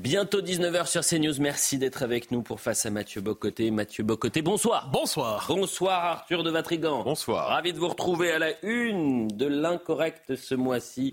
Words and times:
Bientôt 0.00 0.40
19h 0.40 0.86
sur 0.86 1.04
CNews. 1.04 1.34
Merci 1.40 1.76
d'être 1.76 2.02
avec 2.02 2.30
nous 2.30 2.40
pour 2.40 2.58
Face 2.58 2.86
à 2.86 2.90
Mathieu 2.90 3.20
Bocoté. 3.20 3.70
Mathieu 3.70 4.02
Bocoté, 4.02 4.40
bonsoir. 4.40 4.88
Bonsoir. 4.90 5.44
Bonsoir 5.46 6.02
Arthur 6.02 6.42
de 6.42 6.50
Vatrigan. 6.50 7.02
Bonsoir. 7.04 7.48
Ravi 7.48 7.74
de 7.74 7.78
vous 7.78 7.88
retrouver 7.88 8.30
à 8.32 8.38
la 8.38 8.64
une 8.64 9.28
de 9.28 9.44
l'incorrect 9.44 10.36
ce 10.36 10.54
mois-ci. 10.54 11.10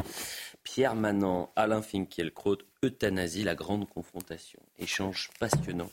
Pierre 0.63 0.95
Manant, 0.95 1.51
Alain 1.57 1.81
Finkielkraut, 1.81 2.59
Euthanasie, 2.81 3.43
la 3.43 3.55
grande 3.55 3.89
confrontation. 3.89 4.61
Échange 4.79 5.31
passionnant 5.37 5.91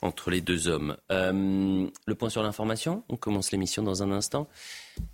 entre 0.00 0.30
les 0.32 0.40
deux 0.40 0.66
hommes. 0.66 0.96
Euh, 1.12 1.86
le 2.06 2.14
point 2.16 2.28
sur 2.28 2.42
l'information, 2.42 3.04
on 3.08 3.16
commence 3.16 3.52
l'émission 3.52 3.84
dans 3.84 4.02
un 4.02 4.10
instant. 4.10 4.48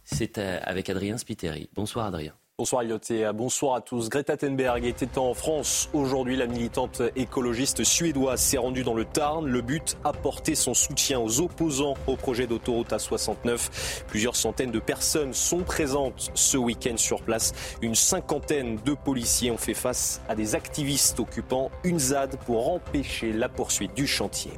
C'est 0.03 0.39
euh, 0.39 0.61
avec 0.63 0.89
Adrien 0.89 1.19
Spiteri. 1.19 1.69
Bonsoir 1.75 2.07
Adrien. 2.07 2.33
Bonsoir 2.61 2.83
et 2.83 3.33
bonsoir 3.33 3.77
à 3.77 3.81
tous. 3.81 4.09
Greta 4.09 4.37
Thunberg 4.37 4.85
était 4.85 5.17
en 5.17 5.33
France 5.33 5.89
aujourd'hui. 5.93 6.35
La 6.35 6.49
militante 6.49 7.03
écologiste 7.15 7.85
suédoise 7.85 8.41
s'est 8.41 8.59
rendue 8.59 8.83
dans 8.83 8.95
le 8.95 9.05
Tarn. 9.05 9.47
Le 9.47 9.61
but, 9.61 9.97
apporter 10.03 10.57
son 10.57 10.75
soutien 10.75 11.21
aux 11.21 11.41
opposants 11.41 11.95
au 12.09 12.17
projet 12.17 12.49
d'autoroute 12.49 12.91
A69. 12.91 14.03
Plusieurs 14.09 14.35
centaines 14.35 14.73
de 14.73 14.81
personnes 14.81 15.35
sont 15.35 15.61
présentes 15.61 16.33
ce 16.35 16.57
week-end 16.57 16.97
sur 16.97 17.23
place. 17.23 17.53
Une 17.81 17.95
cinquantaine 17.95 18.81
de 18.85 18.95
policiers 18.95 19.53
ont 19.53 19.57
fait 19.57 19.73
face 19.73 20.21
à 20.29 20.35
des 20.35 20.57
activistes 20.57 21.21
occupant 21.21 21.71
une 21.85 22.01
ZAD 22.01 22.39
pour 22.45 22.73
empêcher 22.73 23.33
la 23.33 23.49
poursuite 23.49 23.95
du 23.95 24.09
chantier. 24.09 24.51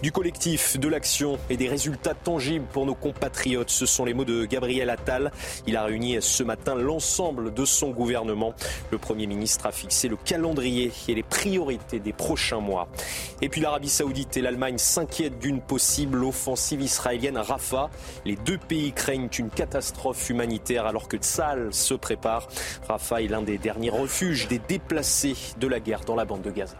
Du 0.00 0.10
collectif, 0.10 0.80
de 0.80 0.88
l'action 0.88 1.38
et 1.48 1.56
des 1.56 1.68
résultats 1.68 2.14
tangibles 2.14 2.66
pour 2.72 2.86
nos 2.86 2.94
compatriotes. 2.94 3.70
Ce 3.70 3.86
sont 3.86 4.04
les 4.04 4.14
mots 4.14 4.24
de 4.24 4.44
Gabriel 4.44 4.90
Attal. 4.90 5.30
Il 5.68 5.76
a 5.76 5.84
réuni 5.84 6.20
ce 6.20 6.42
matin 6.42 6.74
l'ensemble 6.74 7.31
de 7.32 7.64
son 7.64 7.90
gouvernement. 7.90 8.54
Le 8.90 8.98
Premier 8.98 9.26
ministre 9.26 9.66
a 9.66 9.72
fixé 9.72 10.08
le 10.08 10.16
calendrier 10.16 10.92
et 11.08 11.14
les 11.14 11.22
priorités 11.22 11.98
des 11.98 12.12
prochains 12.12 12.60
mois. 12.60 12.88
Et 13.40 13.48
puis 13.48 13.60
l'Arabie 13.60 13.88
saoudite 13.88 14.36
et 14.36 14.42
l'Allemagne 14.42 14.78
s'inquiètent 14.78 15.38
d'une 15.38 15.60
possible 15.60 16.24
offensive 16.24 16.80
israélienne 16.80 17.36
à 17.36 17.42
Rafah. 17.42 17.90
Les 18.24 18.36
deux 18.36 18.58
pays 18.58 18.92
craignent 18.92 19.30
une 19.38 19.50
catastrophe 19.50 20.30
humanitaire 20.30 20.86
alors 20.86 21.08
que 21.08 21.16
Tsal 21.16 21.72
se 21.72 21.94
prépare. 21.94 22.48
Rafah 22.88 23.22
est 23.22 23.28
l'un 23.28 23.42
des 23.42 23.58
derniers 23.58 23.90
refuges 23.90 24.48
des 24.48 24.58
déplacés 24.58 25.36
de 25.58 25.66
la 25.66 25.80
guerre 25.80 26.04
dans 26.04 26.16
la 26.16 26.24
bande 26.24 26.42
de 26.42 26.50
Gaza. 26.50 26.76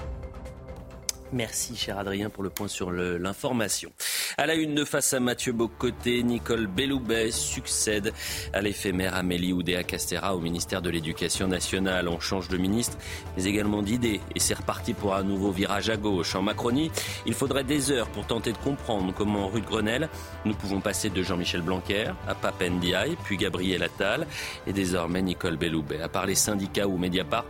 Merci, 1.33 1.77
cher 1.77 1.99
Adrien, 1.99 2.29
pour 2.29 2.43
le 2.43 2.51
point 2.51 2.69
sur 2.69 2.93
l'information. 2.93 3.91
À 4.37 4.45
la 4.45 4.55
une 4.55 4.75
de 4.75 4.85
face 4.85 5.15
à 5.15 5.21
Mathieu 5.21 5.53
Bocoté, 5.53 6.23
Nicole 6.23 6.67
Belloubet 6.67 7.31
succède 7.31 8.13
à 8.53 8.61
l'éphémère 8.61 9.15
Amélie 9.15 9.55
Oudéa-Castera 9.55 10.37
au 10.37 10.41
ministère 10.41 10.83
de 10.83 10.91
l'Éducation 10.91 11.49
nationale. 11.49 12.09
On 12.09 12.21
change 12.21 12.49
de 12.49 12.59
ministre, 12.59 12.99
mais 13.37 13.45
également 13.45 13.81
d'idée. 13.81 14.21
Et 14.35 14.41
c'est 14.41 14.53
reparti 14.53 14.93
pour 14.93 15.15
un 15.15 15.23
nouveau 15.23 15.53
virage 15.53 15.89
à 15.89 15.97
gauche. 15.97 16.35
En 16.35 16.43
Macronie, 16.43 16.91
il 17.25 17.33
faudrait 17.33 17.65
des 17.65 17.91
heures 17.91 18.09
pour 18.09 18.27
tenter 18.27 18.53
de 18.53 18.59
comprendre 18.59 19.15
comment, 19.17 19.49
rue 19.49 19.63
de 19.63 19.67
Grenelle, 19.67 20.11
nous 20.45 20.55
pouvons 20.55 20.81
passer 20.81 21.09
de 21.09 21.23
Jean-Michel 21.23 21.63
Blanquer 21.63 22.13
à 22.29 22.35
Pape 22.35 22.63
Ndiaye, 22.63 23.17
puis 23.25 23.39
Gabriel 23.39 23.83
Attal, 23.83 24.27
et 24.67 24.75
désormais 24.75 25.23
Nicole 25.23 25.57
Belloubet. 25.57 26.03
À 26.03 26.11
part 26.11 26.27
les 26.27 26.35
syndicats 26.35 26.87
ou 26.87 26.99
Mediapart, 26.99 27.47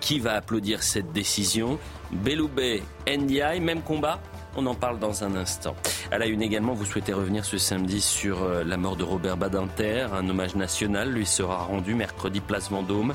qui 0.00 0.18
va 0.18 0.34
applaudir 0.34 0.82
cette 0.82 1.12
décision? 1.12 1.78
Belloubet, 2.12 2.82
NDI, 3.06 3.60
même 3.60 3.82
combat 3.82 4.20
on 4.56 4.66
en 4.66 4.74
parle 4.74 4.98
dans 4.98 5.24
un 5.24 5.36
instant. 5.36 5.76
À 6.10 6.18
la 6.18 6.26
une 6.26 6.42
également, 6.42 6.74
vous 6.74 6.84
souhaitez 6.84 7.12
revenir 7.12 7.44
ce 7.44 7.58
samedi 7.58 8.00
sur 8.00 8.42
euh, 8.42 8.64
la 8.64 8.76
mort 8.76 8.96
de 8.96 9.04
Robert 9.04 9.36
Badinter. 9.36 10.08
Un 10.12 10.28
hommage 10.28 10.56
national 10.56 11.12
lui 11.12 11.26
sera 11.26 11.58
rendu 11.58 11.94
mercredi 11.94 12.40
place 12.40 12.70
Vendôme. 12.70 13.14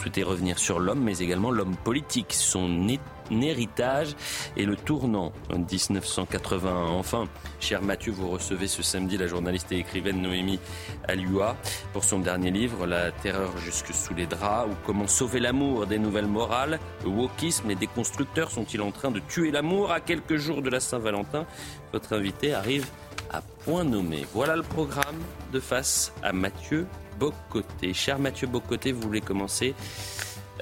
Vous 0.00 0.04
souhaitez 0.04 0.22
revenir 0.22 0.58
sur 0.58 0.80
l'homme, 0.80 1.02
mais 1.04 1.18
également 1.18 1.50
l'homme 1.50 1.76
politique, 1.76 2.32
son 2.32 2.88
héritage 3.30 4.16
et 4.56 4.64
le 4.64 4.74
tournant 4.74 5.30
en 5.52 5.58
1981. 5.58 6.72
Enfin, 6.72 7.28
cher 7.60 7.82
Mathieu, 7.82 8.10
vous 8.10 8.30
recevez 8.30 8.66
ce 8.66 8.82
samedi 8.82 9.18
la 9.18 9.26
journaliste 9.26 9.70
et 9.72 9.76
écrivaine 9.76 10.22
Noémie 10.22 10.58
Alua 11.06 11.54
pour 11.92 12.02
son 12.02 12.18
dernier 12.18 12.50
livre, 12.50 12.86
La 12.86 13.12
terreur 13.12 13.58
jusque 13.58 13.92
sous 13.92 14.14
les 14.14 14.24
draps, 14.24 14.72
ou 14.72 14.74
Comment 14.86 15.06
sauver 15.06 15.38
l'amour 15.38 15.86
des 15.86 15.98
nouvelles 15.98 16.26
morales. 16.26 16.80
Le 17.04 17.10
wokisme 17.10 17.70
et 17.70 17.74
des 17.74 17.86
constructeurs 17.86 18.50
sont-ils 18.50 18.80
en 18.80 18.92
train 18.92 19.10
de 19.10 19.20
tuer 19.20 19.50
l'amour? 19.50 19.92
À 19.92 20.00
quelques 20.00 20.36
jours 20.36 20.62
de 20.62 20.70
la 20.70 20.80
Saint-Valentin 20.80 21.44
Votre 21.92 22.14
invité 22.14 22.54
arrive 22.54 22.86
à 23.30 23.42
point 23.64 23.84
nommé. 23.84 24.26
Voilà 24.32 24.56
le 24.56 24.62
programme 24.62 25.18
de 25.52 25.60
face 25.60 26.12
à 26.22 26.32
Mathieu 26.32 26.86
Bocoté. 27.18 27.94
Cher 27.94 28.18
Mathieu 28.18 28.46
Bocoté, 28.46 28.92
vous 28.92 29.00
voulez 29.00 29.20
commencer 29.20 29.74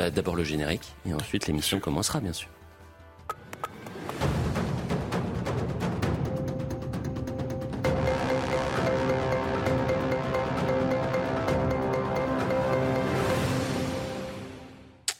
euh, 0.00 0.10
D'abord 0.10 0.36
le 0.36 0.44
générique 0.44 0.94
et 1.06 1.14
ensuite 1.14 1.46
l'émission 1.46 1.80
commencera 1.80 2.20
bien 2.20 2.32
sûr. 2.32 2.48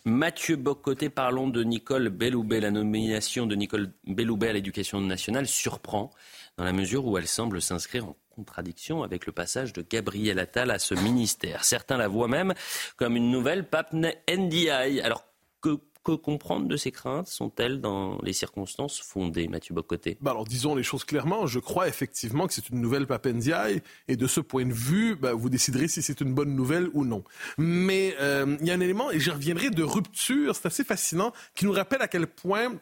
Mathieu 0.05 0.57
Bocoté, 0.57 1.11
parlons 1.11 1.49
de 1.49 1.63
Nicole 1.63 2.09
Belloubet. 2.09 2.61
La 2.61 2.71
nomination 2.71 3.47
de 3.47 3.55
Nicole 3.55 3.93
Belloubet 4.07 4.49
à 4.49 4.53
l'éducation 4.53 5.01
nationale 5.01 5.47
surprend 5.47 6.11
dans 6.59 6.65
la 6.65 6.73
mesure 6.73 7.07
où 7.07 7.17
elle 7.17 7.29
semble 7.29 7.63
s'inscrire 7.63 8.05
en 8.05 8.17
contradiction 8.35 9.03
avec 9.03 9.27
le 9.27 9.33
passage 9.33 9.73
de 9.73 9.81
Gabriel 9.89 10.39
Attal 10.39 10.71
à 10.71 10.79
ce 10.79 10.95
ministère. 10.95 11.65
Certains 11.65 11.97
la 11.97 12.09
voient 12.09 12.29
même 12.29 12.53
comme 12.97 13.17
une 13.17 13.31
nouvelle 13.31 13.67
pape 13.67 13.95
NDI. 13.95 15.01
Alors 15.01 15.25
que 15.63 15.81
que 16.05 16.13
comprendre 16.13 16.69
de 16.69 16.77
ces 16.77 16.91
craintes 16.91 17.29
Sont-elles 17.29 17.81
dans 17.81 18.19
les 18.23 18.33
circonstances 18.33 19.01
fondées, 19.01 19.49
Mathieu 19.49 19.75
Bocoté? 19.75 20.17
Bah 20.21 20.31
Alors 20.31 20.45
disons 20.45 20.75
les 20.75 20.83
choses 20.83 21.05
clairement, 21.05 21.47
je 21.47 21.59
crois 21.59 21.89
effectivement 21.89 22.47
que 22.47 22.55
c'est 22.55 22.71
une 22.71 22.81
nouvelle 22.81 23.07
Papendiaï 23.07 23.83
et 24.07 24.17
de 24.17 24.27
ce 24.27 24.41
point 24.41 24.65
de 24.65 24.73
vue, 24.73 25.17
bah, 25.17 25.35
vous 25.35 25.51
déciderez 25.51 25.89
si 25.89 26.03
c'est 26.03 26.21
une 26.21 26.35
bonne 26.35 26.55
nouvelle 26.55 26.89
ou 26.95 27.05
non. 27.05 27.25
Mais 27.59 28.17
euh, 28.21 28.57
il 28.61 28.67
y 28.67 28.71
a 28.71 28.75
un 28.75 28.81
élément, 28.81 29.11
et 29.11 29.21
j'y 29.21 29.31
reviendrai, 29.31 29.71
de 29.71 29.83
rupture, 29.83 30.57
c'est 30.57 30.67
assez 30.67 30.85
fascinant, 30.85 31.33
qui 31.55 31.67
nous 31.67 31.73
rappelle 31.73 32.01
à 32.01 32.09
quel 32.09 32.27
point 32.27 32.73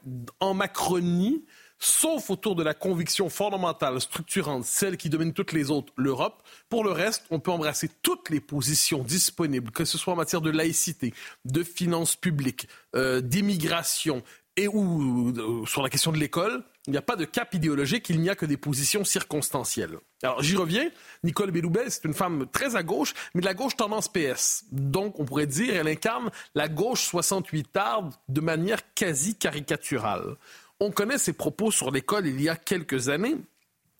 en 0.40 0.54
Macronie, 0.54 1.44
sauf 1.78 2.30
autour 2.30 2.54
de 2.56 2.62
la 2.62 2.74
conviction 2.74 3.28
fondamentale, 3.28 4.00
structurante, 4.00 4.64
celle 4.64 4.96
qui 4.96 5.10
domine 5.10 5.32
toutes 5.32 5.52
les 5.52 5.70
autres, 5.70 5.92
l'Europe. 5.96 6.42
Pour 6.68 6.84
le 6.84 6.90
reste, 6.90 7.24
on 7.30 7.40
peut 7.40 7.50
embrasser 7.50 7.90
toutes 8.02 8.30
les 8.30 8.40
positions 8.40 9.02
disponibles, 9.02 9.70
que 9.70 9.84
ce 9.84 9.98
soit 9.98 10.12
en 10.12 10.16
matière 10.16 10.40
de 10.40 10.50
laïcité, 10.50 11.12
de 11.44 11.62
finances 11.62 12.16
publiques, 12.16 12.68
euh, 12.94 13.20
d'immigration 13.20 14.22
et 14.56 14.68
ou 14.68 15.32
euh, 15.36 15.66
sur 15.66 15.82
la 15.82 15.90
question 15.90 16.12
de 16.12 16.18
l'école. 16.18 16.62
Il 16.86 16.92
n'y 16.92 16.96
a 16.96 17.02
pas 17.02 17.16
de 17.16 17.24
cap 17.24 17.52
idéologique, 17.52 18.08
il 18.10 18.20
n'y 18.20 18.30
a 18.30 18.36
que 18.36 18.46
des 18.46 18.56
positions 18.56 19.04
circonstancielles. 19.04 19.98
Alors 20.22 20.42
j'y 20.42 20.56
reviens. 20.56 20.88
Nicole 21.24 21.50
Belloubet, 21.50 21.90
c'est 21.90 22.04
une 22.04 22.14
femme 22.14 22.46
très 22.52 22.76
à 22.76 22.82
gauche, 22.82 23.12
mais 23.34 23.40
de 23.40 23.46
la 23.46 23.54
gauche 23.54 23.76
tendance 23.76 24.08
PS. 24.08 24.64
Donc 24.70 25.18
on 25.18 25.24
pourrait 25.24 25.48
dire, 25.48 25.74
elle 25.74 25.88
incarne 25.88 26.30
la 26.54 26.68
gauche 26.68 27.02
68 27.02 27.76
arde 27.76 28.14
de 28.28 28.40
manière 28.40 28.94
quasi 28.94 29.34
caricaturale. 29.34 30.36
On 30.78 30.90
connaît 30.90 31.18
ses 31.18 31.32
propos 31.32 31.70
sur 31.70 31.90
l'école 31.90 32.26
il 32.26 32.40
y 32.40 32.50
a 32.50 32.56
quelques 32.56 33.08
années 33.08 33.36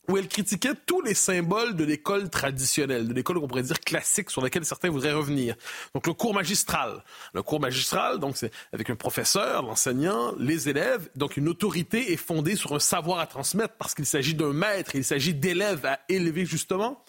où 0.09 0.17
elle 0.17 0.29
critiquait 0.29 0.75
tous 0.87 1.01
les 1.01 1.15
symboles 1.15 1.75
de 1.75 1.85
l'école 1.85 2.31
traditionnelle, 2.31 3.09
de 3.09 3.15
l'école 3.15 3.41
qu'on 3.41 3.49
pourrait 3.49 3.63
dire 3.63 3.81
classique, 3.81 4.31
sur 4.31 4.41
laquelle 4.41 4.65
certains 4.65 4.91
voudraient 4.91 5.13
revenir. 5.13 5.57
Donc 5.95 6.07
le 6.07 6.13
cours 6.13 6.35
magistral. 6.35 7.03
Le 7.33 7.43
cours 7.43 7.61
magistral, 7.61 8.19
donc 8.19 8.37
c'est 8.37 8.53
avec 8.73 8.91
un 8.91 8.95
professeur, 8.95 9.63
l'enseignant, 9.63 10.33
les 10.39 10.69
élèves. 10.69 11.09
Donc 11.17 11.37
une 11.37 11.49
autorité 11.49 12.13
est 12.13 12.17
fondée 12.17 12.57
sur 12.57 12.75
un 12.75 12.79
savoir 12.79 13.19
à 13.19 13.27
transmettre 13.27 13.75
parce 13.79 13.95
qu'il 13.95 14.07
s'agit 14.07 14.35
d'un 14.35 14.53
maître, 14.53 14.95
il 14.95 15.05
s'agit 15.05 15.35
d'élèves 15.35 15.85
à 15.87 15.99
élever 16.09 16.45
justement. 16.45 17.03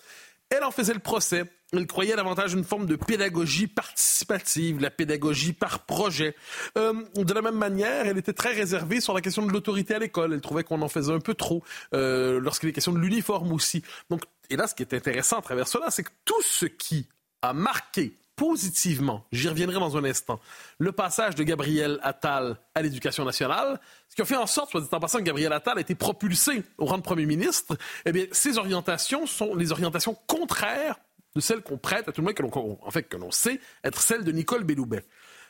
Elle 0.49 0.63
en 0.63 0.71
faisait 0.71 0.93
le 0.93 0.99
procès. 0.99 1.45
Elle 1.73 1.85
croyait 1.85 2.15
davantage 2.15 2.53
une 2.53 2.63
forme 2.63 2.85
de 2.85 2.95
pédagogie 2.95 3.67
participative, 3.67 4.79
la 4.79 4.89
pédagogie 4.89 5.51
par 5.51 5.85
projet. 5.85 6.33
Euh, 6.77 6.93
de 7.15 7.33
la 7.33 7.41
même 7.41 7.57
manière, 7.57 8.05
elle 8.07 8.17
était 8.17 8.31
très 8.31 8.53
réservée 8.53 9.01
sur 9.01 9.13
la 9.13 9.19
question 9.19 9.45
de 9.45 9.51
l'autorité 9.51 9.95
à 9.95 9.99
l'école. 9.99 10.33
Elle 10.33 10.41
trouvait 10.41 10.63
qu'on 10.63 10.81
en 10.81 10.87
faisait 10.87 11.11
un 11.11 11.19
peu 11.19 11.33
trop 11.33 11.63
euh, 11.93 12.39
lorsqu'il 12.39 12.69
est 12.69 12.73
question 12.73 12.93
de 12.93 12.99
l'uniforme 12.99 13.51
aussi. 13.51 13.83
Donc, 14.09 14.21
et 14.49 14.55
là, 14.55 14.67
ce 14.67 14.75
qui 14.75 14.83
est 14.83 14.93
intéressant 14.93 15.39
à 15.39 15.41
travers 15.41 15.67
cela, 15.67 15.91
c'est 15.91 16.03
que 16.03 16.11
tout 16.23 16.41
ce 16.41 16.65
qui 16.65 17.07
a 17.41 17.51
marqué 17.51 18.17
positivement, 18.37 19.25
j'y 19.31 19.49
reviendrai 19.49 19.79
dans 19.79 19.97
un 19.97 20.03
instant, 20.05 20.39
le 20.77 20.93
passage 20.93 21.35
de 21.35 21.43
Gabriel 21.43 21.99
Attal 22.03 22.57
à 22.75 22.81
l'éducation 22.83 23.25
nationale, 23.25 23.81
ce 24.07 24.15
qui 24.15 24.21
a 24.21 24.25
fait 24.25 24.37
en 24.37 24.45
sorte, 24.45 24.69
soit 24.71 24.79
dit 24.79 24.87
en 24.91 24.99
passant, 24.99 25.17
que 25.17 25.23
Gabriel 25.23 25.51
Attal 25.51 25.79
a 25.79 25.81
été 25.81 25.95
propulsé 25.95 26.63
au 26.77 26.85
rang 26.85 26.97
de 26.97 27.01
premier 27.01 27.25
ministre, 27.25 27.75
eh 28.05 28.11
bien, 28.11 28.25
ces 28.31 28.59
orientations 28.59 29.25
sont 29.25 29.55
les 29.55 29.71
orientations 29.71 30.15
contraires 30.27 30.95
de 31.35 31.41
celles 31.41 31.61
qu'on 31.61 31.77
prête, 31.77 32.07
à 32.07 32.11
tout 32.11 32.21
le 32.21 32.25
monde, 32.25 32.35
que 32.35 32.43
l'on, 32.43 32.79
en 32.81 32.91
fait, 32.91 33.03
que 33.03 33.17
l'on 33.17 33.31
sait 33.31 33.59
être 33.83 33.99
celles 33.99 34.23
de 34.23 34.31
Nicole 34.31 34.63
Belloubet. 34.63 35.03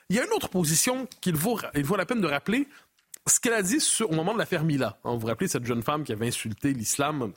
Il 0.09 0.15
y 0.15 0.19
a 0.19 0.25
une 0.25 0.31
autre 0.31 0.47
position 0.47 1.07
qu'il 1.19 1.35
vaut, 1.35 1.59
il 1.75 1.83
vaut 1.83 1.97
la 1.97 2.05
peine 2.05 2.21
de 2.21 2.27
rappeler, 2.27 2.69
ce 3.27 3.41
qu'elle 3.41 3.53
a 3.53 3.61
dit 3.61 3.79
au 4.01 4.13
moment 4.13 4.33
de 4.33 4.39
l'affaire 4.39 4.63
Mila. 4.63 4.97
Vous 5.03 5.19
vous 5.19 5.27
rappelez 5.27 5.49
cette 5.49 5.65
jeune 5.65 5.83
femme 5.83 6.05
qui 6.05 6.13
avait 6.13 6.27
insulté 6.27 6.73
l'islam? 6.73 7.33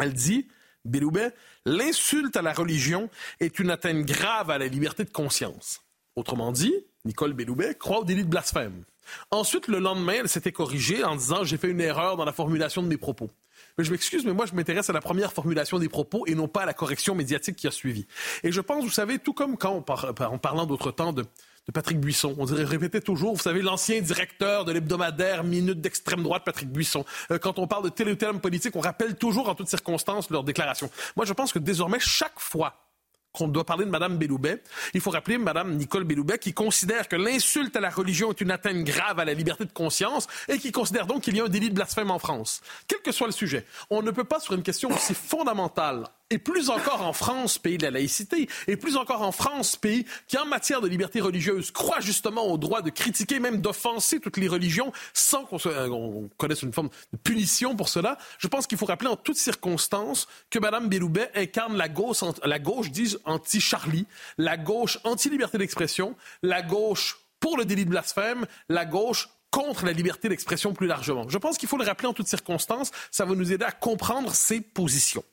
Elle 0.00 0.14
dit, 0.14 0.48
Belloubet, 0.84 1.32
l'insulte 1.64 2.36
à 2.36 2.42
la 2.42 2.52
religion 2.52 3.10
est 3.40 3.58
une 3.58 3.70
atteinte 3.70 4.04
grave 4.04 4.50
à 4.50 4.58
la 4.58 4.66
liberté 4.66 5.04
de 5.04 5.10
conscience. 5.10 5.82
Autrement 6.16 6.52
dit, 6.52 6.74
Nicole 7.04 7.32
Belloubet 7.32 7.74
croit 7.74 8.00
au 8.00 8.04
délit 8.04 8.24
de 8.24 8.28
blasphème. 8.28 8.84
Ensuite, 9.30 9.68
le 9.68 9.78
lendemain, 9.78 10.16
elle 10.20 10.28
s'était 10.28 10.52
corrigée 10.52 11.04
en 11.04 11.16
disant 11.16 11.44
j'ai 11.44 11.56
fait 11.56 11.68
une 11.68 11.80
erreur 11.80 12.16
dans 12.16 12.24
la 12.24 12.32
formulation 12.32 12.82
de 12.82 12.88
mes 12.88 12.96
propos. 12.96 13.30
Mais 13.76 13.84
je 13.84 13.90
m'excuse, 13.90 14.24
mais 14.24 14.32
moi, 14.32 14.46
je 14.46 14.54
m'intéresse 14.54 14.90
à 14.90 14.92
la 14.92 15.00
première 15.00 15.32
formulation 15.32 15.78
des 15.78 15.88
propos 15.88 16.26
et 16.26 16.34
non 16.34 16.48
pas 16.48 16.62
à 16.62 16.66
la 16.66 16.74
correction 16.74 17.14
médiatique 17.14 17.56
qui 17.56 17.66
a 17.66 17.70
suivi. 17.70 18.06
Et 18.42 18.52
je 18.52 18.60
pense, 18.60 18.84
vous 18.84 18.90
savez, 18.90 19.18
tout 19.18 19.32
comme 19.32 19.56
quand, 19.56 19.84
en 19.88 20.38
parlant 20.38 20.66
d'autre 20.66 20.90
temps 20.90 21.12
de, 21.12 21.24
de 21.68 21.72
Patrick 21.72 22.00
Buisson. 22.00 22.34
On 22.38 22.46
dirait 22.46 22.64
répéter 22.64 23.00
toujours, 23.00 23.36
vous 23.36 23.42
savez, 23.42 23.62
l'ancien 23.62 24.00
directeur 24.00 24.64
de 24.64 24.72
l'hebdomadaire 24.72 25.44
Minute 25.44 25.80
d'extrême 25.80 26.22
droite, 26.22 26.42
Patrick 26.44 26.70
Buisson. 26.70 27.04
Euh, 27.30 27.38
quand 27.38 27.58
on 27.58 27.66
parle 27.66 27.84
de 27.84 27.90
tel 27.90 28.08
ou 28.08 28.38
politique, 28.38 28.74
on 28.74 28.80
rappelle 28.80 29.14
toujours 29.16 29.48
en 29.50 29.54
toutes 29.54 29.68
circonstances 29.68 30.30
leurs 30.30 30.44
déclarations. 30.44 30.90
Moi, 31.14 31.26
je 31.26 31.32
pense 31.34 31.52
que 31.52 31.58
désormais, 31.58 32.00
chaque 32.00 32.40
fois 32.40 32.74
qu'on 33.32 33.48
doit 33.48 33.64
parler 33.64 33.84
de 33.84 33.90
Mme 33.90 34.16
Belloubet, 34.16 34.62
il 34.94 35.00
faut 35.02 35.10
rappeler 35.10 35.36
Mme 35.36 35.76
Nicole 35.76 36.04
Belloubet 36.04 36.38
qui 36.38 36.54
considère 36.54 37.06
que 37.06 37.16
l'insulte 37.16 37.76
à 37.76 37.80
la 37.80 37.90
religion 37.90 38.30
est 38.30 38.40
une 38.40 38.50
atteinte 38.50 38.82
grave 38.84 39.18
à 39.18 39.26
la 39.26 39.34
liberté 39.34 39.66
de 39.66 39.72
conscience 39.72 40.26
et 40.48 40.58
qui 40.58 40.72
considère 40.72 41.06
donc 41.06 41.22
qu'il 41.22 41.36
y 41.36 41.40
a 41.40 41.44
un 41.44 41.48
délit 41.48 41.68
de 41.68 41.74
blasphème 41.74 42.10
en 42.10 42.18
France. 42.18 42.62
Quel 42.86 43.00
que 43.00 43.12
soit 43.12 43.26
le 43.26 43.32
sujet, 43.32 43.66
on 43.90 44.02
ne 44.02 44.10
peut 44.10 44.24
pas, 44.24 44.40
sur 44.40 44.54
une 44.54 44.62
question 44.62 44.90
aussi 44.90 45.14
fondamentale, 45.14 46.04
et 46.30 46.38
plus 46.38 46.70
encore 46.70 47.02
en 47.02 47.12
France, 47.12 47.58
pays 47.58 47.78
de 47.78 47.84
la 47.84 47.90
laïcité, 47.90 48.48
et 48.66 48.76
plus 48.76 48.96
encore 48.96 49.22
en 49.22 49.32
France, 49.32 49.76
pays 49.76 50.04
qui, 50.26 50.36
en 50.36 50.46
matière 50.46 50.80
de 50.80 50.88
liberté 50.88 51.20
religieuse, 51.20 51.70
croit 51.70 52.00
justement 52.00 52.46
au 52.46 52.58
droit 52.58 52.82
de 52.82 52.90
critiquer, 52.90 53.40
même 53.40 53.60
d'offenser 53.60 54.20
toutes 54.20 54.36
les 54.36 54.48
religions, 54.48 54.92
sans 55.14 55.44
qu'on 55.44 55.58
euh, 55.66 56.28
connaisse 56.36 56.62
une 56.62 56.72
forme 56.72 56.90
de 57.12 57.18
punition 57.18 57.76
pour 57.76 57.88
cela. 57.88 58.18
Je 58.38 58.48
pense 58.48 58.66
qu'il 58.66 58.78
faut 58.78 58.86
rappeler 58.86 59.08
en 59.08 59.16
toutes 59.16 59.38
circonstances 59.38 60.28
que 60.50 60.58
Mme 60.58 60.88
Belloubet 60.88 61.30
incarne 61.34 61.76
la 61.76 61.88
gauche, 61.88 62.18
la 62.44 62.58
gauche, 62.58 62.90
disent 62.90 63.18
anti-Charlie, 63.24 64.06
la 64.36 64.56
gauche 64.56 64.98
anti-liberté 65.04 65.58
d'expression, 65.58 66.14
la 66.42 66.62
gauche 66.62 67.18
pour 67.40 67.56
le 67.56 67.64
délit 67.64 67.84
de 67.84 67.90
blasphème, 67.90 68.46
la 68.68 68.84
gauche 68.84 69.28
contre 69.50 69.86
la 69.86 69.92
liberté 69.92 70.28
d'expression 70.28 70.74
plus 70.74 70.86
largement. 70.86 71.26
Je 71.28 71.38
pense 71.38 71.56
qu'il 71.56 71.68
faut 71.68 71.78
le 71.78 71.84
rappeler 71.84 72.08
en 72.08 72.12
toutes 72.12 72.28
circonstances. 72.28 72.90
Ça 73.10 73.24
va 73.24 73.34
nous 73.34 73.50
aider 73.52 73.64
à 73.64 73.72
comprendre 73.72 74.34
ses 74.34 74.60
positions. 74.60 75.24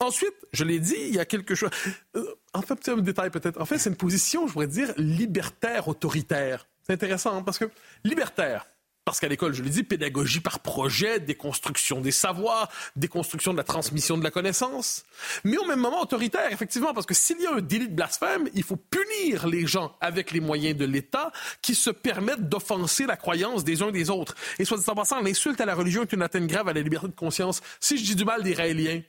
Ensuite, 0.00 0.34
je 0.52 0.64
l'ai 0.64 0.78
dit, 0.78 0.96
il 0.96 1.14
y 1.14 1.18
a 1.18 1.24
quelque 1.24 1.54
chose. 1.54 1.70
Euh, 2.16 2.24
en 2.54 2.62
fait, 2.62 2.76
petit 2.76 3.02
détail 3.02 3.30
peut-être. 3.30 3.60
En 3.60 3.64
fait, 3.64 3.78
c'est 3.78 3.90
une 3.90 3.96
position, 3.96 4.46
je 4.46 4.52
pourrais 4.52 4.68
dire, 4.68 4.92
libertaire 4.96 5.88
autoritaire. 5.88 6.66
C'est 6.82 6.92
intéressant 6.92 7.36
hein, 7.36 7.42
parce 7.42 7.58
que 7.58 7.68
libertaire, 8.04 8.66
parce 9.04 9.18
qu'à 9.18 9.28
l'école, 9.28 9.54
je 9.54 9.62
l'ai 9.62 9.70
dit, 9.70 9.82
pédagogie 9.82 10.40
par 10.40 10.60
projet, 10.60 11.18
déconstruction 11.18 12.00
des 12.00 12.12
savoirs, 12.12 12.70
déconstruction 12.94 13.52
de 13.52 13.56
la 13.56 13.64
transmission 13.64 14.16
de 14.18 14.22
la 14.22 14.30
connaissance. 14.30 15.04
Mais 15.44 15.56
au 15.56 15.64
même 15.64 15.80
moment, 15.80 16.02
autoritaire, 16.02 16.52
effectivement, 16.52 16.94
parce 16.94 17.06
que 17.06 17.14
s'il 17.14 17.40
y 17.40 17.46
a 17.46 17.54
un 17.54 17.60
délit 17.60 17.88
de 17.88 17.94
blasphème, 17.94 18.48
il 18.54 18.62
faut 18.62 18.76
punir 18.76 19.48
les 19.48 19.66
gens 19.66 19.96
avec 20.00 20.30
les 20.30 20.40
moyens 20.40 20.76
de 20.76 20.84
l'État 20.84 21.32
qui 21.60 21.74
se 21.74 21.90
permettent 21.90 22.48
d'offenser 22.48 23.06
la 23.06 23.16
croyance 23.16 23.64
des 23.64 23.82
uns 23.82 23.90
des 23.90 24.10
autres. 24.10 24.36
Et 24.58 24.64
soit 24.64 24.78
dit 24.78 24.84
en 24.88 24.94
passant, 24.94 25.20
l'insulte 25.20 25.60
à 25.60 25.66
la 25.66 25.74
religion 25.74 26.02
est 26.02 26.12
une 26.12 26.22
atteinte 26.22 26.46
grave 26.46 26.68
à 26.68 26.72
la 26.72 26.82
liberté 26.82 27.08
de 27.08 27.12
conscience. 27.14 27.62
Si 27.80 27.98
je 27.98 28.04
dis 28.04 28.14
du 28.14 28.24
mal 28.24 28.42
des 28.42 28.54
Raéliens, 28.54 29.00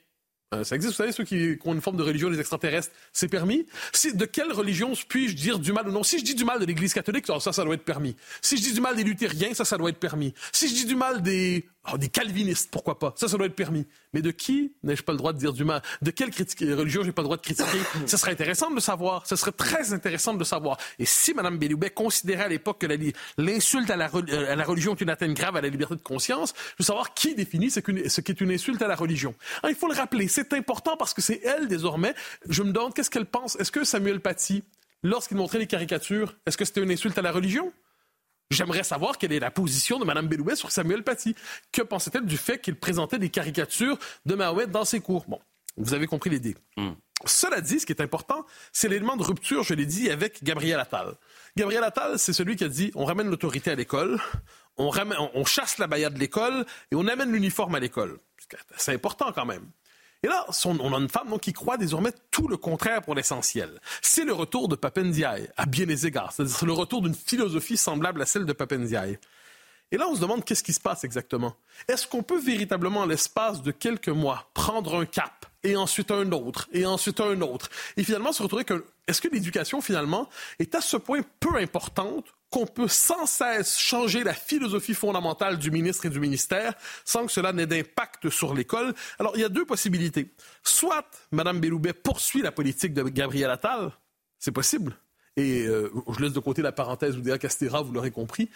euh, 0.56 0.64
ça 0.64 0.76
existe, 0.76 0.94
vous 0.94 0.98
savez, 0.98 1.12
ceux 1.12 1.24
qui, 1.24 1.60
ont 1.64 1.74
une 1.74 1.82
forme 1.82 1.98
de 1.98 2.04
religion, 2.04 2.28
les 2.28 2.40
extraterrestres, 2.40 2.90
c'est 3.14 3.28
permis. 3.28 3.68
Si, 3.94 4.16
de 4.16 4.26
quelle 4.26 4.52
religion 4.52 4.94
puis-je 5.08 5.36
dire 5.36 5.60
du 5.60 5.72
mal 5.72 5.88
ou 5.88 5.92
non? 5.92 6.02
Si 6.02 6.18
je 6.18 6.24
dis 6.24 6.34
du 6.34 6.44
mal 6.44 6.60
de 6.60 6.66
l'Église 6.66 6.94
catholique, 6.94 7.28
ça, 7.28 7.54
ça 7.54 7.64
doit 7.64 7.76
être 7.76 7.86
permis. 7.86 8.16
Si 8.42 8.58
je 8.58 8.64
dis 8.64 8.74
du 8.74 8.82
mal 8.82 8.96
des 8.96 9.04
luthériens, 9.04 9.54
ça, 9.54 9.64
ça 9.64 9.78
doit 9.78 9.92
être 9.92 10.00
permis. 10.00 10.34
Si 10.52 10.68
je 10.68 10.74
dis 10.74 10.86
du 10.86 10.96
mal 10.96 11.22
des 11.22 11.68
ah, 11.86 11.98
des 11.98 12.10
calvinistes, 12.10 12.70
pourquoi 12.72 13.00
pas? 13.00 13.14
Ça, 13.16 13.28
ça 13.28 13.38
doit 13.38 13.48
être 13.48 13.56
permis. 13.56 13.88
Mais 14.14 14.22
de 14.22 14.32
qui 14.32 14.74
n'ai-je 14.84 15.02
pas 15.02 15.14
le 15.14 15.18
droit 15.18 15.34
de 15.34 15.38
dire 15.38 15.54
du 15.54 15.64
mal? 15.64 15.82
De 16.02 16.12
quelle 16.12 16.30
critique, 16.30 16.60
religion 16.60 17.04
j'ai 17.04 17.14
pas 17.14 17.22
le 17.22 17.28
droit 17.28 17.38
de 17.38 17.42
critiquer? 17.42 17.80
Ce 18.06 18.18
serait 18.18 18.32
intéressant 18.32 18.70
de 18.70 18.76
le 18.76 18.82
savoir. 18.82 19.26
Ce 19.26 19.36
serait 19.36 19.54
très 19.54 19.94
intéressant 19.94 20.34
de 20.34 20.40
le 20.40 20.46
savoir. 20.46 20.78
Et 21.00 21.06
si 21.06 21.34
Mme 21.34 21.58
Belloubet 21.58 21.90
considérait 21.90 22.44
à 22.44 22.48
l'époque 22.48 22.80
que 22.82 22.88
l'insulte 23.38 23.90
à, 23.90 23.96
la, 23.96 24.06
à 24.06 24.56
la 24.56 24.64
religion 24.64 24.94
est 24.94 25.02
une 25.02 25.10
atteinte 25.10 25.34
grave 25.34 25.56
à 25.56 25.62
la 25.62 25.70
liberté 25.70 25.96
de 25.96 26.02
conscience, 26.02 26.54
je 26.56 26.84
veux 26.84 26.86
savoir 26.86 27.14
qui 27.14 27.34
définit 27.34 27.72
ce 27.72 27.80
qu'est 27.80 28.42
une 28.42 28.52
insulte 28.52 28.82
à 28.82 28.88
la 28.88 28.96
religion. 28.96 29.34
il 29.68 29.76
faut 29.76 29.88
le 29.88 29.96
rappeler. 29.96 30.28
C'est 30.28 30.54
important 30.54 30.98
parce 30.98 31.14
que 31.14 31.22
c'est 31.22 31.42
elle, 31.44 31.68
désormais. 31.68 32.14
Je 32.48 32.62
me 32.62 32.72
demande 32.72 32.94
qu'est-ce 32.94 33.10
qu'elle 33.10 33.26
pense? 33.26 33.56
Est-ce 33.56 33.72
que 33.72 33.84
Samuel 33.84 34.20
Paty, 34.20 34.64
lorsqu'il 35.02 35.38
montrait 35.38 35.60
les 35.60 35.68
caricatures, 35.68 36.36
est-ce 36.46 36.58
que 36.58 36.66
c'était 36.66 36.82
une 36.82 36.92
insulte 36.92 37.18
à 37.18 37.22
la 37.22 37.32
religion? 37.32 37.72
J'aimerais 38.52 38.84
savoir 38.84 39.20
quelle 39.20 39.32
est 39.32 39.40
la 39.40 39.52
position 39.52 40.00
de 40.00 40.06
Mme 40.06 40.28
Belloubet 40.28 40.56
sur 40.56 40.72
Samuel 40.72 41.04
Paty. 41.04 41.36
Que 41.72 41.84
pensait-elle 41.84 42.26
du 42.26 42.38
fait 42.38 42.60
qu'il 42.60 42.76
présentait 42.76 43.20
des 43.20 43.30
caricatures 43.30 44.00
de 44.26 44.34
Mahomet 44.34 44.66
dans 44.66 44.86
ses 44.86 45.02
cours? 45.02 45.26
Bon, 45.28 45.40
vous 45.78 45.94
avez 45.94 46.08
compris 46.08 46.32
l'idée. 46.32 46.56
Hmm. 46.76 46.94
Cela 47.26 47.62
dit, 47.62 47.80
ce 47.80 47.86
qui 47.86 47.92
est 47.92 48.02
important, 48.02 48.46
c'est 48.72 48.88
l'élément 48.88 49.18
de 49.18 49.24
rupture, 49.24 49.62
je 49.64 49.76
l'ai 49.76 49.86
dit, 49.86 50.10
avec 50.10 50.44
Gabriel 50.44 50.80
Attal. 50.80 51.14
Gabriel 51.56 51.84
Attal, 51.84 52.18
c'est 52.18 52.34
celui 52.34 52.56
qui 52.56 52.64
a 52.64 52.70
dit 52.70 52.92
on 52.96 53.06
ramène 53.06 53.30
l'autorité 53.30 53.70
à 53.70 53.76
l'école, 53.76 54.20
on, 54.78 54.90
on 55.36 55.46
chasse 55.46 55.78
la 55.78 55.86
baïa 55.86 56.10
de 56.10 56.18
l'école 56.18 56.66
et 56.92 56.96
on 56.96 57.06
amène 57.08 57.32
l'uniforme 57.32 57.76
à 57.76 57.80
l'école. 57.80 58.18
C'est 58.78 58.94
important 58.94 59.32
quand 59.32 59.46
même. 59.46 59.70
Et 60.22 60.28
là, 60.28 60.46
on 60.66 60.94
a 60.94 60.98
une 60.98 61.08
femme 61.08 61.40
qui 61.40 61.54
croit 61.54 61.78
désormais 61.78 62.12
tout 62.30 62.48
le 62.50 62.58
contraire 62.58 63.02
pour 63.02 63.16
l'essentiel. 63.16 63.80
C'est 64.02 64.26
le 64.26 64.34
retour 64.34 64.68
de 64.68 64.76
Papendiaï, 64.76 65.50
à 65.56 65.66
bien 65.66 65.86
des 65.86 66.08
égards. 66.08 66.34
C'est 66.34 66.62
le 66.64 66.74
retour 66.74 67.02
d'une 67.02 67.16
philosophie 67.16 67.78
semblable 67.78 68.22
à 68.22 68.26
celle 68.26 68.46
de 68.46 68.52
Papendiaï. 68.54 69.18
Et 69.92 69.98
là, 69.98 70.08
on 70.10 70.16
se 70.16 70.22
demande 70.22 70.44
qu'est-ce 70.44 70.64
qui 70.64 70.74
se 70.74 70.80
passe 70.80 71.04
exactement. 71.04 71.56
Est-ce 71.88 72.06
qu'on 72.08 72.22
peut 72.22 72.40
véritablement, 72.40 73.02
en 73.02 73.06
l'espace 73.06 73.64
de 73.64 73.72
quelques 73.72 74.10
mois, 74.10 74.50
prendre 74.54 75.00
un 75.00 75.06
cap, 75.06 75.46
et 75.64 75.76
ensuite 75.76 76.12
un 76.12 76.32
autre, 76.32 76.68
et 76.74 76.86
ensuite 76.86 77.22
un 77.22 77.42
autre, 77.42 77.70
et 77.98 78.04
finalement 78.04 78.32
se 78.32 78.44
retrouver 78.44 78.66
que... 78.66 78.86
Est-ce 79.10 79.22
que 79.22 79.28
l'éducation, 79.28 79.82
finalement, 79.82 80.30
est 80.60 80.76
à 80.76 80.82
ce 80.82 80.96
point 80.96 81.22
peu 81.40 81.56
importante 81.56 82.26
qu'on 82.52 82.68
peut 82.68 82.88
sans 82.88 83.26
cesse 83.26 83.80
changer 83.80 84.24
la 84.24 84.36
philosophie 84.36 84.94
fondamentale 84.94 85.58
du 85.58 85.72
ministre 85.72 86.06
et 86.06 86.12
du 86.12 86.20
ministère 86.20 86.76
sans 87.06 87.26
que 87.26 87.32
cela 87.32 87.52
n'ait 87.52 87.66
d'impact 87.66 88.30
sur 88.30 88.54
l'école? 88.54 88.94
Alors, 89.18 89.32
il 89.36 89.42
y 89.42 89.44
a 89.44 89.50
deux 89.50 89.66
possibilités. 89.66 90.32
Soit 90.62 91.10
Mme 91.32 91.60
Belloubet 91.60 91.94
poursuit 91.94 92.44
la 92.44 92.52
politique 92.52 92.94
de 92.94 93.02
Gabriel 93.02 93.50
Attal, 93.50 93.92
c'est 94.38 94.52
possible. 94.52 94.96
Et 95.40 95.66
euh, 95.66 95.90
je 96.14 96.22
laisse 96.22 96.34
de 96.34 96.40
côté 96.40 96.62
la 96.62 96.74
parenthèse 96.74 97.16
Oudéa 97.16 97.38
Castera, 97.38 97.82
vous 97.82 97.94
l'aurez 97.94 98.12
compris. 98.12 98.50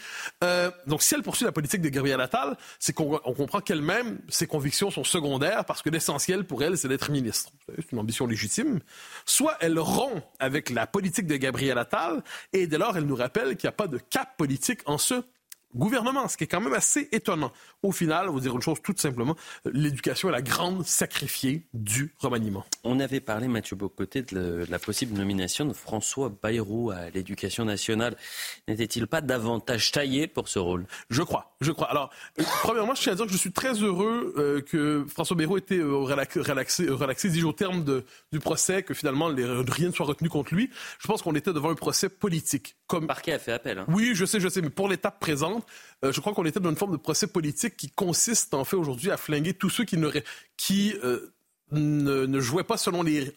Euh, 0.43 0.69
donc, 0.85 1.01
si 1.01 1.15
elle 1.15 1.23
poursuit 1.23 1.45
la 1.45 1.53
politique 1.53 1.81
de 1.81 1.87
Gabriel 1.87 2.19
Attal, 2.19 2.57
c'est 2.77 2.91
qu'on 2.91 3.17
comprend 3.19 3.61
qu'elle-même, 3.61 4.19
ses 4.27 4.47
convictions 4.47 4.91
sont 4.91 5.05
secondaires 5.05 5.63
parce 5.63 5.81
que 5.81 5.89
l'essentiel 5.89 6.43
pour 6.43 6.61
elle, 6.61 6.77
c'est 6.77 6.89
d'être 6.89 7.09
ministre. 7.09 7.51
C'est 7.77 7.91
une 7.93 7.99
ambition 7.99 8.27
légitime. 8.27 8.81
Soit 9.25 9.55
elle 9.61 9.79
rompt 9.79 10.21
avec 10.39 10.69
la 10.69 10.85
politique 10.85 11.25
de 11.25 11.37
Gabriel 11.37 11.77
Attal 11.77 12.21
et 12.51 12.67
dès 12.67 12.77
lors, 12.77 12.97
elle 12.97 13.05
nous 13.05 13.15
rappelle 13.15 13.55
qu'il 13.55 13.67
n'y 13.67 13.73
a 13.73 13.77
pas 13.77 13.87
de 13.87 13.97
cap 13.97 14.35
politique 14.35 14.81
en 14.85 14.97
ce 14.97 15.23
gouvernement, 15.75 16.27
ce 16.27 16.37
qui 16.37 16.45
est 16.45 16.47
quand 16.47 16.61
même 16.61 16.73
assez 16.73 17.09
étonnant. 17.11 17.51
Au 17.81 17.91
final, 17.91 18.29
on 18.29 18.33
va 18.33 18.39
dire 18.39 18.55
une 18.55 18.61
chose 18.61 18.79
toute 18.81 18.99
simplement, 18.99 19.35
l'éducation 19.65 20.29
est 20.29 20.31
la 20.31 20.41
grande 20.41 20.85
sacrifiée 20.85 21.65
du 21.73 22.13
remaniement. 22.19 22.65
On 22.83 22.99
avait 22.99 23.19
parlé, 23.19 23.47
Mathieu 23.47 23.75
Bocoté, 23.75 24.21
de 24.21 24.65
la 24.69 24.79
possible 24.79 25.17
nomination 25.17 25.65
de 25.65 25.73
François 25.73 26.31
Bayrou 26.41 26.91
à 26.91 27.09
l'éducation 27.09 27.65
nationale. 27.65 28.15
N'était-il 28.67 29.07
pas 29.07 29.21
davantage 29.21 29.91
taillé 29.91 30.27
pour 30.27 30.47
ce 30.47 30.59
rôle? 30.59 30.85
Je 31.09 31.21
crois, 31.21 31.55
je 31.61 31.71
crois. 31.71 31.89
Alors, 31.89 32.09
euh, 32.39 32.43
premièrement, 32.61 32.95
je 32.95 33.01
tiens 33.01 33.13
à 33.13 33.15
dire 33.15 33.25
que 33.25 33.31
je 33.31 33.37
suis 33.37 33.51
très 33.51 33.73
heureux 33.73 34.33
euh, 34.37 34.61
que 34.61 35.05
François 35.07 35.35
Bayrou 35.35 35.57
ait 35.57 35.59
été 35.59 35.77
euh, 35.77 35.95
relaxé, 35.97 36.89
relaxé, 36.89 37.29
dis 37.29 37.43
au 37.43 37.53
terme 37.53 37.83
de, 37.83 38.05
du 38.31 38.39
procès, 38.39 38.83
que 38.83 38.93
finalement 38.93 39.27
rien 39.27 39.87
ne 39.87 39.93
soit 39.93 40.05
retenu 40.05 40.29
contre 40.29 40.53
lui. 40.53 40.69
Je 40.99 41.07
pense 41.07 41.21
qu'on 41.21 41.35
était 41.35 41.53
devant 41.53 41.69
un 41.69 41.75
procès 41.75 42.09
politique. 42.09 42.75
Comme... 42.87 43.01
Le 43.03 43.07
parquet 43.07 43.33
a 43.33 43.39
fait 43.39 43.51
appel. 43.51 43.79
Hein. 43.79 43.85
Oui, 43.87 44.11
je 44.13 44.25
sais, 44.25 44.39
je 44.39 44.47
sais, 44.47 44.61
mais 44.61 44.69
pour 44.69 44.87
l'étape 44.87 45.19
présente, 45.19 45.62
euh, 46.03 46.11
je 46.11 46.19
crois 46.19 46.33
qu'on 46.33 46.45
était 46.45 46.59
dans 46.59 46.69
une 46.69 46.75
forme 46.75 46.91
de 46.91 46.97
procès 46.97 47.27
politique 47.27 47.77
qui 47.77 47.89
consiste 47.89 48.53
en 48.53 48.63
fait 48.63 48.75
aujourd'hui 48.75 49.11
à 49.11 49.17
flinguer 49.17 49.53
tous 49.53 49.69
ceux 49.69 49.83
qui, 49.83 49.97
qui 50.57 50.93
euh, 51.03 51.33
ne, 51.71 52.39
jouaient 52.39 52.63
pas 52.63 52.77
selon 52.77 53.03
les, 53.03 53.33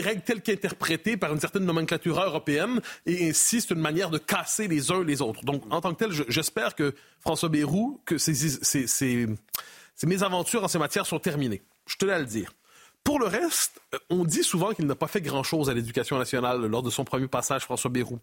règles 0.00 0.22
telles 0.22 0.42
qu'interprétées 0.42 1.16
par 1.16 1.32
une 1.32 1.40
certaine 1.40 1.64
nomenclature 1.64 2.20
européenne, 2.20 2.80
et 3.06 3.30
ainsi 3.30 3.60
c'est 3.60 3.74
une 3.74 3.80
manière 3.80 4.10
de 4.10 4.18
casser 4.18 4.68
les 4.68 4.90
uns 4.90 5.04
les 5.04 5.22
autres. 5.22 5.44
Donc, 5.44 5.62
en 5.70 5.80
tant 5.80 5.94
que 5.94 6.04
tel, 6.04 6.12
j'espère 6.28 6.74
que 6.74 6.94
François 7.20 7.48
Bayrou, 7.48 8.00
que 8.04 8.18
ces, 8.18 8.34
ces, 8.34 8.86
ces 8.86 10.06
mésaventures 10.06 10.64
en 10.64 10.68
ces 10.68 10.78
matières 10.78 11.06
sont 11.06 11.18
terminées. 11.18 11.62
Je 11.86 11.96
tenais 11.96 12.12
à 12.12 12.18
le 12.18 12.26
dire. 12.26 12.52
Pour 13.06 13.20
le 13.20 13.26
reste, 13.26 13.80
euh, 13.94 13.98
on 14.10 14.24
dit 14.24 14.42
souvent 14.42 14.72
qu'il 14.72 14.84
n'a 14.86 14.96
pas 14.96 15.06
fait 15.06 15.20
grand-chose 15.20 15.70
à 15.70 15.74
l'éducation 15.74 16.18
nationale 16.18 16.66
lors 16.66 16.82
de 16.82 16.90
son 16.90 17.04
premier 17.04 17.28
passage, 17.28 17.62
François 17.62 17.88
Bayrou. 17.88 18.18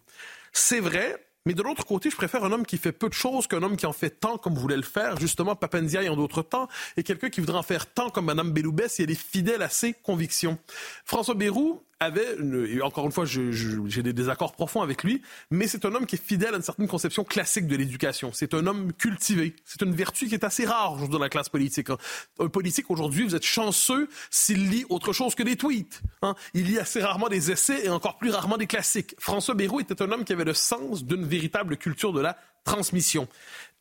C'est 0.52 0.80
vrai, 0.80 1.26
mais 1.46 1.54
de 1.54 1.62
l'autre 1.62 1.84
côté, 1.84 2.10
je 2.10 2.16
préfère 2.16 2.44
un 2.44 2.52
homme 2.52 2.64
qui 2.64 2.78
fait 2.78 2.92
peu 2.92 3.08
de 3.08 3.14
choses 3.14 3.46
qu'un 3.46 3.62
homme 3.62 3.76
qui 3.76 3.86
en 3.86 3.92
fait 3.92 4.10
tant 4.10 4.38
comme 4.38 4.54
voulait 4.54 4.76
le 4.76 4.82
faire, 4.82 5.18
justement 5.18 5.54
Papendiaï 5.54 6.08
en 6.08 6.16
d'autres 6.16 6.42
temps, 6.42 6.68
et 6.96 7.02
quelqu'un 7.02 7.30
qui 7.30 7.40
voudrait 7.40 7.58
en 7.58 7.62
faire 7.62 7.86
tant 7.86 8.10
comme 8.10 8.26
Mme 8.26 8.52
Belloubet 8.52 8.88
si 8.88 9.02
elle 9.02 9.10
est 9.10 9.14
fidèle 9.14 9.62
à 9.62 9.68
ses 9.68 9.92
convictions. 9.92 10.58
François 11.04 11.34
Bayrou, 11.34 11.82
avait, 12.00 12.36
encore 12.82 13.06
une 13.06 13.12
fois, 13.12 13.24
j'ai 13.24 14.02
des 14.02 14.12
désaccords 14.12 14.52
profonds 14.52 14.82
avec 14.82 15.02
lui, 15.04 15.22
mais 15.50 15.66
c'est 15.66 15.84
un 15.84 15.94
homme 15.94 16.06
qui 16.06 16.16
est 16.16 16.22
fidèle 16.22 16.54
à 16.54 16.56
une 16.56 16.62
certaine 16.62 16.88
conception 16.88 17.24
classique 17.24 17.66
de 17.66 17.76
l'éducation. 17.76 18.30
C'est 18.32 18.54
un 18.54 18.66
homme 18.66 18.92
cultivé. 18.92 19.54
C'est 19.64 19.82
une 19.82 19.94
vertu 19.94 20.28
qui 20.28 20.34
est 20.34 20.44
assez 20.44 20.64
rare 20.64 21.08
dans 21.08 21.18
la 21.18 21.28
classe 21.28 21.48
politique. 21.48 21.90
Hein. 21.90 21.98
Un 22.38 22.48
politique 22.48 22.90
aujourd'hui, 22.90 23.24
vous 23.24 23.34
êtes 23.34 23.44
chanceux 23.44 24.08
s'il 24.30 24.70
lit 24.70 24.84
autre 24.88 25.12
chose 25.12 25.34
que 25.34 25.42
des 25.42 25.56
tweets. 25.56 26.02
Hein. 26.22 26.34
Il 26.52 26.66
lit 26.66 26.78
assez 26.78 27.02
rarement 27.02 27.28
des 27.28 27.50
essais 27.50 27.86
et 27.86 27.88
encore 27.88 28.18
plus 28.18 28.30
rarement 28.30 28.56
des 28.56 28.66
classiques. 28.66 29.14
François 29.18 29.54
Bayrou 29.54 29.80
était 29.80 30.02
un 30.02 30.10
homme 30.10 30.24
qui 30.24 30.32
avait 30.32 30.44
le 30.44 30.54
sens 30.54 31.04
d'une 31.04 31.24
véritable 31.24 31.76
culture 31.76 32.12
de 32.12 32.20
la 32.20 32.36
transmission. 32.64 33.28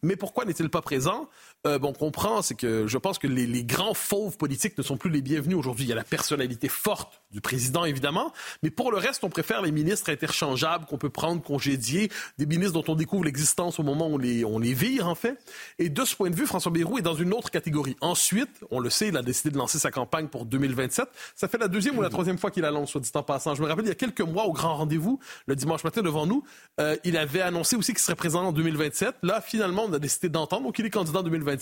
Mais 0.01 0.17
pourquoi 0.17 0.43
n'est-il 0.43 0.69
pas 0.69 0.81
présent? 0.81 1.29
Euh, 1.65 1.79
bon, 1.79 1.89
on 1.89 1.93
comprend, 1.93 2.41
c'est 2.41 2.55
que 2.55 2.87
je 2.87 2.97
pense 2.97 3.17
que 3.19 3.27
les, 3.27 3.47
les, 3.47 3.63
grands 3.63 3.93
fauves 3.93 4.35
politiques 4.35 4.77
ne 4.77 4.83
sont 4.83 4.97
plus 4.97 5.09
les 5.09 5.21
bienvenus 5.21 5.55
aujourd'hui. 5.55 5.85
Il 5.85 5.87
y 5.87 5.93
a 5.93 5.95
la 5.95 6.03
personnalité 6.03 6.67
forte 6.67 7.21
du 7.31 7.39
président, 7.39 7.85
évidemment, 7.85 8.33
mais 8.63 8.69
pour 8.69 8.91
le 8.91 8.97
reste, 8.97 9.23
on 9.23 9.29
préfère 9.29 9.61
les 9.61 9.71
ministres 9.71 10.09
interchangeables 10.09 10.85
qu'on 10.85 10.97
peut 10.97 11.09
prendre, 11.09 11.41
congédier, 11.41 12.11
des 12.37 12.45
ministres 12.45 12.73
dont 12.73 12.91
on 12.91 12.95
découvre 12.95 13.23
l'existence 13.23 13.79
au 13.79 13.83
moment 13.83 14.07
où 14.07 14.15
on 14.15 14.17
les, 14.17 14.43
on 14.43 14.59
les 14.59 14.73
vire, 14.73 15.07
en 15.07 15.15
fait. 15.15 15.37
Et 15.79 15.89
de 15.89 16.03
ce 16.03 16.17
point 16.17 16.29
de 16.29 16.35
vue, 16.35 16.45
François 16.45 16.71
Bayrou 16.71 16.97
est 16.97 17.01
dans 17.01 17.15
une 17.15 17.33
autre 17.33 17.49
catégorie. 17.49 17.95
Ensuite, 18.01 18.65
on 18.69 18.81
le 18.81 18.89
sait, 18.89 19.07
il 19.07 19.15
a 19.15 19.21
décidé 19.21 19.49
de 19.51 19.57
lancer 19.57 19.79
sa 19.79 19.89
campagne 19.89 20.27
pour 20.27 20.45
2027. 20.45 21.07
Ça 21.35 21.47
fait 21.47 21.57
la 21.57 21.69
deuxième 21.69 21.97
ou 21.97 22.01
la 22.01 22.09
troisième 22.09 22.37
fois 22.37 22.51
qu'il 22.51 22.63
la 22.63 22.71
lance, 22.71 22.91
soit 22.91 22.99
dit 22.99 23.11
en 23.13 23.23
passant. 23.23 23.55
Je 23.55 23.61
me 23.61 23.67
rappelle, 23.67 23.85
il 23.85 23.89
y 23.89 23.91
a 23.91 23.95
quelques 23.95 24.21
mois, 24.21 24.43
au 24.45 24.51
grand 24.51 24.75
rendez-vous, 24.75 25.19
le 25.47 25.55
dimanche 25.55 25.83
matin 25.85 26.01
devant 26.01 26.25
nous, 26.25 26.43
euh, 26.81 26.97
il 27.05 27.15
avait 27.15 27.41
annoncé 27.41 27.77
aussi 27.77 27.93
qu'il 27.93 28.01
serait 28.01 28.15
présent 28.15 28.43
en 28.43 28.51
2027. 28.51 29.15
Là, 29.23 29.39
finalement, 29.39 29.85
on 29.87 29.93
a 29.93 29.99
décidé 29.99 30.27
d'entendre, 30.27 30.63
donc 30.63 30.77
il 30.77 30.85
est 30.85 30.89
candidat 30.89 31.19
en 31.19 31.23
2027. 31.23 31.52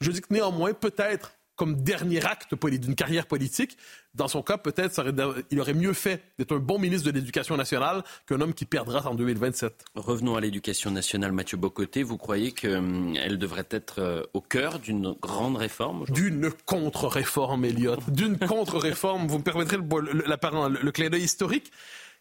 Je 0.00 0.10
dis 0.10 0.20
que 0.20 0.32
néanmoins, 0.32 0.72
peut-être 0.72 1.32
comme 1.56 1.82
dernier 1.82 2.24
acte 2.24 2.54
d'une 2.64 2.94
carrière 2.94 3.26
politique, 3.26 3.76
dans 4.14 4.28
son 4.28 4.42
cas, 4.42 4.58
peut-être 4.58 5.04
il 5.50 5.60
aurait 5.60 5.74
mieux 5.74 5.92
fait 5.92 6.22
d'être 6.38 6.56
un 6.56 6.58
bon 6.58 6.78
ministre 6.78 7.06
de 7.06 7.14
l'Éducation 7.14 7.56
nationale 7.56 8.02
qu'un 8.26 8.40
homme 8.40 8.54
qui 8.54 8.64
perdra 8.64 9.08
en 9.08 9.14
2027. 9.14 9.84
Revenons 9.94 10.34
à 10.34 10.40
l'éducation 10.40 10.90
nationale, 10.90 11.32
Mathieu 11.32 11.56
Bocoté. 11.56 12.02
Vous 12.02 12.18
croyez 12.18 12.52
qu'elle 12.52 12.76
hum, 12.76 13.14
devrait 13.36 13.68
être 13.70 14.00
euh, 14.00 14.22
au 14.34 14.40
cœur 14.40 14.78
d'une 14.78 15.12
grande 15.20 15.56
réforme 15.56 16.04
D'une 16.06 16.50
contre-réforme, 16.66 17.64
Elliot. 17.64 17.96
D'une 18.08 18.38
contre-réforme. 18.38 19.28
Vous 19.28 19.38
me 19.38 19.44
permettrez 19.44 19.76
le, 19.76 19.84
le, 20.00 20.82
le 20.82 20.90
clin 20.90 21.10
d'œil 21.10 21.22
historique. 21.22 21.70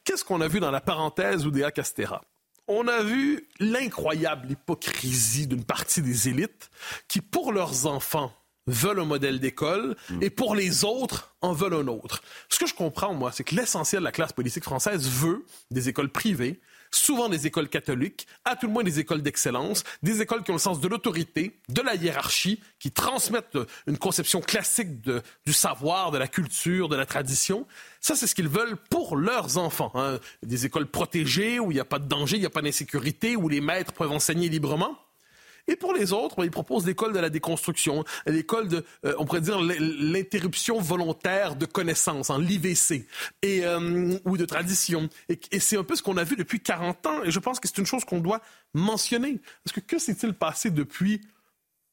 Qu'est-ce 0.04 0.26
qu'on 0.26 0.42
a 0.42 0.48
vu 0.48 0.60
dans 0.60 0.72
la 0.72 0.82
parenthèse 0.82 1.46
Oudéa 1.46 1.72
Castera? 1.72 2.22
On 2.68 2.88
a 2.88 3.04
vu 3.04 3.48
l'incroyable 3.60 4.52
hypocrisie 4.52 5.48
d'une 5.48 5.64
partie 5.64 6.02
des 6.02 6.30
élites 6.30 6.70
qui, 7.08 7.22
pour 7.22 7.52
leurs 7.52 7.86
enfants, 7.86 8.34
veulent 8.68 9.00
un 9.00 9.06
modèle 9.06 9.40
d'école 9.40 9.96
et 10.22 10.30
pour 10.30 10.56
les 10.56 10.86
autres 10.86 11.36
en 11.42 11.54
veulent 11.54 11.74
un 11.74 11.88
autre. 11.88 12.22
Ce 12.50 12.60
que 12.60 12.68
je 12.68 12.76
comprends, 12.76 13.14
moi, 13.14 13.32
c'est 13.32 13.44
que 13.44 13.56
l'essentiel 13.56 14.02
de 14.02 14.06
la 14.06 14.12
classe 14.12 14.34
politique 14.34 14.64
française 14.64 15.10
veut 15.10 15.46
des 15.72 15.90
écoles 15.90 16.10
privées, 16.10 16.62
souvent 16.94 17.30
des 17.30 17.48
écoles 17.48 17.70
catholiques, 17.70 18.28
à 18.46 18.56
tout 18.56 18.68
le 18.68 18.74
moins 18.74 18.84
des 18.84 19.00
écoles 19.00 19.22
d'excellence, 19.22 19.84
des 20.04 20.22
écoles 20.22 20.44
qui 20.44 20.52
ont 20.52 20.56
le 20.56 20.60
sens 20.60 20.80
de 20.80 20.88
l'autorité, 20.88 21.60
de 21.70 21.82
la 21.82 21.96
hiérarchie, 21.96 22.60
qui 22.80 22.92
transmettent 22.92 23.58
une 23.88 23.98
conception 23.98 24.42
classique 24.42 25.02
du 25.02 25.54
savoir, 25.54 26.12
de 26.12 26.18
la 26.18 26.28
culture, 26.28 26.90
de 26.90 26.96
la 26.96 27.06
tradition. 27.06 27.66
Ça, 28.00 28.16
c'est 28.16 28.28
ce 28.28 28.36
qu'ils 28.36 28.50
veulent 28.50 28.78
pour 28.90 29.16
leurs 29.16 29.58
enfants. 29.58 29.92
Hein. 29.96 30.20
Des 30.44 30.66
écoles 30.66 30.88
protégées, 30.88 31.60
où 31.60 31.72
il 31.72 31.76
n'y 31.76 31.80
a 31.80 31.86
pas 31.86 32.00
de 32.00 32.08
danger, 32.08 32.38
il 32.38 32.42
n'y 32.42 32.46
a 32.46 32.52
pas 32.52 32.62
d'insécurité, 32.62 33.36
où 33.36 33.50
les 33.50 33.62
maîtres 33.62 33.94
peuvent 33.94 34.12
enseigner 34.12 34.50
librement. 34.50 34.98
Et 35.68 35.76
pour 35.76 35.94
les 35.94 36.14
autres, 36.14 36.36
ben, 36.38 36.44
ils 36.44 36.52
proposent 36.52 36.86
l'école 36.86 37.14
de 37.14 37.20
la 37.20 37.30
déconstruction, 37.30 38.04
l'école 38.26 38.68
de, 38.68 38.86
euh, 39.06 39.14
on 39.18 39.26
pourrait 39.26 39.42
dire, 39.42 39.60
l'interruption 39.62 40.80
volontaire 40.80 41.56
de 41.56 41.66
connaissances, 41.66 42.30
en 42.30 42.38
l'IVC, 42.38 43.08
et, 43.42 43.66
euh, 43.66 44.18
ou 44.26 44.38
de 44.38 44.46
tradition. 44.46 45.10
Et, 45.30 45.40
et 45.52 45.60
c'est 45.60 45.78
un 45.78 45.84
peu 45.84 45.96
ce 45.96 46.04
qu'on 46.04 46.18
a 46.18 46.24
vu 46.24 46.36
depuis 46.36 46.60
40 46.60 47.06
ans, 47.08 47.24
et 47.24 47.32
je 47.32 47.40
pense 47.40 47.60
que 47.60 47.68
c'est 47.68 47.78
une 47.78 47.86
chose 47.86 48.06
qu'on 48.06 48.20
doit 48.20 48.42
mentionner. 48.74 49.40
Parce 49.64 49.76
que 49.76 49.80
que 49.80 50.00
s'est-il 50.00 50.34
passé 50.34 50.70
depuis 50.70 51.22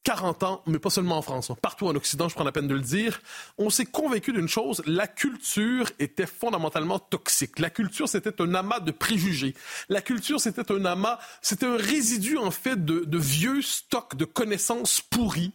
40 0.09 0.43
ans, 0.45 0.63
mais 0.65 0.79
pas 0.79 0.89
seulement 0.89 1.19
en 1.19 1.23
France, 1.23 1.51
hein. 1.51 1.57
partout 1.61 1.87
en 1.87 1.95
Occident, 1.95 2.31
je 2.31 2.35
prends 2.35 2.43
la 2.43 2.51
peine 2.51 2.67
de 2.67 2.75
le 2.75 2.81
dire, 2.81 3.21
on 3.59 3.69
s'est 3.69 3.85
convaincu 3.85 4.33
d'une 4.33 4.49
chose, 4.49 4.83
la 4.87 5.07
culture 5.07 5.91
était 5.99 6.25
fondamentalement 6.25 6.99
toxique. 6.99 7.59
La 7.59 7.69
culture, 7.69 8.09
c'était 8.09 8.41
un 8.41 8.55
amas 8.55 8.81
de 8.81 8.91
préjugés. 8.91 9.55
La 9.91 10.01
culture, 10.01 10.41
c'était 10.41 10.73
un 10.73 10.87
amas, 10.87 11.19
c'était 11.43 11.67
un 11.67 11.77
résidu, 11.77 12.39
en 12.39 12.51
fait, 12.51 12.83
de, 12.87 13.19
vieux 13.19 13.61
stocks 13.61 14.17
de 14.17 14.25
connaissances 14.25 15.03
pourries 15.03 15.53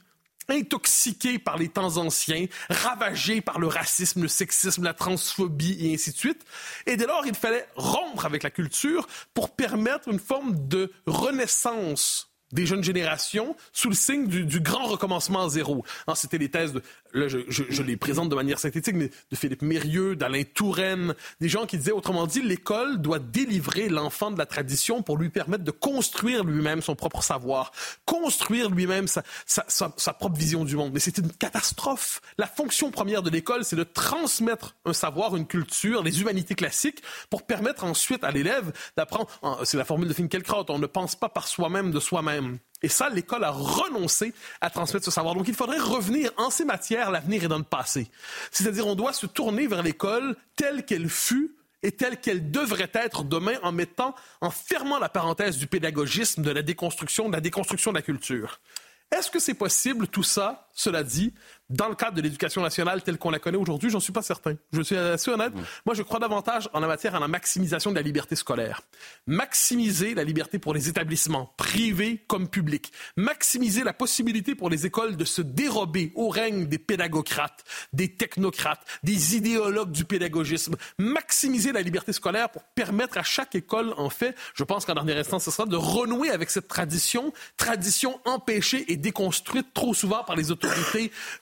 intoxiqués 0.49 1.39
par 1.39 1.57
les 1.57 1.69
temps 1.69 1.97
anciens, 1.97 2.45
ravagés 2.69 3.41
par 3.41 3.57
le 3.57 3.65
racisme, 3.65 4.21
le 4.21 4.27
sexisme, 4.27 4.83
la 4.83 4.93
transphobie 4.93 5.77
et 5.79 5.95
ainsi 5.95 6.11
de 6.11 6.17
suite. 6.17 6.45
Et 6.85 6.95
dès 6.95 7.07
lors, 7.07 7.25
il 7.25 7.33
fallait 7.33 7.67
rompre 7.75 8.27
avec 8.27 8.43
la 8.43 8.51
culture 8.51 9.07
pour 9.33 9.49
permettre 9.49 10.09
une 10.09 10.19
forme 10.19 10.67
de 10.67 10.91
renaissance 11.07 12.32
des 12.53 12.65
jeunes 12.65 12.83
générations 12.83 13.55
sous 13.73 13.89
le 13.89 13.95
signe 13.95 14.27
du, 14.27 14.59
grand 14.59 14.85
recommencement 14.85 15.43
à 15.43 15.49
zéro. 15.49 15.83
C'était 16.15 16.37
les 16.37 16.49
thèses, 16.49 16.71
de, 16.73 16.81
là 17.13 17.27
je, 17.27 17.37
je, 17.47 17.83
les 17.83 17.97
présente 17.97 18.29
de 18.29 18.35
manière 18.35 18.59
synthétique, 18.59 18.95
mais 18.95 19.09
de 19.31 19.35
Philippe 19.35 19.61
Mérieux, 19.61 20.15
d'Alain 20.15 20.43
Touraine, 20.43 21.15
des 21.39 21.49
gens 21.49 21.65
qui 21.65 21.77
disaient, 21.77 21.91
autrement 21.91 22.27
dit, 22.27 22.41
l'école 22.41 23.01
doit 23.01 23.19
délivrer 23.19 23.89
l'enfant 23.89 24.31
de 24.31 24.37
la 24.37 24.45
tradition 24.45 25.01
pour 25.01 25.17
lui 25.17 25.29
permettre 25.29 25.63
de 25.63 25.71
construire 25.71 26.43
lui-même 26.43 26.81
son 26.81 26.95
propre 26.95 27.23
savoir, 27.23 27.71
construire 28.05 28.69
lui-même 28.69 29.07
sa, 29.07 29.23
sa, 29.45 29.65
sa, 29.67 30.13
propre 30.13 30.37
vision 30.37 30.65
du 30.65 30.75
monde. 30.75 30.91
Mais 30.93 30.99
c'est 30.99 31.17
une 31.17 31.31
catastrophe. 31.31 32.21
La 32.37 32.47
fonction 32.47 32.91
première 32.91 33.23
de 33.23 33.29
l'école, 33.29 33.63
c'est 33.63 33.75
de 33.75 33.83
transmettre 33.83 34.75
un 34.85 34.93
savoir, 34.93 35.35
une 35.35 35.47
culture, 35.47 36.03
les 36.03 36.21
humanités 36.21 36.55
classiques, 36.55 37.03
pour 37.29 37.43
permettre 37.43 37.83
ensuite 37.83 38.23
à 38.23 38.31
l'élève 38.31 38.71
d'apprendre, 38.97 39.27
c'est 39.63 39.77
la 39.77 39.85
formule 39.85 40.07
de 40.07 40.13
Finkielkraut, 40.13 40.65
on 40.69 40.79
ne 40.79 40.87
pense 40.87 41.15
pas 41.15 41.29
par 41.29 41.47
soi-même 41.47 41.91
de 41.91 41.99
soi-même 41.99 42.59
et 42.83 42.89
ça, 42.89 43.09
l'école 43.09 43.45
a 43.45 43.49
renoncé 43.49 44.33
à 44.59 44.69
transmettre 44.69 45.05
ce 45.05 45.11
savoir. 45.11 45.35
Donc, 45.35 45.47
il 45.47 45.55
faudrait 45.55 45.79
revenir 45.79 46.31
en 46.37 46.49
ces 46.49 46.65
matières, 46.65 47.09
l'avenir 47.09 47.45
est 47.45 47.47
dans 47.47 47.57
le 47.57 47.63
passé. 47.63 48.11
C'est-à-dire, 48.51 48.85
on 48.85 48.95
doit 48.95 49.13
se 49.13 49.25
tourner 49.25 49.67
vers 49.67 49.81
l'école 49.81 50.35
telle 50.57 50.85
qu'elle 50.85 51.09
fut 51.09 51.55
et 51.81 51.93
telle 51.93 52.19
qu'elle 52.19 52.51
devrait 52.51 52.91
être 52.93 53.23
demain 53.23 53.55
en 53.63 53.71
mettant, 53.71 54.13
en 54.41 54.51
fermant 54.51 54.99
la 54.99 55.09
parenthèse 55.09 55.57
du 55.57 55.67
pédagogisme, 55.67 56.43
de 56.43 56.51
la 56.51 56.61
déconstruction, 56.61 57.29
de 57.29 57.33
la 57.33 57.41
déconstruction 57.41 57.91
de 57.91 57.97
la 57.97 58.01
culture. 58.01 58.59
Est-ce 59.11 59.31
que 59.31 59.39
c'est 59.39 59.53
possible, 59.53 60.07
tout 60.07 60.23
ça, 60.23 60.62
cela 60.73 61.03
dit, 61.03 61.33
dans 61.69 61.87
le 61.87 61.95
cadre 61.95 62.17
de 62.17 62.21
l'éducation 62.21 62.61
nationale 62.61 63.03
telle 63.03 63.17
qu'on 63.17 63.29
la 63.29 63.39
connaît 63.39 63.57
aujourd'hui, 63.57 63.89
j'en 63.89 63.99
suis 63.99 64.11
pas 64.11 64.23
certain. 64.23 64.55
Je 64.71 64.81
suis 64.81 64.97
assez 64.97 65.29
honnête. 65.29 65.53
Moi, 65.85 65.93
je 65.93 66.01
crois 66.01 66.19
davantage 66.19 66.67
en 66.73 66.79
la 66.79 66.87
matière 66.87 67.15
à 67.15 67.19
la 67.19 67.27
maximisation 67.27 67.91
de 67.91 67.95
la 67.95 68.01
liberté 68.01 68.35
scolaire. 68.35 68.81
Maximiser 69.27 70.15
la 70.15 70.23
liberté 70.23 70.57
pour 70.57 70.73
les 70.73 70.89
établissements, 70.89 71.53
privés 71.57 72.23
comme 72.27 72.47
publics. 72.47 72.91
Maximiser 73.17 73.83
la 73.83 73.93
possibilité 73.93 74.55
pour 74.55 74.69
les 74.69 74.85
écoles 74.87 75.15
de 75.15 75.25
se 75.25 75.41
dérober 75.43 76.11
au 76.15 76.29
règne 76.29 76.65
des 76.65 76.79
pédagocrates, 76.79 77.63
des 77.93 78.15
technocrates, 78.15 78.85
des 79.03 79.35
idéologues 79.35 79.91
du 79.91 80.05
pédagogisme. 80.05 80.75
Maximiser 80.97 81.71
la 81.71 81.81
liberté 81.81 82.13
scolaire 82.13 82.49
pour 82.49 82.63
permettre 82.63 83.17
à 83.19 83.23
chaque 83.23 83.53
école, 83.53 83.93
en 83.97 84.09
fait, 84.09 84.35
je 84.55 84.63
pense 84.63 84.85
qu'en 84.85 84.95
dernière 84.95 85.17
instance, 85.17 85.45
ce 85.45 85.51
sera 85.51 85.67
de 85.67 85.75
renouer 85.75 86.31
avec 86.31 86.49
cette 86.49 86.67
tradition, 86.67 87.31
tradition 87.57 88.19
empêchée 88.25 88.91
et 88.91 88.97
déconstruite 88.97 89.73
trop 89.73 89.93
souvent 89.93 90.23
par 90.23 90.35
les 90.35 90.49
autorités 90.49 90.62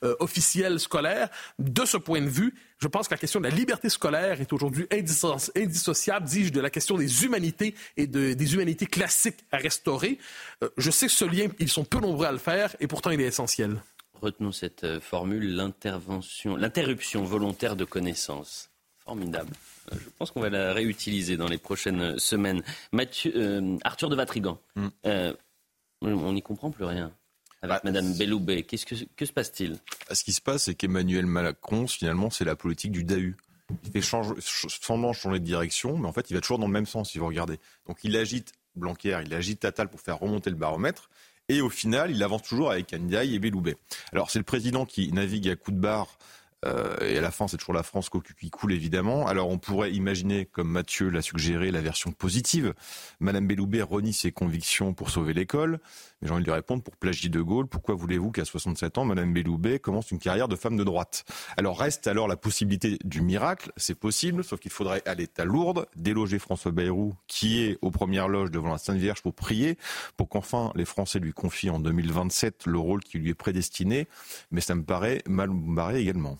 euh, 0.03 0.15
officielle 0.19 0.79
scolaire. 0.79 1.29
De 1.59 1.85
ce 1.85 1.97
point 1.97 2.21
de 2.21 2.29
vue, 2.29 2.53
je 2.81 2.87
pense 2.87 3.07
que 3.07 3.13
la 3.13 3.19
question 3.19 3.39
de 3.39 3.47
la 3.47 3.53
liberté 3.53 3.89
scolaire 3.89 4.41
est 4.41 4.51
aujourd'hui 4.53 4.87
indissociable, 4.91 6.25
dis-je, 6.25 6.51
de 6.51 6.59
la 6.59 6.71
question 6.71 6.97
des 6.97 7.23
humanités 7.23 7.75
et 7.95 8.07
des 8.07 8.53
humanités 8.53 8.87
classiques 8.87 9.45
à 9.51 9.57
restaurer. 9.57 10.17
Euh, 10.63 10.69
je 10.77 10.89
sais 10.89 11.05
que 11.05 11.11
ce 11.13 11.25
lien, 11.25 11.47
ils 11.59 11.69
sont 11.69 11.83
peu 11.83 11.99
nombreux 11.99 12.25
à 12.25 12.31
le 12.31 12.39
faire 12.39 12.75
et 12.79 12.87
pourtant 12.87 13.11
il 13.11 13.21
est 13.21 13.25
essentiel. 13.25 13.81
Retenons 14.19 14.51
cette 14.51 14.83
euh, 14.83 14.99
formule, 14.99 15.55
l'intervention, 15.55 16.55
l'interruption 16.55 17.23
volontaire 17.23 17.75
de 17.75 17.85
connaissance. 17.85 18.71
Formidable. 18.97 19.53
Euh, 19.91 19.95
je 20.03 20.09
pense 20.17 20.31
qu'on 20.31 20.41
va 20.41 20.49
la 20.49 20.73
réutiliser 20.73 21.37
dans 21.37 21.47
les 21.47 21.57
prochaines 21.59 22.17
semaines. 22.17 22.63
Mathieu, 22.91 23.77
Arthur 23.83 24.09
de 24.09 24.15
Vatrigan, 24.15 24.59
mm. 24.75 24.89
on 26.01 26.33
n'y 26.33 26.41
comprend 26.41 26.71
plus 26.71 26.85
rien 26.85 27.11
avec 27.61 27.75
bah, 27.75 27.81
Madame 27.83 28.13
Belloubet. 28.13 28.63
Qu'est-ce 28.63 28.85
que, 28.85 28.95
que 29.15 29.25
se 29.25 29.33
passe-t-il? 29.33 29.77
Bah, 30.07 30.15
Ce 30.15 30.23
qui 30.23 30.33
se 30.33 30.41
passe, 30.41 30.63
c'est 30.63 30.75
qu'Emmanuel 30.75 31.25
Macron, 31.25 31.87
finalement, 31.87 32.29
c'est 32.29 32.45
la 32.45 32.55
politique 32.55 32.91
du 32.91 33.03
DAU. 33.03 33.33
Il 33.85 33.91
fait 33.91 34.01
change, 34.01 34.33
semblant 34.39 35.13
changer 35.13 35.39
de 35.39 35.45
direction, 35.45 35.97
mais 35.97 36.07
en 36.07 36.13
fait, 36.13 36.29
il 36.29 36.33
va 36.33 36.41
toujours 36.41 36.59
dans 36.59 36.67
le 36.67 36.73
même 36.73 36.85
sens, 36.85 37.11
si 37.11 37.19
vous 37.19 37.27
regardez. 37.27 37.59
Donc, 37.87 37.99
il 38.03 38.17
agite 38.17 38.53
Blanquer, 38.75 39.21
il 39.25 39.33
agite 39.33 39.65
Attal 39.65 39.89
pour 39.89 39.99
faire 40.01 40.19
remonter 40.19 40.49
le 40.49 40.55
baromètre. 40.55 41.09
Et 41.49 41.61
au 41.61 41.69
final, 41.69 42.11
il 42.11 42.23
avance 42.23 42.43
toujours 42.43 42.71
avec 42.71 42.93
Ndiaye 42.93 43.35
et 43.35 43.39
Belloubet. 43.39 43.75
Alors, 44.13 44.29
c'est 44.31 44.39
le 44.39 44.45
président 44.45 44.85
qui 44.85 45.11
navigue 45.11 45.49
à 45.49 45.55
coups 45.55 45.75
de 45.75 45.81
barre 45.81 46.17
Euh, 46.63 46.95
et 47.01 47.17
à 47.17 47.21
la 47.21 47.31
fin, 47.31 47.47
c'est 47.47 47.57
toujours 47.57 47.73
la 47.73 47.83
France 47.83 48.09
qui 48.39 48.49
coule, 48.51 48.73
évidemment. 48.73 49.27
Alors, 49.27 49.49
on 49.49 49.57
pourrait 49.57 49.91
imaginer, 49.91 50.45
comme 50.45 50.69
Mathieu 50.69 51.09
l'a 51.09 51.21
suggéré, 51.21 51.71
la 51.71 51.81
version 51.81 52.11
positive. 52.11 52.73
Madame 53.19 53.47
Belloubet 53.47 53.81
renie 53.81 54.13
ses 54.13 54.31
convictions 54.31 54.93
pour 54.93 55.09
sauver 55.09 55.33
l'école. 55.33 55.79
Mais 56.21 56.27
j'ai 56.27 56.33
envie 56.33 56.43
de 56.43 56.47
lui 56.47 56.53
répondre, 56.53 56.83
pour 56.83 56.95
plagier 56.95 57.29
de 57.29 57.41
Gaulle, 57.41 57.67
pourquoi 57.67 57.95
voulez-vous 57.95 58.31
qu'à 58.31 58.45
67 58.45 58.97
ans, 58.97 59.05
Madame 59.05 59.33
Belloubet 59.33 59.79
commence 59.79 60.11
une 60.11 60.19
carrière 60.19 60.47
de 60.47 60.55
femme 60.55 60.77
de 60.77 60.83
droite? 60.83 61.25
Alors, 61.57 61.79
reste 61.79 62.07
alors 62.07 62.27
la 62.27 62.37
possibilité 62.37 62.97
du 63.03 63.21
miracle. 63.21 63.71
C'est 63.77 63.95
possible, 63.95 64.43
sauf 64.43 64.59
qu'il 64.59 64.71
faudrait 64.71 65.01
aller 65.05 65.27
à 65.37 65.45
Lourdes, 65.45 65.87
déloger 65.95 66.39
François 66.39 66.71
Bayrou, 66.71 67.15
qui 67.27 67.61
est 67.63 67.77
aux 67.81 67.91
premières 67.91 68.27
loges 68.27 68.51
devant 68.51 68.71
la 68.71 68.77
Sainte 68.77 68.97
Vierge 68.97 69.21
pour 69.21 69.33
prier, 69.33 69.77
pour 70.17 70.29
qu'enfin 70.29 70.71
les 70.75 70.85
Français 70.85 71.19
lui 71.19 71.33
confient 71.33 71.69
en 71.69 71.79
2027 71.79 72.65
le 72.67 72.77
rôle 72.77 73.03
qui 73.03 73.17
lui 73.17 73.29
est 73.29 73.35
prédestiné. 73.35 74.07
Mais 74.51 74.61
ça 74.61 74.75
me 74.75 74.83
paraît 74.83 75.21
mal 75.27 75.49
barré 75.51 76.01
également. 76.01 76.37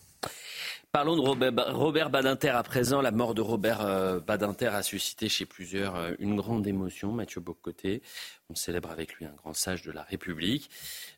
Parlons 0.94 1.16
de 1.16 1.22
Robert, 1.22 2.10
Badinter 2.10 2.50
à 2.50 2.64
présent. 2.64 3.00
La 3.00 3.12
mort 3.12 3.34
de 3.34 3.40
Robert 3.40 3.80
euh, 3.80 4.20
Badinter 4.20 4.68
a 4.68 4.84
suscité 4.84 5.30
chez 5.30 5.46
plusieurs 5.46 5.96
euh, 5.96 6.12
une 6.20 6.36
grande 6.36 6.68
émotion. 6.68 7.14
Mathieu 7.14 7.40
Bocoté, 7.40 8.02
on 8.50 8.56
célèbre 8.56 8.92
avec 8.92 9.14
lui 9.14 9.24
un 9.24 9.32
grand 9.32 9.54
sage 9.54 9.84
de 9.84 9.92
la 9.94 10.04
République. 10.04 10.70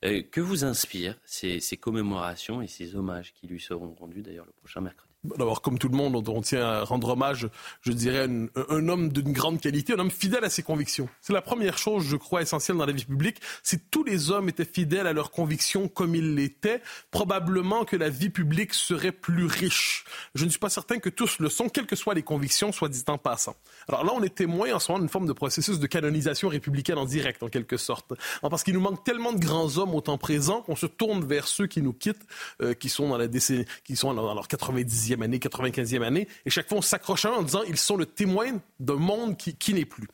Euh, 0.06 0.22
que 0.22 0.42
vous 0.42 0.64
inspirent 0.64 1.18
ces 1.26 1.60
commémorations 1.78 2.62
et 2.62 2.68
ces 2.68 2.96
hommages 2.96 3.34
qui 3.34 3.48
lui 3.48 3.60
seront 3.60 3.96
rendus 3.96 4.22
d'ailleurs 4.22 4.46
le 4.46 4.52
prochain 4.52 4.82
mercredi? 4.82 5.13
D'abord, 5.24 5.62
comme 5.62 5.80
tout 5.80 5.88
le 5.88 5.96
monde, 5.96 6.28
on 6.28 6.42
tient 6.42 6.66
à 6.66 6.84
rendre 6.84 7.10
hommage, 7.10 7.48
je 7.82 7.94
dirais, 7.94 8.28
un, 8.28 8.48
un 8.70 8.90
homme 8.90 9.10
d'une 9.10 9.32
grande 9.32 9.62
qualité, 9.62 9.94
un 9.94 10.00
homme 10.00 10.12
fidèle 10.12 10.44
à 10.44 10.50
ses 10.50 10.64
convictions. 10.64 11.08
C'est 11.22 11.34
la 11.34 11.42
première 11.42 11.78
chose, 11.78 12.04
je 12.04 12.18
crois, 12.18 12.42
essentielle 12.42 12.78
dans 12.78 12.86
la 12.86 12.92
vie 12.92 13.06
publique. 13.06 13.38
Si 13.64 13.80
tous 13.80 14.04
les 14.04 14.32
hommes 14.32 14.50
étaient 14.50 14.66
fidèles 14.66 15.08
à 15.08 15.14
leurs 15.14 15.32
convictions 15.32 15.88
comme 15.88 16.16
ils 16.16 16.36
l'étaient, 16.36 16.82
probablement 17.12 17.86
que 17.86 17.96
la 17.96 18.10
vie 18.10 18.30
publique 18.30 18.74
serait 18.74 19.12
plus 19.12 19.46
riche. 19.46 20.04
Je 20.36 20.46
ne 20.46 20.50
suis 20.50 20.60
pas 20.60 20.70
certain 20.70 21.00
que 21.00 21.10
tous 21.10 21.40
le 21.40 21.50
sont, 21.50 21.70
quelles 21.70 21.88
que 21.88 21.96
soient 21.96 22.14
les 22.14 22.24
convictions, 22.24 22.72
soit 22.72 22.90
dit 22.90 23.04
en 23.08 23.18
passant. 23.18 23.56
Alors 23.88 24.04
là, 24.04 24.12
on 24.16 24.24
est 24.24 24.34
témoin 24.36 24.74
en 24.74 24.80
ce 24.80 24.92
moment 24.92 25.00
d'une 25.00 25.10
forme 25.10 25.28
de 25.28 25.34
processus 25.34 25.80
de 25.80 25.88
canonisation 25.88 26.50
républicaine 26.50 26.98
en 26.98 27.06
direct, 27.06 27.44
en 27.44 27.50
quelque 27.50 27.78
sorte. 27.78 28.14
Parce 28.42 28.64
qu'il 28.64 28.74
nous 28.74 28.82
manque 28.82 29.04
tellement 29.04 29.34
de 29.34 29.40
grands 29.40 29.78
hommes 29.78 29.96
au 29.96 30.02
temps 30.02 30.18
présent 30.18 30.62
qu'on 30.62 30.76
se 30.76 30.86
tourne 30.86 31.26
vers 31.26 31.48
ceux 31.48 31.68
qui 31.68 31.82
nous 31.82 31.94
quittent, 31.94 32.26
euh, 32.62 32.74
qui 32.74 32.90
sont 32.90 33.10
dans 33.10 33.18
la 33.18 33.28
décennie, 33.28 33.66
qui 33.84 33.96
sont 33.96 34.14
dans 34.14 34.34
leur 34.34 34.48
90e 34.48 35.13
année, 35.22 35.38
95e 35.38 36.02
année, 36.02 36.28
et 36.46 36.50
chaque 36.50 36.68
fois 36.68 36.80
on 36.80 36.82
s'accroche 36.82 37.26
en 37.26 37.44
disant 37.44 37.62
ils 37.68 37.78
sont 37.78 37.98
le 37.98 38.06
témoin 38.06 38.60
d'un 38.80 38.96
monde 38.96 39.38
qui, 39.38 39.56
qui 39.56 39.74
n'est 39.74 39.86
plus 39.86 40.08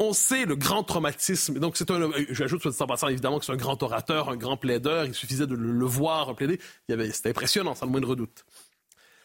on 0.00 0.14
sait 0.14 0.46
le 0.46 0.56
grand 0.56 0.82
traumatisme. 0.82 1.58
Donc, 1.58 1.76
c'est 1.76 1.90
un, 1.90 2.10
j'ajoute 2.30 2.62
soit 2.62 2.80
en 2.80 2.86
passant 2.86 3.08
évidemment 3.08 3.38
que 3.38 3.44
c'est 3.44 3.52
un 3.52 3.56
grand 3.56 3.80
orateur, 3.82 4.30
un 4.30 4.36
grand 4.36 4.56
plaideur. 4.56 5.04
Il 5.04 5.14
suffisait 5.14 5.46
de 5.46 5.54
le, 5.54 5.84
voir 5.84 6.34
plaider. 6.34 6.58
C'était 6.88 7.28
impressionnant, 7.28 7.74
sans 7.74 7.84
le 7.84 7.92
moindre 7.92 8.16
doute. 8.16 8.46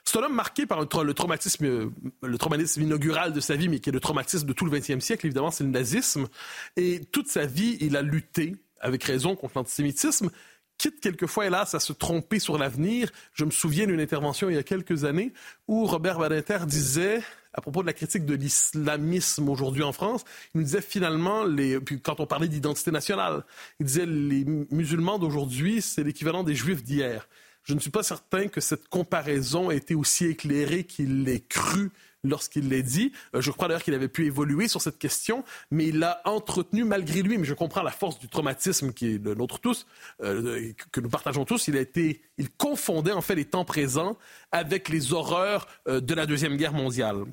C'est 0.04 0.20
un 0.20 0.24
homme 0.24 0.36
marqué 0.36 0.66
par 0.66 0.82
le, 0.82 1.14
traumatisme, 1.14 1.92
le 2.22 2.38
traumatisme 2.38 2.82
inaugural 2.82 3.32
de 3.32 3.40
sa 3.40 3.56
vie, 3.56 3.70
mais 3.70 3.80
qui 3.80 3.90
est 3.90 3.94
le 3.94 4.02
traumatisme 4.02 4.46
de 4.46 4.54
tout 4.54 4.66
le 4.66 4.78
XXe 4.78 5.04
siècle. 5.04 5.26
Évidemment, 5.26 5.50
c'est 5.50 5.64
le 5.64 5.70
nazisme. 5.70 6.28
Et 6.76 7.00
toute 7.06 7.28
sa 7.28 7.46
vie, 7.46 7.78
il 7.80 7.96
a 7.96 8.02
lutté, 8.02 8.56
avec 8.82 9.04
raison, 9.06 9.36
contre 9.36 9.54
l'antisémitisme 9.56 10.30
quitte 10.78 11.00
quelquefois, 11.00 11.48
hélas, 11.48 11.74
à 11.74 11.80
se 11.80 11.94
tromper 11.94 12.40
sur 12.40 12.58
l'avenir. 12.58 13.12
Je 13.34 13.46
me 13.46 13.52
souviens 13.52 13.88
d'une 13.88 14.00
intervention 14.00 14.50
il 14.50 14.56
y 14.56 14.60
a 14.60 14.64
quelques 14.64 15.04
années 15.06 15.34
où 15.68 15.86
Robert 15.86 16.20
Badinter 16.20 16.60
disait, 16.66 17.22
à 17.54 17.62
propos 17.62 17.82
de 17.82 17.88
la 17.88 17.94
critique 17.94 18.26
de 18.26 18.36
l'islamisme 18.36 19.50
aujourd'hui 19.50 19.84
en 19.84 19.94
France, 19.94 20.24
il 20.54 20.60
nous 20.60 20.64
disait 20.64 20.82
finalement, 20.82 21.44
les, 21.46 21.80
quand 22.04 22.20
on 22.20 22.28
parlait 22.28 22.48
d'identité 22.48 22.92
nationale, 22.92 23.44
il 23.80 23.86
disait 23.86 24.06
les 24.06 24.46
musulmans 24.72 25.20
d'aujourd'hui, 25.20 25.82
c'est 25.82 26.04
l'équivalent 26.04 26.44
des 26.44 26.56
juifs 26.56 26.84
d'hier. 26.84 27.28
Je 27.64 27.74
ne 27.74 27.80
suis 27.80 27.90
pas 27.90 28.04
certain 28.04 28.48
que 28.48 28.62
cette 28.62 28.88
comparaison 28.90 29.72
ait 29.72 29.78
été 29.78 29.96
aussi 29.96 30.26
éclairée 30.26 30.84
qu'il 30.84 31.24
l'ait 31.24 31.40
cru 31.40 31.92
lorsqu'il 32.26 32.70
l'a 32.70 32.82
dit. 32.82 33.12
Euh, 33.34 33.42
je 33.42 33.52
crois 33.52 33.68
d'ailleurs 33.68 33.84
qu'il 33.84 33.94
avait 33.94 34.08
pu 34.08 34.26
évoluer 34.26 34.68
sur 34.68 34.82
cette 34.82 34.98
question, 34.98 35.44
mais 35.72 35.88
il 35.88 36.00
l'a 36.00 36.22
entretenu 36.26 36.84
malgré 36.84 37.22
lui. 37.22 37.38
Mais 37.38 37.46
je 37.46 37.54
comprends 37.54 37.84
la 37.84 37.92
force 37.92 38.20
du 38.20 38.28
traumatisme 38.28 38.94
qui 38.94 39.16
est 39.16 39.24
le 39.24 39.36
nôtre 39.36 39.60
tous, 39.60 39.86
euh, 40.22 40.74
que 40.92 41.00
nous 41.00 41.10
partageons 41.10 41.46
tous. 41.46 41.68
Il 41.68 41.78
a 41.78 41.82
été, 41.82 42.22
il 42.38 42.50
confondait 42.50 43.12
en 43.12 43.22
fait 43.22 43.36
les 43.36 43.46
temps 43.46 43.66
présents 43.66 44.18
avec 44.52 44.90
les 44.90 45.14
horreurs 45.14 45.68
euh, 45.88 46.02
de 46.02 46.14
la 46.14 46.26
deuxième 46.26 46.58
guerre 46.58 46.74
mondiale. 46.74 47.26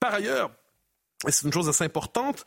Par 0.00 0.14
ailleurs, 0.14 0.50
et 1.26 1.32
c'est 1.32 1.46
une 1.46 1.52
chose 1.52 1.68
assez 1.68 1.84
importante, 1.84 2.44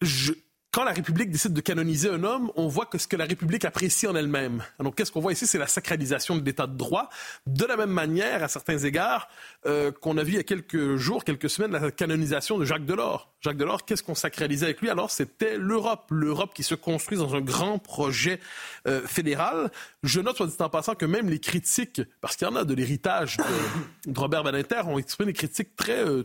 je, 0.00 0.32
quand 0.70 0.84
la 0.84 0.92
République 0.92 1.30
décide 1.30 1.54
de 1.54 1.60
canoniser 1.62 2.10
un 2.10 2.22
homme, 2.24 2.52
on 2.54 2.68
voit 2.68 2.84
que 2.84 2.98
ce 2.98 3.08
que 3.08 3.16
la 3.16 3.24
République 3.24 3.64
apprécie 3.64 4.06
en 4.06 4.14
elle-même. 4.14 4.62
Donc, 4.78 4.96
qu'est-ce 4.96 5.10
qu'on 5.10 5.20
voit 5.20 5.32
ici? 5.32 5.46
C'est 5.46 5.58
la 5.58 5.66
sacralisation 5.66 6.36
de 6.36 6.44
l'état 6.44 6.66
de 6.66 6.76
droit. 6.76 7.08
De 7.46 7.64
la 7.64 7.76
même 7.76 7.90
manière, 7.90 8.42
à 8.42 8.48
certains 8.48 8.76
égards, 8.78 9.28
euh, 9.66 9.90
qu'on 9.90 10.18
a 10.18 10.22
vu 10.22 10.32
il 10.32 10.36
y 10.36 10.40
a 10.40 10.44
quelques 10.44 10.96
jours, 10.96 11.24
quelques 11.24 11.48
semaines, 11.48 11.72
la 11.72 11.90
canonisation 11.90 12.58
de 12.58 12.66
Jacques 12.66 12.84
Delors. 12.84 13.32
Jacques 13.40 13.56
Delors, 13.56 13.86
qu'est-ce 13.86 14.02
qu'on 14.02 14.14
sacralisait 14.14 14.66
avec 14.66 14.80
lui? 14.82 14.90
Alors, 14.90 15.10
c'était 15.10 15.56
l'Europe. 15.56 16.08
L'Europe 16.10 16.52
qui 16.52 16.62
se 16.62 16.74
construit 16.74 17.16
dans 17.16 17.34
un 17.34 17.40
grand 17.40 17.78
projet 17.78 18.38
euh, 18.86 19.00
fédéral. 19.06 19.70
Je 20.02 20.20
note, 20.20 20.36
soit 20.36 20.48
dit 20.48 20.56
en 20.60 20.68
passant, 20.68 20.94
que 20.94 21.06
même 21.06 21.30
les 21.30 21.40
critiques, 21.40 22.02
parce 22.20 22.36
qu'il 22.36 22.46
y 22.46 22.50
en 22.50 22.56
a 22.56 22.64
de 22.64 22.74
l'héritage 22.74 23.38
de, 23.38 24.12
Robert 24.18 24.44
Badinter, 24.44 24.82
ont 24.86 24.98
exprimé 24.98 25.32
des 25.32 25.38
critiques 25.38 25.76
très, 25.76 26.04
euh, 26.06 26.24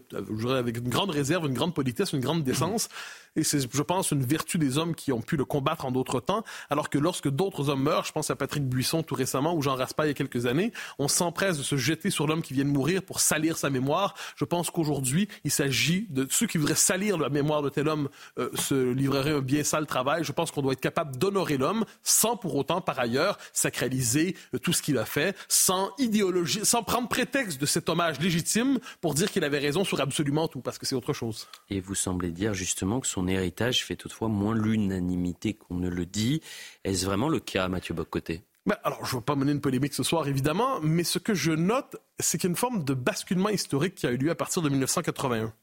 avec 0.50 0.78
une 0.78 0.90
grande 0.90 1.12
réserve, 1.12 1.46
une 1.46 1.54
grande 1.54 1.74
politesse, 1.74 2.12
une 2.12 2.20
grande 2.20 2.44
décence. 2.44 2.90
Et 3.36 3.44
c'est, 3.44 3.60
je 3.72 3.82
pense, 3.82 4.12
une 4.12 4.24
vertu 4.24 4.58
des 4.58 4.78
hommes 4.78 4.96
qui 4.96 5.12
ont 5.12 5.22
pu 5.22 5.38
le 5.38 5.46
combattre 5.46 5.86
en 5.86 5.92
d'autres 5.92 6.20
temps, 6.20 6.44
alors 6.70 6.90
que 6.90 6.98
lorsque 6.98 7.30
d'autres 7.30 7.70
hommes 7.70 7.84
meurent, 7.84 8.06
je 8.06 8.12
pense 8.12 8.30
à 8.30 8.36
Patrick 8.36 8.64
Buisson 8.64 9.04
tout 9.04 9.16
récemment 9.16 9.56
ou 9.56 9.62
Jean 9.62 9.76
Raspail 9.76 10.08
il 10.08 10.10
y 10.10 10.12
a 10.12 10.14
quelques 10.14 10.46
années, 10.46 10.72
on 11.00 11.08
s'empresse 11.08 11.58
de 11.58 11.64
se 11.64 11.76
jeter 11.78 12.10
sur 12.10 12.28
l'homme 12.28 12.42
qui 12.42 12.54
vient 12.54 12.66
de 12.66 12.70
mourir 12.70 13.02
pour 13.02 13.20
salir 13.20 13.58
sa 13.58 13.70
mémoire. 13.70 14.14
Je 14.36 14.46
pense 14.46 14.70
qu'aujourd'hui, 14.70 15.28
il 15.44 15.52
s'agit 15.52 16.08
de 16.10 16.28
ceux 16.30 16.48
qui 16.48 16.58
voudraient 16.58 16.76
salir 16.76 17.18
la 17.18 17.30
mémoire 17.30 17.62
de 17.62 17.70
tel 17.70 17.88
homme 17.88 18.10
euh, 18.38 18.50
se 18.56 18.92
livreraient 18.92 19.34
un 19.34 19.42
bien 19.42 19.64
sale 19.64 19.86
travail. 19.86 20.24
Je 20.24 20.32
pense 20.32 20.52
qu'on 20.52 20.62
doit 20.62 20.74
être 20.74 20.80
capable 20.80 21.18
d'honorer 21.18 21.58
l'homme 21.58 21.86
sans 22.04 22.38
pour 22.38 22.56
autant, 22.56 22.82
par 22.82 23.00
ailleurs, 23.00 23.38
sacraliser 23.54 24.36
euh, 24.54 24.60
tout 24.60 24.74
ce 24.74 24.82
qu'il 24.82 24.98
a 24.98 25.06
fait, 25.06 25.36
sans 25.48 25.92
idéologie, 25.98 26.62
sans 26.64 26.84
prendre 26.84 27.08
prétexte 27.08 27.60
de 27.60 27.66
cet 27.66 27.90
hommage 27.90 28.20
légitime 28.20 28.80
pour 29.02 29.14
dire 29.14 29.32
qu'il 29.32 29.44
avait 29.44 29.60
raison 29.60 29.84
sur 29.84 30.00
absolument 30.02 30.48
tout, 30.48 30.62
parce 30.62 30.78
que 30.78 30.86
c'est 30.86 30.96
autre 30.96 31.14
chose. 31.14 31.48
Et 31.70 31.80
vous 31.80 31.96
semblez 31.96 32.32
dire 32.32 32.54
justement 32.54 33.00
que 33.00 33.08
son 33.08 33.23
son 33.24 33.28
héritage 33.30 33.86
fait 33.86 33.96
toutefois 33.96 34.28
moins 34.28 34.56
l'unanimité 34.56 35.54
qu'on 35.54 35.76
ne 35.76 35.90
le 35.90 36.06
dit. 36.06 36.42
Est-ce 36.84 37.06
vraiment 37.06 37.30
le 37.30 37.40
cas, 37.40 37.68
Mathieu 37.70 37.94
Boccoté? 37.94 38.42
Ben, 38.66 38.78
alors, 38.84 39.06
je 39.06 39.16
ne 39.16 39.20
vais 39.20 39.26
pas 39.26 39.36
mener 39.36 39.52
une 39.52 39.62
polémique 39.62 39.94
ce 39.94 40.04
soir, 40.04 40.28
évidemment, 40.28 40.80
mais 40.82 41.04
ce 41.04 41.20
que 41.20 41.34
je 41.34 41.52
note, 41.52 41.98
c'est 42.20 42.38
qu'il 42.38 42.50
y 42.50 42.52
a 42.52 42.54
une 42.54 42.58
forme 42.58 42.84
de 42.84 42.94
basculement 42.94 43.50
historique 43.50 43.96
qui 43.96 44.08
a 44.08 44.12
eu 44.12 44.18
lieu 44.18 44.30
à 44.30 44.36
partir 44.36 44.62
de 44.62 44.70
1981. 44.70 45.54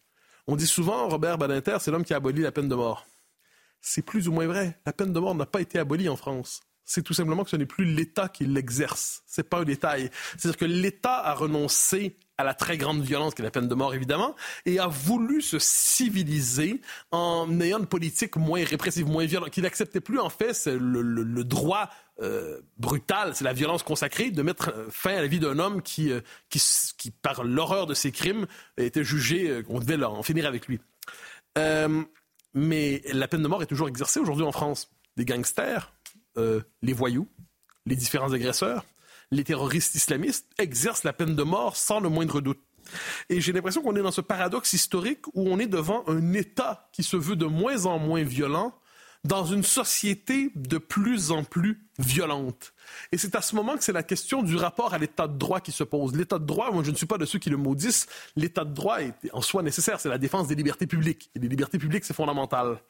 On 0.46 0.56
dit 0.56 0.66
souvent, 0.66 1.08
Robert 1.08 1.38
Badinter, 1.38 1.76
c'est 1.80 1.90
l'homme 1.90 2.04
qui 2.04 2.14
a 2.14 2.16
aboli 2.16 2.42
la 2.42 2.52
peine 2.52 2.68
de 2.68 2.74
mort. 2.74 3.06
C'est 3.80 4.02
plus 4.02 4.28
ou 4.28 4.32
moins 4.32 4.46
vrai. 4.46 4.78
La 4.86 4.92
peine 4.92 5.12
de 5.12 5.20
mort 5.20 5.34
n'a 5.34 5.46
pas 5.46 5.60
été 5.60 5.78
abolie 5.78 6.08
en 6.08 6.16
France. 6.16 6.60
C'est 6.84 7.02
tout 7.02 7.14
simplement 7.14 7.44
que 7.44 7.50
ce 7.50 7.56
n'est 7.56 7.66
plus 7.66 7.84
l'État 7.84 8.28
qui 8.28 8.46
l'exerce. 8.46 9.22
C'est 9.26 9.48
pas 9.48 9.58
un 9.60 9.64
détail. 9.64 10.10
C'est-à-dire 10.36 10.58
que 10.58 10.64
l'État 10.64 11.18
a 11.18 11.34
renoncé 11.34 12.18
à 12.40 12.44
la 12.44 12.54
très 12.54 12.78
grande 12.78 13.02
violence 13.02 13.34
qui 13.34 13.42
est 13.42 13.44
la 13.44 13.50
peine 13.50 13.68
de 13.68 13.74
mort, 13.74 13.94
évidemment, 13.94 14.34
et 14.64 14.78
a 14.78 14.86
voulu 14.86 15.42
se 15.42 15.58
civiliser 15.58 16.80
en 17.12 17.60
ayant 17.60 17.78
une 17.78 17.86
politique 17.86 18.36
moins 18.36 18.64
répressive, 18.64 19.06
moins 19.06 19.26
violente, 19.26 19.50
qu'il 19.50 19.62
n'acceptait 19.62 20.00
plus, 20.00 20.18
en 20.18 20.30
fait, 20.30 20.54
c'est 20.54 20.76
le, 20.76 21.44
droit 21.44 21.90
euh, 22.22 22.60
brutal, 22.78 23.34
c'est 23.34 23.44
la 23.44 23.52
violence 23.52 23.82
consacrée, 23.82 24.30
de 24.30 24.42
mettre 24.42 24.72
euh, 24.74 24.86
fin 24.90 25.14
à 25.16 25.20
la 25.20 25.26
vie 25.26 25.38
d'un 25.38 25.58
homme 25.58 25.82
qui, 25.82 26.10
euh, 26.10 26.20
qui, 26.48 26.62
qui, 26.96 27.10
par 27.10 27.44
l'horreur 27.44 27.86
de 27.86 27.94
ses 27.94 28.10
crimes, 28.10 28.46
était 28.78 29.04
jugé 29.04 29.62
qu'on 29.66 29.78
devait 29.78 30.02
en 30.02 30.22
finir 30.22 30.46
avec 30.46 30.66
lui. 30.66 30.80
mais 32.54 33.02
la 33.12 33.28
peine 33.28 33.42
de 33.42 33.48
mort 33.48 33.62
est 33.62 33.66
toujours 33.66 33.88
exercée 33.88 34.18
aujourd'hui 34.18 34.46
en 34.46 34.52
France. 34.52 34.90
Les 35.16 35.26
gangsters, 35.26 35.92
les 36.82 36.92
voyous, 36.92 37.28
les 37.86 37.96
différents 37.96 38.32
agresseurs, 38.32 38.84
les 39.30 39.44
terroristes 39.44 39.94
islamistes 39.94 40.46
exercent 40.58 41.04
la 41.04 41.12
peine 41.12 41.36
de 41.36 41.42
mort 41.42 41.76
sans 41.76 42.00
le 42.00 42.08
moindre 42.08 42.40
doute. 42.40 42.60
Et 43.28 43.40
j'ai 43.40 43.52
l'impression 43.52 43.82
qu'on 43.82 43.94
est 43.96 44.02
dans 44.02 44.10
ce 44.10 44.20
paradoxe 44.20 44.72
historique 44.72 45.26
où 45.34 45.48
on 45.48 45.58
est 45.58 45.66
devant 45.66 46.04
un 46.08 46.32
État 46.32 46.88
qui 46.92 47.02
se 47.02 47.16
veut 47.16 47.36
de 47.36 47.46
moins 47.46 47.86
en 47.86 47.98
moins 47.98 48.22
violent 48.22 48.74
dans 49.24 49.44
une 49.44 49.62
société 49.62 50.50
de 50.54 50.78
plus 50.78 51.30
en 51.30 51.44
plus 51.44 51.86
violente. 51.98 52.72
Et 53.12 53.18
c'est 53.18 53.34
à 53.34 53.42
ce 53.42 53.54
moment 53.54 53.76
que 53.76 53.84
c'est 53.84 53.92
la 53.92 54.02
question 54.02 54.42
du 54.42 54.56
rapport 54.56 54.94
à 54.94 54.98
l'état 54.98 55.28
de 55.28 55.36
droit 55.36 55.60
qui 55.60 55.72
se 55.72 55.84
pose. 55.84 56.16
L'état 56.16 56.38
de 56.38 56.46
droit, 56.46 56.70
moi 56.72 56.82
je 56.82 56.90
ne 56.90 56.96
suis 56.96 57.06
pas 57.06 57.18
de 57.18 57.26
ceux 57.26 57.38
qui 57.38 57.50
le 57.50 57.58
maudissent, 57.58 58.06
l'état 58.34 58.64
de 58.64 58.72
droit 58.72 59.02
est 59.02 59.14
en 59.32 59.42
soi 59.42 59.62
nécessaire, 59.62 60.00
c'est 60.00 60.08
la 60.08 60.18
défense 60.18 60.48
des 60.48 60.54
libertés 60.54 60.86
publiques. 60.86 61.30
Et 61.34 61.38
les 61.38 61.48
libertés 61.48 61.78
publiques, 61.78 62.04
c'est 62.04 62.14
fondamental. 62.14 62.80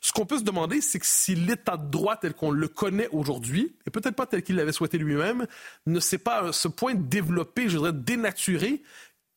Ce 0.00 0.12
qu'on 0.12 0.26
peut 0.26 0.38
se 0.38 0.44
demander, 0.44 0.80
c'est 0.80 0.98
que 0.98 1.06
si 1.06 1.34
l'état 1.34 1.76
de 1.76 1.90
droit 1.90 2.16
tel 2.16 2.34
qu'on 2.34 2.50
le 2.50 2.68
connaît 2.68 3.08
aujourd'hui, 3.10 3.74
et 3.86 3.90
peut-être 3.90 4.14
pas 4.14 4.26
tel 4.26 4.42
qu'il 4.42 4.56
l'avait 4.56 4.72
souhaité 4.72 4.98
lui-même, 4.98 5.46
ne 5.86 6.00
s'est 6.00 6.18
pas 6.18 6.48
à 6.48 6.52
ce 6.52 6.68
point 6.68 6.94
développé, 6.94 7.68
je 7.68 7.78
dirais 7.78 7.92
dénaturé, 7.92 8.82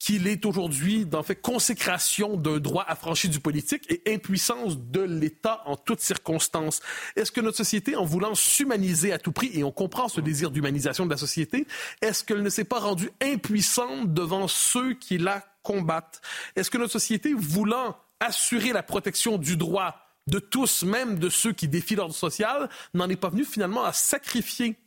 qu'il 0.02 0.26
est 0.26 0.48
aujourd'hui, 0.48 1.06
dans 1.06 1.22
fait, 1.22 1.36
consécration 1.36 2.36
d'un 2.36 2.58
droit 2.58 2.84
affranchi 2.88 3.30
du 3.30 3.40
politique 3.40 3.86
et 3.92 4.02
impuissance 4.12 4.80
de 4.80 5.02
l'État 5.02 5.62
en 5.68 5.76
toutes 5.76 6.02
circonstances. 6.02 6.82
Est-ce 7.16 7.32
que 7.32 7.40
notre 7.40 7.58
société, 7.58 7.96
en 7.96 8.04
voulant 8.04 8.34
s'humaniser 8.34 9.14
à 9.14 9.20
tout 9.20 9.32
prix, 9.32 9.52
et 9.54 9.64
on 9.64 9.72
comprend 9.72 10.08
ce 10.08 10.20
désir 10.20 10.50
d'humanisation 10.50 11.06
de 11.06 11.12
la 11.12 11.18
société, 11.18 11.68
est-ce 12.02 12.24
qu'elle 12.24 12.42
ne 12.42 12.50
s'est 12.50 12.64
pas 12.64 12.80
rendue 12.80 13.12
impuissante 13.22 14.12
devant 14.12 14.48
ceux 14.48 14.96
qui 14.96 15.20
la 15.20 15.46
combattent? 15.62 16.22
Est-ce 16.56 16.72
que 16.72 16.80
notre 16.80 16.94
société, 16.94 17.36
voulant 17.36 17.96
assurer 18.20 18.74
la 18.74 18.82
protection 18.82 19.38
du 19.38 19.56
droit 19.56 20.11
de 20.28 20.40
tous, 20.40 20.84
même 20.84 21.20
de 21.20 21.30
ceux 21.30 21.54
qui 21.54 21.68
défient 21.68 21.96
l'ordre 21.96 22.16
social, 22.16 22.70
n'en 22.94 23.10
est 23.10 23.16
pas 23.16 23.30
venue 23.30 23.46
finalement 23.46 23.84
à 23.84 23.94
sacrifier 23.94 24.78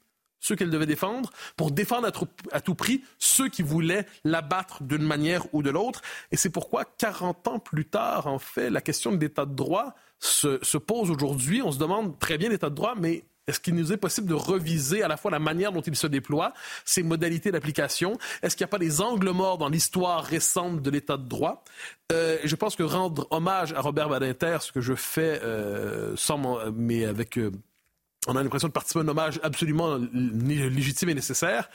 ceux 0.41 0.57
qu'elle 0.57 0.71
devait 0.71 0.87
défendre, 0.87 1.31
pour 1.57 1.71
défendre 1.71 2.11
à, 2.53 2.61
tout 2.61 2.75
prix 2.75 3.03
ceux 3.19 3.49
qui 3.49 3.63
voulaient 3.63 4.07
l'abattre 4.25 4.83
d'une 4.83 5.03
manière 5.03 5.47
ou 5.55 5.63
de 5.63 5.71
l'autre. 5.71 6.03
Et 6.33 6.37
c'est 6.37 6.51
pourquoi, 6.51 6.85
40 6.85 7.49
ans 7.49 7.59
plus 7.59 7.87
tard, 7.87 8.27
en 8.27 8.39
fait, 8.39 8.69
la 8.69 8.83
question 8.83 9.11
de 9.11 9.17
l'état 9.17 9.47
de 9.47 9.55
droit 9.55 9.95
se, 10.19 10.63
se 10.63 10.77
pose 10.77 11.11
aujourd'hui. 11.11 11.63
On 11.63 11.73
se 11.73 11.79
demande 11.79 12.19
très 12.19 12.37
bien 12.37 12.51
l'état 12.51 12.69
de 12.69 12.75
droit, 12.75 12.95
mais 12.95 13.25
est-ce 13.47 13.61
qu'il 13.61 13.75
nous 13.75 13.93
est 13.93 13.97
possible 13.97 14.29
de 14.29 14.35
reviser 14.35 15.03
à 15.03 15.09
la 15.09 15.17
fois 15.17 15.31
la 15.31 15.39
manière 15.39 15.73
dont 15.73 15.83
il 15.83 15.95
se 15.97 16.07
déploie, 16.07 16.55
ses 16.85 17.03
modalités 17.03 17.53
d'application? 17.53 18.19
Est-ce 18.43 18.57
qu'il 18.57 18.65
n'y 18.65 18.69
a 18.69 18.73
pas 18.73 18.79
des 18.79 19.01
angles 19.01 19.31
morts 19.31 19.59
dans 19.59 19.69
l'histoire 19.69 20.25
récente 20.25 20.81
de 20.81 20.91
l'état 20.91 21.17
de 21.17 21.29
droit? 21.29 21.65
Euh, 22.13 22.39
je 22.43 22.57
pense 22.57 22.75
que 22.75 22.83
rendre 22.83 23.27
hommage 23.31 23.73
à 23.75 23.81
Robert 23.81 24.09
Badinter, 24.09 24.59
ce 24.61 24.73
que 24.73 24.81
je 24.81 24.95
fais 24.95 25.41
euh, 25.43 26.17
sans, 26.17 26.71
mais 26.73 27.05
avec 27.05 27.39
euh, 27.39 27.51
on 28.27 28.37
a 28.37 28.43
l'impression 28.43 28.69
de 28.69 28.73
participer 28.73 29.01
à 29.01 29.03
un 29.03 29.09
hommage 29.09 29.41
absolument 29.43 29.99
légitime 30.13 31.11
et 31.11 31.15
nécessaire. 31.15 31.69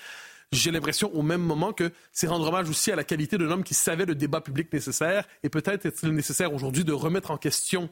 J'ai 0.52 0.72
l'impression 0.72 1.14
au 1.14 1.22
même 1.22 1.42
moment 1.42 1.74
que 1.74 1.92
c'est 2.12 2.26
rendre 2.26 2.48
hommage 2.48 2.68
aussi 2.68 2.92
à 2.92 2.96
la 2.96 3.04
qualité 3.04 3.38
d'un 3.38 3.52
homme 3.52 3.64
qui 3.64 3.76
savait 3.76 4.08
le 4.08 4.16
débat 4.16 4.42
public 4.42 4.74
nécessaire 4.74 5.28
et 5.44 5.50
peut-être 5.50 5.86
est-il 5.86 6.10
nécessaire 6.10 6.52
aujourd'hui 6.52 6.84
de 6.84 6.94
remettre 6.94 7.30
en 7.30 7.38
question 7.38 7.90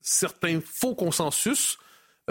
certains 0.00 0.60
faux 0.60 0.96
consensus 0.96 1.78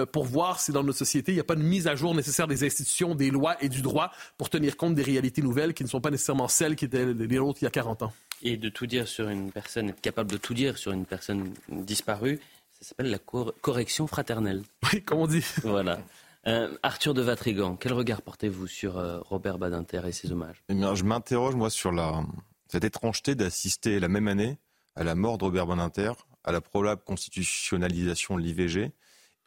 pour 0.05 0.25
voir 0.25 0.59
si 0.59 0.71
dans 0.71 0.83
notre 0.83 0.97
société, 0.97 1.31
il 1.31 1.35
n'y 1.35 1.41
a 1.41 1.43
pas 1.43 1.55
une 1.55 1.63
mise 1.63 1.87
à 1.87 1.95
jour 1.95 2.13
nécessaire 2.13 2.47
des 2.47 2.63
institutions, 2.63 3.15
des 3.15 3.31
lois 3.31 3.55
et 3.63 3.69
du 3.69 3.81
droit 3.81 4.11
pour 4.37 4.49
tenir 4.49 4.77
compte 4.77 4.95
des 4.95 5.03
réalités 5.03 5.41
nouvelles 5.41 5.73
qui 5.73 5.83
ne 5.83 5.89
sont 5.89 6.01
pas 6.01 6.11
nécessairement 6.11 6.47
celles 6.47 6.75
qui 6.75 6.85
étaient 6.85 7.05
les 7.05 7.39
autres 7.39 7.59
il 7.61 7.65
y 7.65 7.67
a 7.67 7.71
40 7.71 8.03
ans. 8.03 8.13
Et 8.43 8.57
de 8.57 8.69
tout 8.69 8.85
dire 8.85 9.07
sur 9.07 9.29
une 9.29 9.51
personne, 9.51 9.89
être 9.89 10.01
capable 10.01 10.31
de 10.31 10.37
tout 10.37 10.53
dire 10.53 10.77
sur 10.77 10.91
une 10.91 11.05
personne 11.05 11.53
disparue, 11.69 12.39
ça 12.79 12.89
s'appelle 12.89 13.09
la 13.09 13.19
correction 13.19 14.07
fraternelle. 14.07 14.63
Oui, 14.93 15.01
comme 15.01 15.19
on 15.19 15.27
dit. 15.27 15.43
Voilà. 15.63 15.99
Euh, 16.45 16.77
Arthur 16.83 17.13
de 17.13 17.21
Vatrigan, 17.21 17.75
quel 17.75 17.93
regard 17.93 18.21
portez-vous 18.21 18.67
sur 18.67 18.97
euh, 18.97 19.19
Robert 19.21 19.57
Badinter 19.57 20.01
et 20.07 20.11
ses 20.11 20.31
hommages? 20.31 20.63
Eh 20.69 20.75
bien, 20.75 20.95
Je 20.95 21.03
m'interroge, 21.03 21.55
moi, 21.55 21.69
sur 21.69 21.91
la, 21.91 22.23
cette 22.67 22.83
étrangeté 22.83 23.35
d'assister 23.35 23.99
la 23.99 24.07
même 24.07 24.27
année 24.27 24.57
à 24.95 25.03
la 25.03 25.15
mort 25.15 25.37
de 25.37 25.45
Robert 25.45 25.67
Badinter, 25.67 26.11
à 26.43 26.51
la 26.51 26.61
probable 26.61 27.01
constitutionnalisation 27.03 28.37
de 28.37 28.41
l'IVG 28.41 28.91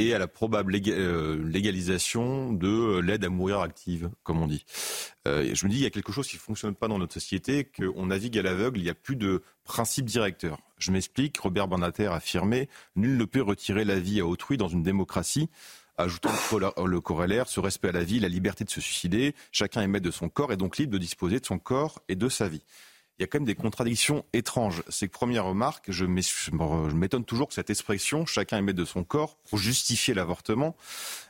et 0.00 0.14
à 0.14 0.18
la 0.18 0.26
probable 0.26 0.74
euh, 0.88 1.42
légalisation 1.44 2.52
de 2.52 2.98
l'aide 3.00 3.24
à 3.24 3.28
mourir 3.28 3.60
active, 3.60 4.10
comme 4.22 4.40
on 4.42 4.46
dit. 4.46 4.64
je 5.26 5.66
me 5.66 5.70
dis, 5.70 5.76
il 5.76 5.82
y 5.82 5.86
a 5.86 5.90
quelque 5.90 6.12
chose 6.12 6.26
qui 6.26 6.36
ne 6.36 6.40
fonctionne 6.40 6.74
pas 6.74 6.88
dans 6.88 6.98
notre 6.98 7.14
société, 7.14 7.64
qu'on 7.64 8.06
navigue 8.06 8.38
à 8.38 8.42
l'aveugle, 8.42 8.78
il 8.78 8.84
n'y 8.84 8.90
a 8.90 8.94
plus 8.94 9.16
de 9.16 9.42
principe 9.64 10.06
directeur. 10.06 10.58
Je 10.78 10.90
m'explique, 10.90 11.38
Robert 11.38 11.68
Bernater 11.68 12.06
a 12.06 12.14
affirmé 12.14 12.68
Nul 12.96 13.16
ne 13.16 13.24
peut 13.24 13.42
retirer 13.42 13.84
la 13.84 14.00
vie 14.00 14.20
à 14.20 14.26
autrui 14.26 14.56
dans 14.56 14.68
une 14.68 14.82
démocratie 14.82 15.50
ajoutant 16.00 16.30
le 16.86 17.00
corollaire, 17.00 17.48
ce 17.48 17.60
respect 17.60 17.88
à 17.88 17.92
la 17.92 18.04
vie, 18.04 18.20
la 18.20 18.28
liberté 18.28 18.64
de 18.64 18.70
se 18.70 18.80
suicider, 18.80 19.34
chacun 19.52 19.82
est 19.82 19.86
maître 19.86 20.06
de 20.06 20.10
son 20.10 20.28
corps 20.28 20.52
et 20.52 20.56
donc 20.56 20.78
libre 20.78 20.92
de 20.92 20.98
disposer 20.98 21.40
de 21.40 21.46
son 21.46 21.58
corps 21.58 22.00
et 22.08 22.16
de 22.16 22.28
sa 22.28 22.48
vie. 22.48 22.62
Il 23.20 23.24
y 23.24 23.24
a 23.24 23.26
quand 23.26 23.40
même 23.40 23.46
des 23.46 23.54
contradictions 23.54 24.24
étranges. 24.32 24.82
C'est 24.88 25.06
que 25.06 25.12
première 25.12 25.44
remarque, 25.44 25.90
je 25.90 26.06
m'étonne 26.06 27.24
toujours 27.26 27.48
que 27.48 27.54
cette 27.54 27.68
expression, 27.68 28.24
chacun 28.24 28.62
maître 28.62 28.78
de 28.78 28.86
son 28.86 29.04
corps, 29.04 29.36
pour 29.50 29.58
justifier 29.58 30.14
l'avortement, 30.14 30.74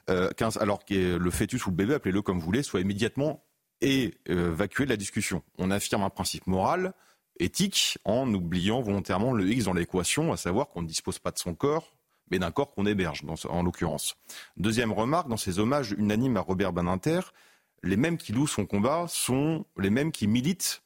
euh, 0.09 0.31
alors 0.61 0.85
que 0.85 1.17
le 1.17 1.31
fœtus 1.33 1.67
ou 1.67 1.71
le 1.71 1.75
bébé, 1.75 1.95
appelez-le 1.95 2.23
comme 2.23 2.39
vous 2.39 2.45
voulez, 2.45 2.63
soit 2.63 2.79
immédiatement 2.79 3.43
évacué 3.81 4.85
de 4.85 4.91
la 4.91 4.97
discussion. 4.97 5.43
On 5.59 5.73
affirme 5.73 6.05
un 6.05 6.11
principe 6.11 6.47
moral, 6.47 6.95
éthique 7.41 7.99
en 8.05 8.33
oubliant 8.33 8.81
volontairement 8.81 9.33
le 9.33 9.51
X 9.51 9.65
dans 9.65 9.73
l'équation, 9.73 10.33
à 10.33 10.37
savoir 10.37 10.69
qu'on 10.69 10.83
ne 10.83 10.87
dispose 10.87 11.19
pas 11.19 11.33
de 11.33 11.39
son 11.39 11.57
corps, 11.57 11.97
mais 12.31 12.39
d'un 12.39 12.53
corps 12.53 12.71
qu'on 12.73 12.87
héberge, 12.87 13.25
en 13.49 13.65
l'occurrence. 13.65 14.15
Deuxième 14.57 14.93
remarque, 14.93 15.27
dans 15.27 15.37
ces 15.37 15.59
hommages 15.59 15.91
unanimes 15.99 16.37
à 16.37 16.41
Robert 16.41 16.73
Baninter, 16.73 17.19
les 17.83 17.97
mêmes 17.97 18.17
qui 18.17 18.33
louent 18.33 18.47
son 18.47 18.65
combat 18.65 19.07
sont 19.09 19.67
les 19.77 19.91
mêmes 19.91 20.13
qui 20.13 20.29
militent 20.29 20.83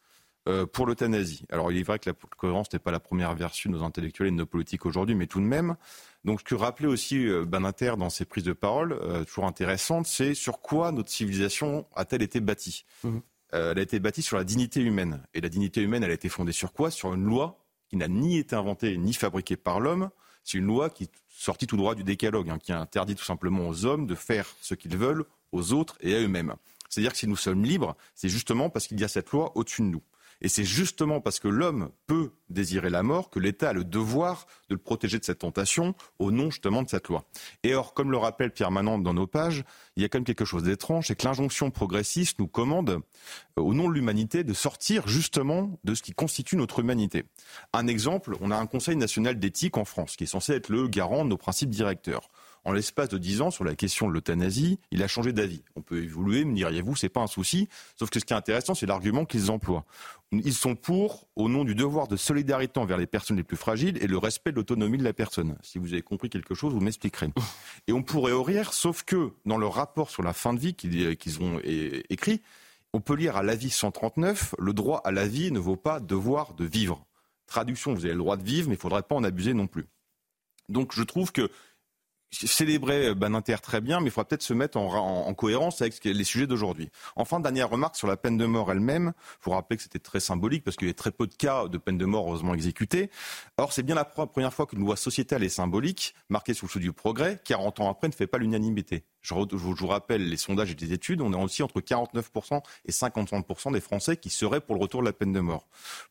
euh, 0.48 0.66
pour 0.66 0.86
l'euthanasie. 0.86 1.44
Alors 1.50 1.72
il 1.72 1.78
est 1.78 1.82
vrai 1.82 1.98
que 1.98 2.10
la 2.10 2.16
cohérence 2.36 2.72
n'est 2.72 2.78
pas 2.78 2.90
la 2.90 3.00
première 3.00 3.34
version 3.34 3.70
de 3.70 3.76
nos 3.76 3.84
intellectuels 3.84 4.28
et 4.28 4.30
de 4.30 4.36
nos 4.36 4.46
politiques 4.46 4.86
aujourd'hui, 4.86 5.14
mais 5.14 5.26
tout 5.26 5.40
de 5.40 5.46
même. 5.46 5.76
Donc 6.24 6.40
ce 6.40 6.44
que 6.44 6.54
rappelait 6.54 6.88
aussi 6.88 7.26
euh, 7.26 7.44
Baninter 7.44 7.94
dans 7.98 8.10
ses 8.10 8.24
prises 8.24 8.44
de 8.44 8.52
parole, 8.52 8.92
euh, 8.92 9.24
toujours 9.24 9.44
intéressantes, 9.44 10.06
c'est 10.06 10.34
sur 10.34 10.60
quoi 10.60 10.90
notre 10.90 11.10
civilisation 11.10 11.86
a-t-elle 11.94 12.22
été 12.22 12.40
bâtie? 12.40 12.84
Mmh. 13.04 13.18
Euh, 13.52 13.72
elle 13.72 13.78
a 13.78 13.82
été 13.82 14.00
bâtie 14.00 14.22
sur 14.22 14.36
la 14.36 14.44
dignité 14.44 14.80
humaine. 14.80 15.22
Et 15.34 15.40
la 15.40 15.48
dignité 15.48 15.82
humaine, 15.82 16.02
elle 16.02 16.10
a 16.10 16.14
été 16.14 16.28
fondée 16.28 16.52
sur 16.52 16.72
quoi? 16.72 16.90
Sur 16.90 17.14
une 17.14 17.24
loi 17.24 17.64
qui 17.88 17.96
n'a 17.96 18.08
ni 18.08 18.38
été 18.38 18.56
inventée 18.56 18.96
ni 18.96 19.12
fabriquée 19.12 19.56
par 19.56 19.80
l'homme. 19.80 20.10
C'est 20.42 20.58
une 20.58 20.66
loi 20.66 20.90
qui 20.90 21.04
est 21.04 21.10
sortie 21.28 21.66
tout 21.66 21.76
droit 21.76 21.94
du 21.94 22.04
décalogue, 22.04 22.50
hein, 22.50 22.58
qui 22.58 22.72
interdit 22.72 23.14
tout 23.14 23.24
simplement 23.24 23.68
aux 23.68 23.84
hommes 23.84 24.06
de 24.06 24.14
faire 24.14 24.46
ce 24.60 24.74
qu'ils 24.74 24.96
veulent 24.96 25.24
aux 25.52 25.72
autres 25.72 25.96
et 26.00 26.14
à 26.14 26.20
eux-mêmes. 26.20 26.54
C'est-à-dire 26.88 27.12
que 27.12 27.18
si 27.18 27.26
nous 27.26 27.36
sommes 27.36 27.64
libres, 27.64 27.96
c'est 28.14 28.28
justement 28.28 28.70
parce 28.70 28.86
qu'il 28.86 29.00
y 29.00 29.04
a 29.04 29.08
cette 29.08 29.30
loi 29.30 29.52
au-dessus 29.56 29.82
de 29.82 29.88
nous. 29.88 30.02
Et 30.44 30.48
c'est 30.48 30.64
justement 30.64 31.22
parce 31.22 31.40
que 31.40 31.48
l'homme 31.48 31.88
peut 32.06 32.30
désirer 32.50 32.90
la 32.90 33.02
mort 33.02 33.30
que 33.30 33.38
l'État 33.38 33.70
a 33.70 33.72
le 33.72 33.82
devoir 33.82 34.46
de 34.68 34.74
le 34.74 34.78
protéger 34.78 35.18
de 35.18 35.24
cette 35.24 35.38
tentation 35.38 35.94
au 36.18 36.30
nom 36.30 36.50
justement 36.50 36.82
de 36.82 36.88
cette 36.90 37.08
loi. 37.08 37.24
Et 37.62 37.74
or, 37.74 37.94
comme 37.94 38.10
le 38.10 38.18
rappelle 38.18 38.50
Pierre 38.50 38.70
Manant 38.70 38.98
dans 38.98 39.14
nos 39.14 39.26
pages, 39.26 39.64
il 39.96 40.02
y 40.02 40.04
a 40.04 40.10
quand 40.10 40.18
même 40.18 40.26
quelque 40.26 40.44
chose 40.44 40.64
d'étrange, 40.64 41.06
c'est 41.06 41.16
que 41.16 41.24
l'injonction 41.24 41.70
progressiste 41.70 42.38
nous 42.40 42.46
commande, 42.46 42.90
euh, 42.90 43.62
au 43.62 43.72
nom 43.72 43.88
de 43.88 43.94
l'humanité, 43.94 44.44
de 44.44 44.52
sortir 44.52 45.08
justement 45.08 45.80
de 45.82 45.94
ce 45.94 46.02
qui 46.02 46.12
constitue 46.12 46.56
notre 46.56 46.80
humanité. 46.80 47.24
Un 47.72 47.86
exemple, 47.86 48.36
on 48.42 48.50
a 48.50 48.56
un 48.58 48.66
Conseil 48.66 48.96
national 48.96 49.38
d'éthique 49.38 49.78
en 49.78 49.86
France 49.86 50.14
qui 50.14 50.24
est 50.24 50.26
censé 50.26 50.52
être 50.52 50.68
le 50.68 50.88
garant 50.88 51.24
de 51.24 51.30
nos 51.30 51.38
principes 51.38 51.70
directeurs 51.70 52.28
en 52.64 52.72
l'espace 52.72 53.08
de 53.08 53.18
dix 53.18 53.40
ans, 53.40 53.50
sur 53.50 53.64
la 53.64 53.74
question 53.74 54.08
de 54.08 54.12
l'euthanasie, 54.12 54.78
il 54.90 55.02
a 55.02 55.08
changé 55.08 55.32
d'avis. 55.32 55.62
On 55.76 55.82
peut 55.82 56.02
évoluer, 56.02 56.44
me 56.44 56.54
diriez-vous, 56.54 56.96
c'est 56.96 57.08
pas 57.08 57.20
un 57.20 57.26
souci. 57.26 57.68
Sauf 57.98 58.10
que 58.10 58.18
ce 58.18 58.24
qui 58.24 58.32
est 58.32 58.36
intéressant, 58.36 58.74
c'est 58.74 58.86
l'argument 58.86 59.24
qu'ils 59.24 59.50
emploient. 59.50 59.84
Ils 60.32 60.54
sont 60.54 60.74
pour, 60.74 61.28
au 61.36 61.48
nom 61.48 61.64
du 61.64 61.74
devoir 61.74 62.08
de 62.08 62.16
solidarité 62.16 62.80
envers 62.80 62.96
les 62.96 63.06
personnes 63.06 63.36
les 63.36 63.44
plus 63.44 63.56
fragiles 63.56 64.02
et 64.02 64.06
le 64.06 64.18
respect 64.18 64.50
de 64.50 64.56
l'autonomie 64.56 64.98
de 64.98 65.04
la 65.04 65.12
personne. 65.12 65.56
Si 65.62 65.78
vous 65.78 65.92
avez 65.92 66.02
compris 66.02 66.30
quelque 66.30 66.54
chose, 66.54 66.72
vous 66.72 66.80
m'expliquerez. 66.80 67.28
Et 67.86 67.92
on 67.92 68.02
pourrait 68.02 68.32
rire, 68.32 68.72
sauf 68.72 69.02
que 69.04 69.30
dans 69.44 69.58
leur 69.58 69.74
rapport 69.74 70.10
sur 70.10 70.22
la 70.22 70.32
fin 70.32 70.54
de 70.54 70.58
vie 70.58 70.74
qu'ils 70.74 71.42
ont 71.42 71.60
écrit, 71.62 72.40
on 72.92 73.00
peut 73.00 73.14
lire 73.14 73.36
à 73.36 73.42
l'avis 73.42 73.70
139, 73.70 74.54
le 74.58 74.72
droit 74.72 75.02
à 75.04 75.10
la 75.10 75.26
vie 75.26 75.50
ne 75.50 75.58
vaut 75.58 75.76
pas 75.76 76.00
devoir 76.00 76.54
de 76.54 76.64
vivre. 76.64 77.04
Traduction, 77.46 77.92
vous 77.92 78.04
avez 78.04 78.14
le 78.14 78.20
droit 78.20 78.36
de 78.36 78.44
vivre, 78.44 78.68
mais 78.68 78.74
il 78.74 78.78
ne 78.78 78.82
faudrait 78.82 79.02
pas 79.02 79.14
en 79.14 79.24
abuser 79.24 79.52
non 79.52 79.66
plus. 79.66 79.86
Donc 80.68 80.94
je 80.94 81.02
trouve 81.02 81.32
que 81.32 81.50
célébrer 82.34 83.08
euh, 83.08 83.14
Baninter 83.14 83.56
très 83.62 83.80
bien, 83.80 84.00
mais 84.00 84.06
il 84.06 84.10
faudra 84.10 84.26
peut-être 84.26 84.42
se 84.42 84.54
mettre 84.54 84.78
en, 84.78 85.34
cohérence 85.34 85.80
avec 85.80 86.02
les 86.04 86.24
sujets 86.24 86.46
d'aujourd'hui. 86.46 86.90
Enfin, 87.16 87.40
dernière 87.40 87.70
remarque 87.70 87.96
sur 87.96 88.06
la 88.06 88.16
peine 88.16 88.36
de 88.36 88.46
mort 88.46 88.70
elle-même. 88.70 89.12
Il 89.16 89.44
faut 89.44 89.50
rappeler 89.50 89.76
que 89.76 89.82
c'était 89.82 89.98
très 89.98 90.20
symbolique 90.20 90.64
parce 90.64 90.76
qu'il 90.76 90.88
y 90.88 90.90
a 90.90 90.94
très 90.94 91.10
peu 91.10 91.26
de 91.26 91.34
cas 91.34 91.68
de 91.68 91.78
peine 91.78 91.98
de 91.98 92.04
mort 92.04 92.28
heureusement 92.28 92.54
exécutés. 92.54 93.10
Or, 93.56 93.72
c'est 93.72 93.82
bien 93.82 93.94
la 93.94 94.04
première 94.04 94.52
fois 94.52 94.66
qu'une 94.66 94.80
loi 94.80 94.96
sociétale 94.96 95.42
et 95.42 95.48
symbolique, 95.48 96.14
marquée 96.28 96.54
sous 96.54 96.66
le 96.66 96.70
sceau 96.70 96.78
du 96.78 96.92
progrès, 96.92 97.40
40 97.44 97.80
ans 97.80 97.90
après, 97.90 98.08
ne 98.08 98.12
fait 98.12 98.26
pas 98.26 98.38
l'unanimité. 98.38 99.04
Je, 99.24 99.34
vous 99.34 99.86
rappelle 99.86 100.28
les 100.28 100.36
sondages 100.36 100.70
et 100.70 100.74
les 100.74 100.92
études, 100.92 101.22
on 101.22 101.32
est 101.32 101.42
aussi 101.42 101.62
entre 101.62 101.80
49% 101.80 102.60
et 102.84 102.92
53% 102.92 103.72
des 103.72 103.80
Français 103.80 104.18
qui 104.18 104.28
seraient 104.28 104.60
pour 104.60 104.74
le 104.74 104.82
retour 104.82 105.00
de 105.00 105.06
la 105.06 105.14
peine 105.14 105.32
de 105.32 105.40
mort. 105.40 105.66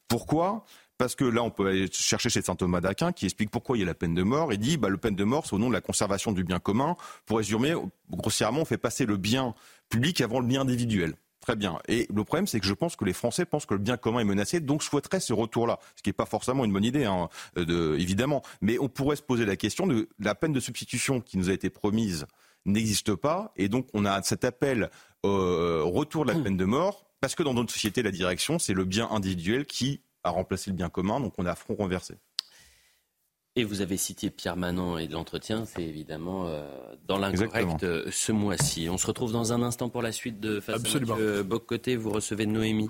Pourquoi? 0.08 0.66
Parce 1.04 1.16
que 1.16 1.26
là, 1.26 1.44
on 1.44 1.50
peut 1.50 1.68
aller 1.68 1.90
chercher 1.92 2.30
chez 2.30 2.42
saint 2.42 2.56
Thomas 2.56 2.80
d'Aquin 2.80 3.12
qui 3.12 3.26
explique 3.26 3.50
pourquoi 3.50 3.76
il 3.76 3.82
y 3.82 3.84
a 3.84 3.86
la 3.86 3.94
peine 3.94 4.14
de 4.14 4.24
mort. 4.24 4.54
Il 4.54 4.58
dit, 4.58 4.78
bah, 4.78 4.88
le 4.88 4.96
peine 4.96 5.18
de 5.18 5.26
mort, 5.26 5.46
c'est 5.46 5.54
au 5.54 5.60
nom 5.60 5.68
de 5.68 5.74
la 5.74 5.82
conservation 5.82 6.32
du 6.32 6.46
bien 6.46 6.60
commun. 6.60 6.96
Pour 7.26 7.40
résumer, 7.40 7.76
grossièrement, 8.10 8.62
on 8.62 8.66
fait 8.66 8.78
passer 8.78 9.06
le 9.06 9.18
bien 9.18 9.54
public 9.90 10.22
avant 10.22 10.40
le 10.40 10.48
bien 10.48 10.62
individuel. 10.62 11.16
Très 11.42 11.58
bien. 11.58 11.78
Et 11.90 12.08
le 12.10 12.24
problème, 12.24 12.48
c'est 12.48 12.62
que 12.62 12.66
je 12.66 12.74
pense 12.74 12.96
que 12.96 13.04
les 13.04 13.12
Français 13.12 13.44
pensent 13.44 13.66
que 13.66 13.74
le 13.74 13.82
bien 13.82 13.98
commun 13.98 14.22
est 14.22 14.24
menacé, 14.24 14.62
donc 14.62 14.82
souhaiteraient 14.82 15.20
ce 15.20 15.34
retour-là. 15.34 15.78
Ce 15.98 16.04
qui 16.04 16.08
n'est 16.08 16.14
pas 16.14 16.26
forcément 16.26 16.64
une 16.64 16.72
bonne 16.72 16.86
idée, 16.86 17.04
hein, 17.04 17.28
de, 17.58 17.98
évidemment. 18.00 18.42
Mais 18.62 18.80
on 18.80 18.88
pourrait 18.88 19.18
se 19.18 19.24
poser 19.24 19.46
la 19.46 19.58
question 19.58 19.86
de 19.86 20.08
la 20.20 20.36
peine 20.36 20.54
de 20.54 20.62
substitution 20.62 21.20
qui 21.20 21.38
nous 21.38 21.50
a 21.50 21.54
été 21.54 21.70
promise 21.70 22.28
n'existe 22.66 23.14
pas. 23.14 23.52
Et 23.58 23.68
donc, 23.68 23.90
on 23.94 24.06
a 24.06 24.22
cet 24.22 24.46
appel 24.46 24.90
au 25.24 25.90
retour 25.90 26.24
de 26.24 26.32
la 26.32 26.40
peine 26.40 26.56
de 26.56 26.64
mort, 26.64 27.04
parce 27.20 27.36
que 27.36 27.44
dans 27.44 27.54
notre 27.54 27.74
société, 27.74 28.04
la 28.04 28.12
direction, 28.12 28.58
c'est 28.58 28.74
le 28.74 28.86
bien 28.86 29.10
individuel 29.12 29.66
qui 29.66 30.00
à 30.24 30.30
remplacer 30.30 30.70
le 30.70 30.76
bien 30.76 30.90
commun. 30.90 31.20
Donc 31.20 31.34
on 31.38 31.46
est 31.46 31.50
à 31.50 31.56
front 31.56 31.76
renversé. 31.76 32.16
Et 33.56 33.64
vous 33.64 33.82
avez 33.82 33.98
cité 33.98 34.32
Pierre 34.32 34.56
Manon 34.58 34.98
et 34.98 35.08
de 35.08 35.14
l'entretien, 35.14 35.66
c'est 35.66 35.84
évidemment 35.84 36.48
euh, 36.48 36.68
dans 37.06 37.20
l'incorrect 37.20 37.84
euh, 37.84 38.10
ce 38.12 38.32
mois-ci. 38.32 38.90
On 38.90 38.98
se 38.98 39.06
retrouve 39.06 39.32
dans 39.32 39.54
un 39.54 39.62
instant 39.62 39.90
pour 39.90 40.02
la 40.02 40.12
suite 40.12 40.40
de 40.40 40.60
Face 40.60 40.78
Absolument. 40.78 41.14
à 41.14 41.96
Vous 41.98 42.10
recevez 42.10 42.48
Noémie 42.48 42.90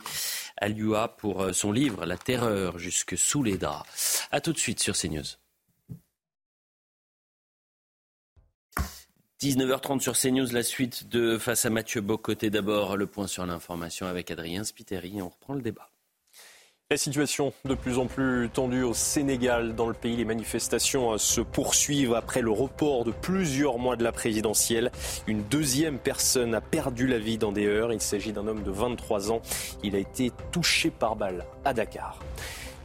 Alua 0.56 1.10
pour 1.10 1.42
euh, 1.42 1.52
son 1.52 1.74
livre 1.74 2.06
La 2.06 2.18
terreur 2.18 2.80
jusque 2.80 3.18
sous 3.18 3.44
les 3.44 3.58
draps. 3.58 4.26
A 4.32 4.40
tout 4.40 4.54
de 4.54 4.58
suite 4.58 4.80
sur 4.80 4.96
CNews. 4.96 5.24
19h30 9.42 10.00
sur 10.00 10.18
CNews, 10.18 10.50
la 10.54 10.64
suite 10.64 11.10
de 11.10 11.38
Face 11.38 11.66
à 11.66 11.70
Mathieu 11.70 12.00
Bocoté. 12.00 12.50
D'abord, 12.50 12.96
le 12.96 13.08
point 13.08 13.28
sur 13.28 13.46
l'information 13.46 14.08
avec 14.08 14.32
Adrien 14.32 14.64
Spiteri. 14.64 15.22
On 15.22 15.28
reprend 15.28 15.56
le 15.56 15.62
débat. 15.62 15.90
La 16.92 16.98
situation 16.98 17.54
de 17.66 17.74
plus 17.74 17.98
en 17.98 18.06
plus 18.06 18.50
tendue 18.54 18.84
au 18.84 18.94
Sénégal. 18.94 19.74
Dans 19.74 19.88
le 19.88 19.96
pays, 19.96 20.16
les 20.16 20.26
manifestations 20.26 21.18
se 21.18 21.42
poursuivent 21.42 22.14
après 22.14 22.42
le 22.42 22.52
report 22.52 23.04
de 23.04 23.12
plusieurs 23.12 23.80
mois 23.80 23.96
de 23.96 24.04
la 24.04 24.12
présidentielle. 24.12 24.92
Une 25.26 25.42
deuxième 25.44 25.98
personne 25.98 26.54
a 26.54 26.62
perdu 26.62 27.08
la 27.08 27.18
vie 27.18 27.40
dans 27.40 27.52
des 27.52 27.66
heures. 27.66 27.92
Il 27.94 28.00
s'agit 28.02 28.32
d'un 28.32 28.46
homme 28.46 28.62
de 28.62 28.70
23 28.70 29.32
ans. 29.32 29.42
Il 29.82 29.96
a 29.96 29.98
été 30.00 30.32
touché 30.52 30.92
par 30.92 31.16
balle 31.16 31.48
à 31.66 31.74
Dakar. 31.74 32.20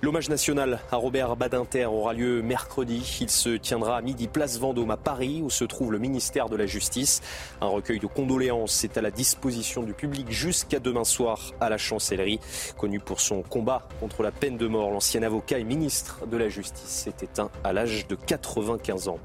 L'hommage 0.01 0.29
national 0.29 0.79
à 0.93 0.97
Robert 0.97 1.35
Badinter 1.35 1.87
aura 1.87 2.13
lieu 2.13 2.41
mercredi. 2.41 3.19
Il 3.21 3.29
se 3.29 3.49
tiendra 3.57 3.97
à 3.97 4.01
midi 4.01 4.29
place 4.29 4.57
Vendôme 4.61 4.93
à 4.93 4.97
Paris 4.97 5.41
où 5.43 5.51
se 5.51 5.65
trouve 5.65 5.91
le 5.91 5.99
ministère 5.99 6.49
de 6.49 6.55
la 6.55 6.67
Justice. 6.67 7.21
Un 7.61 7.67
recueil 7.67 7.99
de 7.99 8.07
condoléances 8.07 8.85
est 8.85 8.97
à 8.97 9.03
la 9.03 9.11
disposition 9.11 9.83
du 9.83 9.95
public 9.95 10.31
jusqu'à 10.31 10.79
demain 10.79 11.03
soir 11.03 11.53
à 11.61 11.69
la 11.69 11.79
chancellerie. 11.79 12.39
Connu 12.77 13.01
pour 13.01 13.21
son 13.21 13.43
combat 13.43 13.89
contre 13.99 14.23
la 14.23 14.31
peine 14.31 14.57
de 14.57 14.69
mort, 14.69 14.93
l'ancien 14.93 15.25
avocat 15.25 15.59
et 15.59 15.65
ministre 15.65 16.29
de 16.29 16.37
la 16.37 16.49
Justice 16.49 16.89
s'est 16.89 17.25
éteint 17.25 17.51
à 17.65 17.73
l'âge 17.73 18.07
de 18.07 18.15
95 18.15 19.09
ans. 19.09 19.19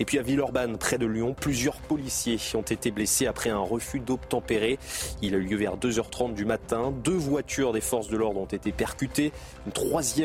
Et 0.00 0.04
puis 0.04 0.18
à 0.18 0.22
Villeurbanne, 0.22 0.78
près 0.78 0.98
de 0.98 1.06
Lyon, 1.06 1.34
plusieurs 1.38 1.76
policiers 1.76 2.38
ont 2.54 2.62
été 2.62 2.90
blessés 2.90 3.26
après 3.26 3.50
un 3.50 3.58
refus 3.58 4.00
d'obtempérer. 4.00 4.80
Il 5.22 5.34
a 5.34 5.38
eu 5.38 5.42
lieu 5.42 5.56
vers 5.56 5.76
2h30 5.76 6.34
du 6.34 6.44
matin. 6.44 6.92
Deux 7.04 7.12
voitures 7.12 7.72
des 7.72 7.80
forces 7.80 8.08
de 8.08 8.16
l'ordre 8.16 8.40
ont 8.40 8.46
été 8.46 8.72
percutées. 8.72 9.32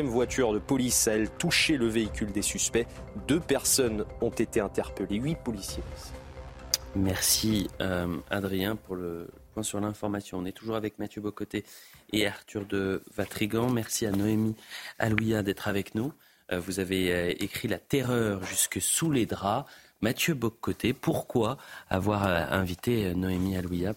Voiture 0.06 0.52
de 0.52 0.58
police 0.58 1.08
a, 1.08 1.14
elle, 1.14 1.30
touché 1.30 1.76
le 1.76 1.86
véhicule 1.86 2.32
des 2.32 2.42
suspects. 2.42 2.86
Deux 3.28 3.40
personnes 3.40 4.04
ont 4.20 4.30
été 4.30 4.60
interpellées, 4.60 5.16
huit 5.16 5.36
policiers. 5.36 5.82
Merci 6.96 7.68
euh, 7.80 8.16
Adrien 8.30 8.76
pour 8.76 8.96
le 8.96 9.28
point 9.52 9.62
sur 9.62 9.80
l'information. 9.80 10.38
On 10.38 10.44
est 10.44 10.52
toujours 10.52 10.76
avec 10.76 10.98
Mathieu 10.98 11.20
Bocoté 11.20 11.64
et 12.12 12.26
Arthur 12.26 12.64
de 12.66 13.02
Vatrigan. 13.16 13.68
Merci 13.70 14.06
à 14.06 14.10
Noémie 14.10 14.56
Alouia 14.98 15.42
d'être 15.42 15.68
avec 15.68 15.94
nous. 15.94 16.12
Euh, 16.52 16.60
vous 16.60 16.80
avez 16.80 17.12
euh, 17.12 17.34
écrit 17.40 17.68
La 17.68 17.78
terreur 17.78 18.44
jusque 18.44 18.80
sous 18.80 19.10
les 19.10 19.26
draps. 19.26 19.68
Mathieu 20.00 20.34
Bocoté, 20.34 20.92
pourquoi 20.92 21.56
avoir 21.88 22.24
invité 22.24 23.14
Noémie 23.14 23.56
Alouia 23.56 23.94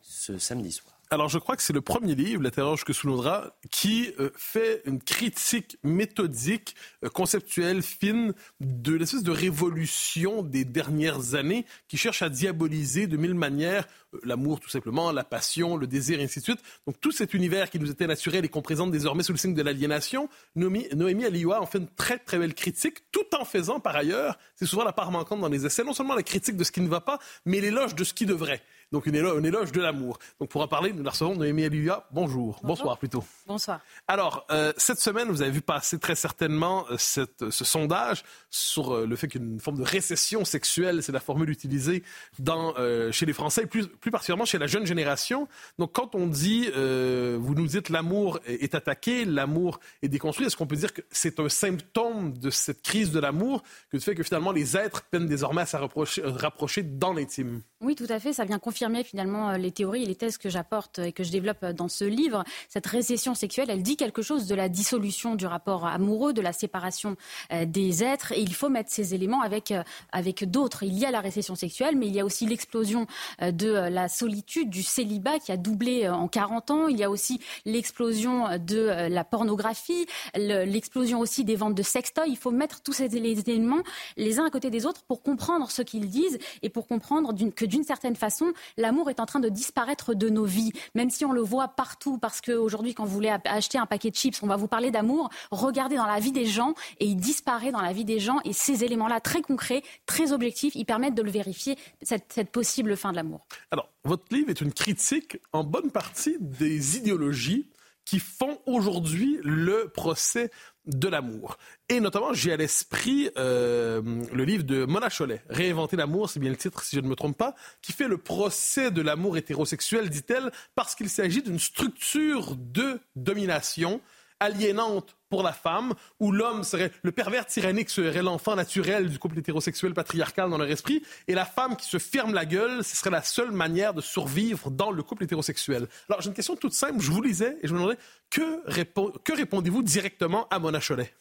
ce 0.00 0.38
samedi 0.38 0.72
soir? 0.72 0.93
Alors, 1.14 1.28
je 1.28 1.38
crois 1.38 1.54
que 1.54 1.62
c'est 1.62 1.72
le 1.72 1.80
premier 1.80 2.16
livre, 2.16 2.42
La 2.42 2.50
terreur 2.50 2.74
jusque 2.74 2.92
sous 2.92 3.22
qui 3.70 4.12
euh, 4.18 4.30
fait 4.36 4.82
une 4.84 5.00
critique 5.00 5.78
méthodique, 5.84 6.74
euh, 7.04 7.08
conceptuelle, 7.08 7.82
fine 7.82 8.34
de 8.58 8.94
l'espèce 8.94 9.22
de 9.22 9.30
révolution 9.30 10.42
des 10.42 10.64
dernières 10.64 11.36
années 11.36 11.66
qui 11.86 11.96
cherche 11.98 12.22
à 12.22 12.28
diaboliser 12.28 13.06
de 13.06 13.16
mille 13.16 13.34
manières 13.34 13.86
euh, 14.14 14.20
l'amour, 14.24 14.58
tout 14.58 14.68
simplement, 14.68 15.12
la 15.12 15.22
passion, 15.22 15.76
le 15.76 15.86
désir, 15.86 16.18
et 16.18 16.24
ainsi 16.24 16.40
de 16.40 16.44
suite. 16.44 16.60
Donc, 16.84 17.00
tout 17.00 17.12
cet 17.12 17.32
univers 17.32 17.70
qui 17.70 17.78
nous 17.78 17.92
était 17.92 18.08
naturel 18.08 18.44
et 18.44 18.48
qu'on 18.48 18.62
présente 18.62 18.90
désormais 18.90 19.22
sous 19.22 19.32
le 19.32 19.38
signe 19.38 19.54
de 19.54 19.62
l'aliénation, 19.62 20.28
Noémie, 20.56 20.88
Noémie 20.96 21.26
Alioua 21.26 21.60
en 21.60 21.66
fait 21.66 21.78
une 21.78 21.88
très, 21.88 22.18
très 22.18 22.38
belle 22.38 22.54
critique, 22.54 23.12
tout 23.12 23.36
en 23.38 23.44
faisant, 23.44 23.78
par 23.78 23.94
ailleurs, 23.94 24.36
c'est 24.56 24.66
souvent 24.66 24.82
la 24.82 24.92
part 24.92 25.12
manquante 25.12 25.40
dans 25.40 25.48
les 25.48 25.64
essais, 25.64 25.84
non 25.84 25.92
seulement 25.92 26.16
la 26.16 26.24
critique 26.24 26.56
de 26.56 26.64
ce 26.64 26.72
qui 26.72 26.80
ne 26.80 26.88
va 26.88 27.00
pas, 27.00 27.20
mais 27.44 27.60
l'éloge 27.60 27.94
de 27.94 28.02
ce 28.02 28.14
qui 28.14 28.26
devrait. 28.26 28.62
Donc 28.94 29.06
une 29.06 29.16
éloge, 29.16 29.44
éloge 29.44 29.72
de 29.72 29.80
l'amour. 29.80 30.20
Donc 30.38 30.50
pour 30.50 30.62
en 30.62 30.68
parler, 30.68 30.92
nous 30.92 31.02
la 31.02 31.10
recevons 31.10 31.34
Noémie 31.34 31.64
Aluya. 31.64 32.06
Bonjour. 32.12 32.60
Bonsoir 32.62 32.96
plutôt. 32.96 33.24
Bonsoir. 33.44 33.80
Alors, 34.06 34.46
euh, 34.52 34.72
cette 34.76 35.00
semaine, 35.00 35.26
vous 35.30 35.42
avez 35.42 35.50
vu 35.50 35.62
passer 35.62 35.98
très 35.98 36.14
certainement 36.14 36.86
euh, 36.88 36.94
cette, 36.96 37.50
ce 37.50 37.64
sondage 37.64 38.22
sur 38.50 38.94
euh, 38.94 39.04
le 39.04 39.16
fait 39.16 39.26
qu'une 39.26 39.58
forme 39.58 39.78
de 39.78 39.82
récession 39.82 40.44
sexuelle, 40.44 41.02
c'est 41.02 41.10
la 41.10 41.18
formule 41.18 41.50
utilisée 41.50 42.04
dans, 42.38 42.72
chez 43.10 43.26
les 43.26 43.32
Français, 43.32 43.66
plus, 43.66 43.88
plus 43.88 44.12
particulièrement 44.12 44.44
chez 44.44 44.58
la 44.58 44.68
jeune 44.68 44.86
génération. 44.86 45.48
Donc 45.80 45.92
quand 45.92 46.14
on 46.14 46.28
dit, 46.28 46.68
vous 46.68 47.54
nous 47.54 47.66
dites 47.66 47.88
l'amour 47.88 48.38
est 48.46 48.76
attaqué, 48.76 49.24
l'amour 49.24 49.80
est 50.02 50.08
déconstruit, 50.08 50.46
est-ce 50.46 50.56
qu'on 50.56 50.68
peut 50.68 50.76
dire 50.76 50.92
que 50.92 51.02
c'est 51.10 51.40
un 51.40 51.48
symptôme 51.48 52.38
de 52.38 52.50
cette 52.50 52.82
crise 52.82 53.10
de 53.10 53.18
l'amour 53.18 53.62
que 53.90 53.96
le 53.96 54.00
fait 54.00 54.14
que 54.14 54.22
finalement 54.22 54.52
les 54.52 54.76
êtres 54.76 55.02
peinent 55.10 55.26
désormais 55.26 55.62
à 55.62 55.66
se 55.66 55.76
rapprocher, 55.76 56.22
rapprocher 56.24 56.84
dans 56.84 57.12
l'intime? 57.12 57.62
Oui, 57.80 57.96
tout 57.96 58.06
à 58.08 58.20
fait. 58.20 58.32
Ça 58.32 58.44
vient 58.44 58.58
confirmer 58.58 58.83
finalement 59.04 59.50
euh, 59.50 59.56
les 59.56 59.70
théories 59.70 60.02
et 60.02 60.06
les 60.06 60.14
thèses 60.14 60.36
que 60.36 60.48
j'apporte 60.48 60.98
et 60.98 61.12
que 61.12 61.24
je 61.24 61.30
développe 61.30 61.62
euh, 61.62 61.72
dans 61.72 61.88
ce 61.88 62.04
livre. 62.04 62.44
Cette 62.68 62.86
récession 62.86 63.34
sexuelle, 63.34 63.70
elle 63.70 63.82
dit 63.82 63.96
quelque 63.96 64.22
chose 64.22 64.46
de 64.46 64.54
la 64.54 64.68
dissolution 64.68 65.34
du 65.34 65.46
rapport 65.46 65.86
amoureux, 65.86 66.32
de 66.32 66.42
la 66.42 66.52
séparation 66.52 67.16
euh, 67.52 67.64
des 67.64 68.04
êtres. 68.04 68.32
Et 68.32 68.40
il 68.40 68.54
faut 68.54 68.68
mettre 68.68 68.90
ces 68.90 69.14
éléments 69.14 69.40
avec, 69.40 69.72
avec 70.12 70.50
d'autres. 70.50 70.82
Il 70.82 70.98
y 70.98 71.06
a 71.06 71.10
la 71.10 71.20
récession 71.20 71.54
sexuelle, 71.54 71.96
mais 71.96 72.06
il 72.06 72.14
y 72.14 72.20
a 72.20 72.24
aussi 72.24 72.46
l'explosion 72.46 73.06
de 73.40 73.68
la 73.68 74.08
solitude, 74.08 74.70
du 74.70 74.82
célibat 74.82 75.38
qui 75.38 75.52
a 75.52 75.56
doublé 75.56 76.08
en 76.08 76.28
40 76.28 76.70
ans. 76.70 76.88
Il 76.88 76.98
y 76.98 77.04
a 77.04 77.10
aussi 77.10 77.40
l'explosion 77.64 78.58
de 78.58 79.08
la 79.08 79.24
pornographie, 79.24 80.06
l'explosion 80.34 81.20
aussi 81.20 81.44
des 81.44 81.56
ventes 81.56 81.74
de 81.74 81.82
sextoys. 81.82 82.26
Il 82.26 82.36
faut 82.36 82.50
mettre 82.50 82.82
tous 82.82 82.92
ces 82.92 83.16
éléments 83.16 83.82
les 84.16 84.38
uns 84.38 84.44
à 84.44 84.50
côté 84.50 84.70
des 84.70 84.86
autres 84.86 85.02
pour 85.04 85.22
comprendre 85.22 85.70
ce 85.70 85.82
qu'ils 85.82 86.08
disent 86.08 86.38
et 86.62 86.68
pour 86.68 86.86
comprendre 86.86 87.32
que 87.54 87.64
d'une 87.64 87.84
certaine 87.84 88.16
façon, 88.16 88.52
l'amour 88.76 89.10
est 89.10 89.20
en 89.20 89.26
train 89.26 89.40
de 89.40 89.48
disparaître 89.48 90.14
de 90.14 90.28
nos 90.28 90.44
vies, 90.44 90.72
même 90.94 91.10
si 91.10 91.24
on 91.24 91.32
le 91.32 91.40
voit 91.40 91.68
partout, 91.68 92.18
parce 92.18 92.40
qu'aujourd'hui, 92.40 92.94
quand 92.94 93.04
vous 93.04 93.14
voulez 93.14 93.34
acheter 93.44 93.78
un 93.78 93.86
paquet 93.86 94.10
de 94.10 94.16
chips, 94.16 94.42
on 94.42 94.46
va 94.46 94.56
vous 94.56 94.68
parler 94.68 94.90
d'amour, 94.90 95.30
regardez 95.50 95.96
dans 95.96 96.06
la 96.06 96.20
vie 96.20 96.32
des 96.32 96.46
gens, 96.46 96.74
et 97.00 97.06
il 97.06 97.16
disparaît 97.16 97.72
dans 97.72 97.82
la 97.82 97.92
vie 97.92 98.04
des 98.04 98.20
gens, 98.20 98.40
et 98.44 98.52
ces 98.52 98.84
éléments-là, 98.84 99.20
très 99.20 99.42
concrets, 99.42 99.82
très 100.06 100.32
objectifs, 100.32 100.74
ils 100.74 100.86
permettent 100.86 101.14
de 101.14 101.22
le 101.22 101.30
vérifier, 101.30 101.76
cette, 102.02 102.32
cette 102.32 102.50
possible 102.50 102.96
fin 102.96 103.10
de 103.10 103.16
l'amour. 103.16 103.46
Alors, 103.70 103.88
votre 104.04 104.24
livre 104.30 104.50
est 104.50 104.60
une 104.60 104.72
critique 104.72 105.38
en 105.52 105.64
bonne 105.64 105.90
partie 105.90 106.36
des 106.40 106.96
idéologies 106.96 107.68
qui 108.04 108.18
font 108.18 108.58
aujourd'hui 108.66 109.38
le 109.42 109.88
procès 109.88 110.50
de 110.86 111.08
l'amour. 111.08 111.58
Et 111.88 112.00
notamment, 112.00 112.32
j'ai 112.32 112.52
à 112.52 112.56
l'esprit 112.56 113.30
euh, 113.36 114.02
le 114.32 114.44
livre 114.44 114.64
de 114.64 114.84
Mona 114.84 115.08
Cholet, 115.08 115.42
Réinventer 115.48 115.96
l'amour, 115.96 116.28
c'est 116.28 116.40
bien 116.40 116.50
le 116.50 116.56
titre 116.56 116.82
si 116.82 116.96
je 116.96 117.00
ne 117.00 117.08
me 117.08 117.14
trompe 117.14 117.36
pas, 117.36 117.54
qui 117.82 117.92
fait 117.92 118.08
le 118.08 118.18
procès 118.18 118.90
de 118.90 119.02
l'amour 119.02 119.36
hétérosexuel, 119.36 120.10
dit-elle, 120.10 120.50
parce 120.74 120.94
qu'il 120.94 121.08
s'agit 121.08 121.42
d'une 121.42 121.58
structure 121.58 122.56
de 122.56 123.00
domination 123.16 124.00
aliénante 124.40 125.16
pour 125.28 125.42
la 125.42 125.52
femme, 125.52 125.94
où 126.20 126.30
l'homme 126.30 126.64
serait 126.64 126.92
le 127.02 127.12
pervers 127.12 127.46
tyrannique 127.46 127.90
serait 127.90 128.22
l'enfant 128.22 128.54
naturel 128.54 129.08
du 129.08 129.18
couple 129.18 129.38
hétérosexuel 129.38 129.94
patriarcal 129.94 130.50
dans 130.50 130.58
leur 130.58 130.70
esprit, 130.70 131.02
et 131.26 131.34
la 131.34 131.44
femme 131.44 131.76
qui 131.76 131.86
se 131.86 131.98
ferme 131.98 132.34
la 132.34 132.46
gueule, 132.46 132.84
ce 132.84 132.96
serait 132.96 133.10
la 133.10 133.22
seule 133.22 133.50
manière 133.50 133.94
de 133.94 134.00
survivre 134.00 134.70
dans 134.70 134.90
le 134.90 135.02
couple 135.02 135.24
hétérosexuel. 135.24 135.88
Alors 136.08 136.20
j'ai 136.20 136.28
une 136.28 136.34
question 136.34 136.56
toute 136.56 136.74
simple, 136.74 137.00
je 137.00 137.10
vous 137.10 137.22
lisais 137.22 137.58
et 137.62 137.68
je 137.68 137.72
me 137.72 137.78
demandais 137.78 137.98
que, 138.30 139.18
que 139.24 139.32
répondez-vous 139.32 139.82
directement 139.82 140.46
à 140.50 140.58
Mona 140.58 140.80
Cholet? 140.80 141.12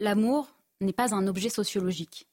L'amour 0.00 0.48
n'est 0.80 0.92
pas 0.92 1.14
un 1.14 1.26
objet 1.26 1.48
sociologique. 1.48 2.26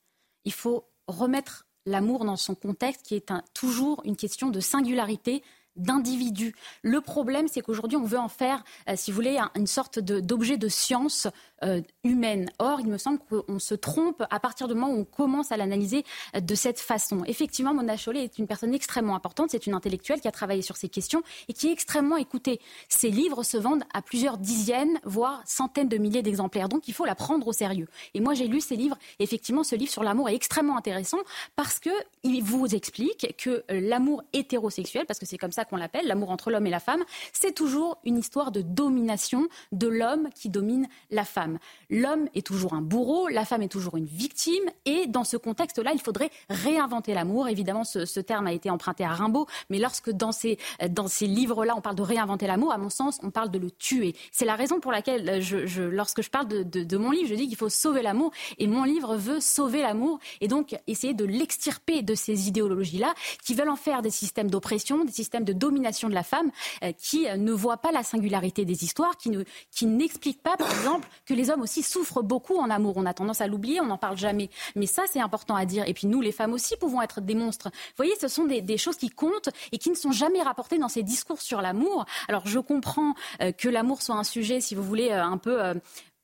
Il 0.45 0.53
faut 0.53 0.87
remettre 1.07 1.65
l'amour 1.85 2.25
dans 2.25 2.37
son 2.37 2.55
contexte 2.55 3.05
qui 3.05 3.15
est 3.15 3.33
toujours 3.53 4.01
une 4.05 4.15
question 4.15 4.49
de 4.49 4.59
singularité 4.59 5.43
d'individus. 5.81 6.55
Le 6.83 7.01
problème, 7.01 7.47
c'est 7.47 7.61
qu'aujourd'hui, 7.61 7.97
on 7.97 8.05
veut 8.05 8.19
en 8.19 8.29
faire, 8.29 8.63
euh, 8.89 8.93
si 8.95 9.11
vous 9.11 9.15
voulez, 9.15 9.39
une 9.55 9.67
sorte 9.67 9.99
d'objet 9.99 10.57
de, 10.57 10.67
science 10.67 11.27
euh, 11.63 11.81
humaine. 12.03 12.49
Or, 12.59 12.79
il 12.79 12.87
me 12.87 12.97
semble 12.97 13.19
qu'on 13.19 13.59
se 13.59 13.75
trompe 13.75 14.23
à 14.29 14.39
partir 14.39 14.67
du 14.67 14.73
moment 14.73 14.91
où 14.93 14.99
on 14.99 15.05
commence 15.05 15.51
à 15.51 15.57
l'analyser 15.57 16.05
euh, 16.35 16.39
de 16.39 16.55
cette 16.55 16.79
façon. 16.79 17.23
Effectivement, 17.25 17.73
Mona 17.73 17.97
Chollet 17.97 18.23
est 18.23 18.37
une 18.39 18.47
personne 18.47 18.73
extrêmement 18.73 19.15
importante. 19.15 19.49
C'est 19.51 19.67
une 19.67 19.73
intellectuelle 19.73 20.21
qui 20.21 20.27
a 20.27 20.31
travaillé 20.31 20.61
sur 20.61 20.77
ces 20.77 20.89
questions 20.89 21.21
et 21.49 21.53
qui 21.53 21.67
est 21.67 21.71
extrêmement 21.71 22.17
écoutée. 22.17 22.61
Ses 22.89 23.09
livres 23.09 23.43
se 23.43 23.57
vendent 23.57 23.83
à 23.93 24.01
plusieurs 24.01 24.37
dizaines, 24.37 24.99
voire 25.03 25.43
centaines 25.45 25.89
de 25.89 25.97
milliers 25.97 26.23
d'exemplaires. 26.23 26.69
Donc, 26.69 26.87
il 26.87 26.93
faut 26.93 27.05
la 27.05 27.15
prendre 27.15 27.47
au 27.47 27.53
sérieux. 27.53 27.87
Et 28.13 28.21
moi, 28.21 28.33
j'ai 28.33 28.47
lu 28.47 28.61
ces 28.61 28.75
livres. 28.75 28.97
Effectivement, 29.19 29.63
ce 29.63 29.75
livre 29.75 29.91
sur 29.91 30.03
l'amour 30.03 30.29
est 30.29 30.35
extrêmement 30.35 30.77
intéressant 30.77 31.19
parce 31.55 31.79
qu'il 31.79 32.43
vous 32.43 32.73
explique 32.73 33.35
que 33.37 33.63
l'amour 33.69 34.23
hétérosexuel, 34.33 35.05
parce 35.05 35.19
que 35.19 35.25
c'est 35.25 35.37
comme 35.37 35.51
ça 35.51 35.65
qu'on 35.71 35.77
l'appelle, 35.77 36.05
l'amour 36.05 36.29
entre 36.29 36.51
l'homme 36.51 36.67
et 36.67 36.69
la 36.69 36.79
femme, 36.79 37.03
c'est 37.33 37.53
toujours 37.53 37.97
une 38.03 38.17
histoire 38.17 38.51
de 38.51 38.61
domination 38.61 39.47
de 39.71 39.87
l'homme 39.87 40.27
qui 40.35 40.49
domine 40.49 40.87
la 41.09 41.23
femme. 41.23 41.57
L'homme 41.89 42.27
est 42.35 42.45
toujours 42.45 42.73
un 42.73 42.81
bourreau, 42.81 43.29
la 43.29 43.45
femme 43.45 43.61
est 43.61 43.69
toujours 43.69 43.97
une 43.97 44.05
victime, 44.05 44.63
et 44.85 45.07
dans 45.07 45.23
ce 45.23 45.37
contexte-là, 45.37 45.91
il 45.93 46.01
faudrait 46.01 46.29
réinventer 46.49 47.13
l'amour. 47.13 47.47
Évidemment, 47.47 47.83
ce, 47.85 48.19
terme 48.19 48.47
a 48.47 48.53
été 48.53 48.69
emprunté 48.69 49.03
à 49.03 49.09
Rimbaud, 49.09 49.47
mais 49.69 49.79
lorsque 49.79 50.11
dans 50.11 50.31
ces, 50.31 50.59
dans 50.89 51.07
ces 51.07 51.25
livres-là, 51.25 51.73
on 51.75 51.81
parle 51.81 51.95
de 51.95 52.03
réinventer 52.03 52.45
l'amour, 52.45 52.73
à 52.73 52.77
mon 52.77 52.89
sens, 52.89 53.19
on 53.23 53.31
parle 53.31 53.49
de 53.49 53.57
le 53.57 53.71
tuer. 53.71 54.13
C'est 54.31 54.45
la 54.45 54.55
raison 54.55 54.79
pour 54.79 54.91
laquelle, 54.91 55.41
je, 55.41 55.81
lorsque 55.81 56.21
je 56.21 56.29
parle 56.29 56.47
de 56.47 56.97
mon 56.97 57.11
livre, 57.11 57.29
je 57.29 57.35
dis 57.35 57.47
qu'il 57.47 57.57
faut 57.57 57.69
sauver 57.69 58.01
l'amour, 58.01 58.31
et 58.57 58.67
mon 58.67 58.83
livre 58.83 59.15
veut 59.15 59.39
sauver 59.39 59.81
l'amour, 59.81 60.19
et 60.41 60.47
donc 60.47 60.75
essayer 60.87 61.13
de 61.13 61.25
l'extirper 61.25 62.01
de 62.01 62.13
ces 62.13 62.47
idéologies-là, 62.49 63.13
qui 63.43 63.55
veulent 63.55 63.69
en 63.69 63.75
faire 63.75 64.01
des 64.01 64.09
systèmes 64.09 64.49
d'oppression, 64.49 65.05
des 65.05 65.11
systèmes 65.11 65.45
de 65.45 65.50
domination 65.53 66.09
de 66.09 66.13
la 66.13 66.23
femme, 66.23 66.51
euh, 66.83 66.91
qui 66.97 67.27
euh, 67.27 67.37
ne 67.37 67.51
voient 67.51 67.77
pas 67.77 67.91
la 67.91 68.03
singularité 68.03 68.65
des 68.65 68.83
histoires, 68.83 69.17
qui, 69.17 69.29
ne, 69.29 69.43
qui 69.71 69.85
n'expliquent 69.85 70.41
pas, 70.41 70.57
par 70.57 70.69
exemple, 70.69 71.07
que 71.25 71.33
les 71.33 71.49
hommes 71.49 71.61
aussi 71.61 71.83
souffrent 71.83 72.23
beaucoup 72.23 72.57
en 72.57 72.69
amour. 72.69 72.93
On 72.97 73.05
a 73.05 73.13
tendance 73.13 73.41
à 73.41 73.47
l'oublier, 73.47 73.81
on 73.81 73.85
n'en 73.85 73.97
parle 73.97 74.17
jamais. 74.17 74.49
Mais 74.75 74.85
ça, 74.85 75.03
c'est 75.11 75.21
important 75.21 75.55
à 75.55 75.65
dire. 75.65 75.87
Et 75.87 75.93
puis 75.93 76.07
nous, 76.07 76.21
les 76.21 76.31
femmes 76.31 76.53
aussi, 76.53 76.75
pouvons 76.77 77.01
être 77.01 77.21
des 77.21 77.35
monstres. 77.35 77.69
Vous 77.71 77.97
voyez, 77.97 78.13
ce 78.19 78.27
sont 78.27 78.45
des, 78.45 78.77
choses 78.77 78.97
qui 78.97 79.09
comptent 79.09 79.49
et 79.71 79.77
qui 79.77 79.89
ne 79.89 79.95
sont 79.95 80.11
jamais 80.11 80.41
rapportées 80.41 80.77
dans 80.77 80.87
ces 80.87 81.03
discours 81.03 81.41
sur 81.41 81.61
l'amour. 81.61 82.05
Alors 82.27 82.47
je 82.47 82.59
comprends 82.59 83.13
euh, 83.41 83.51
que 83.51 83.69
l'amour 83.69 84.01
soit 84.01 84.15
un 84.15 84.23
sujet, 84.23 84.61
si 84.61 84.75
vous 84.75 84.83
voulez, 84.83 85.11
un 85.11 85.37
peu 85.37 85.59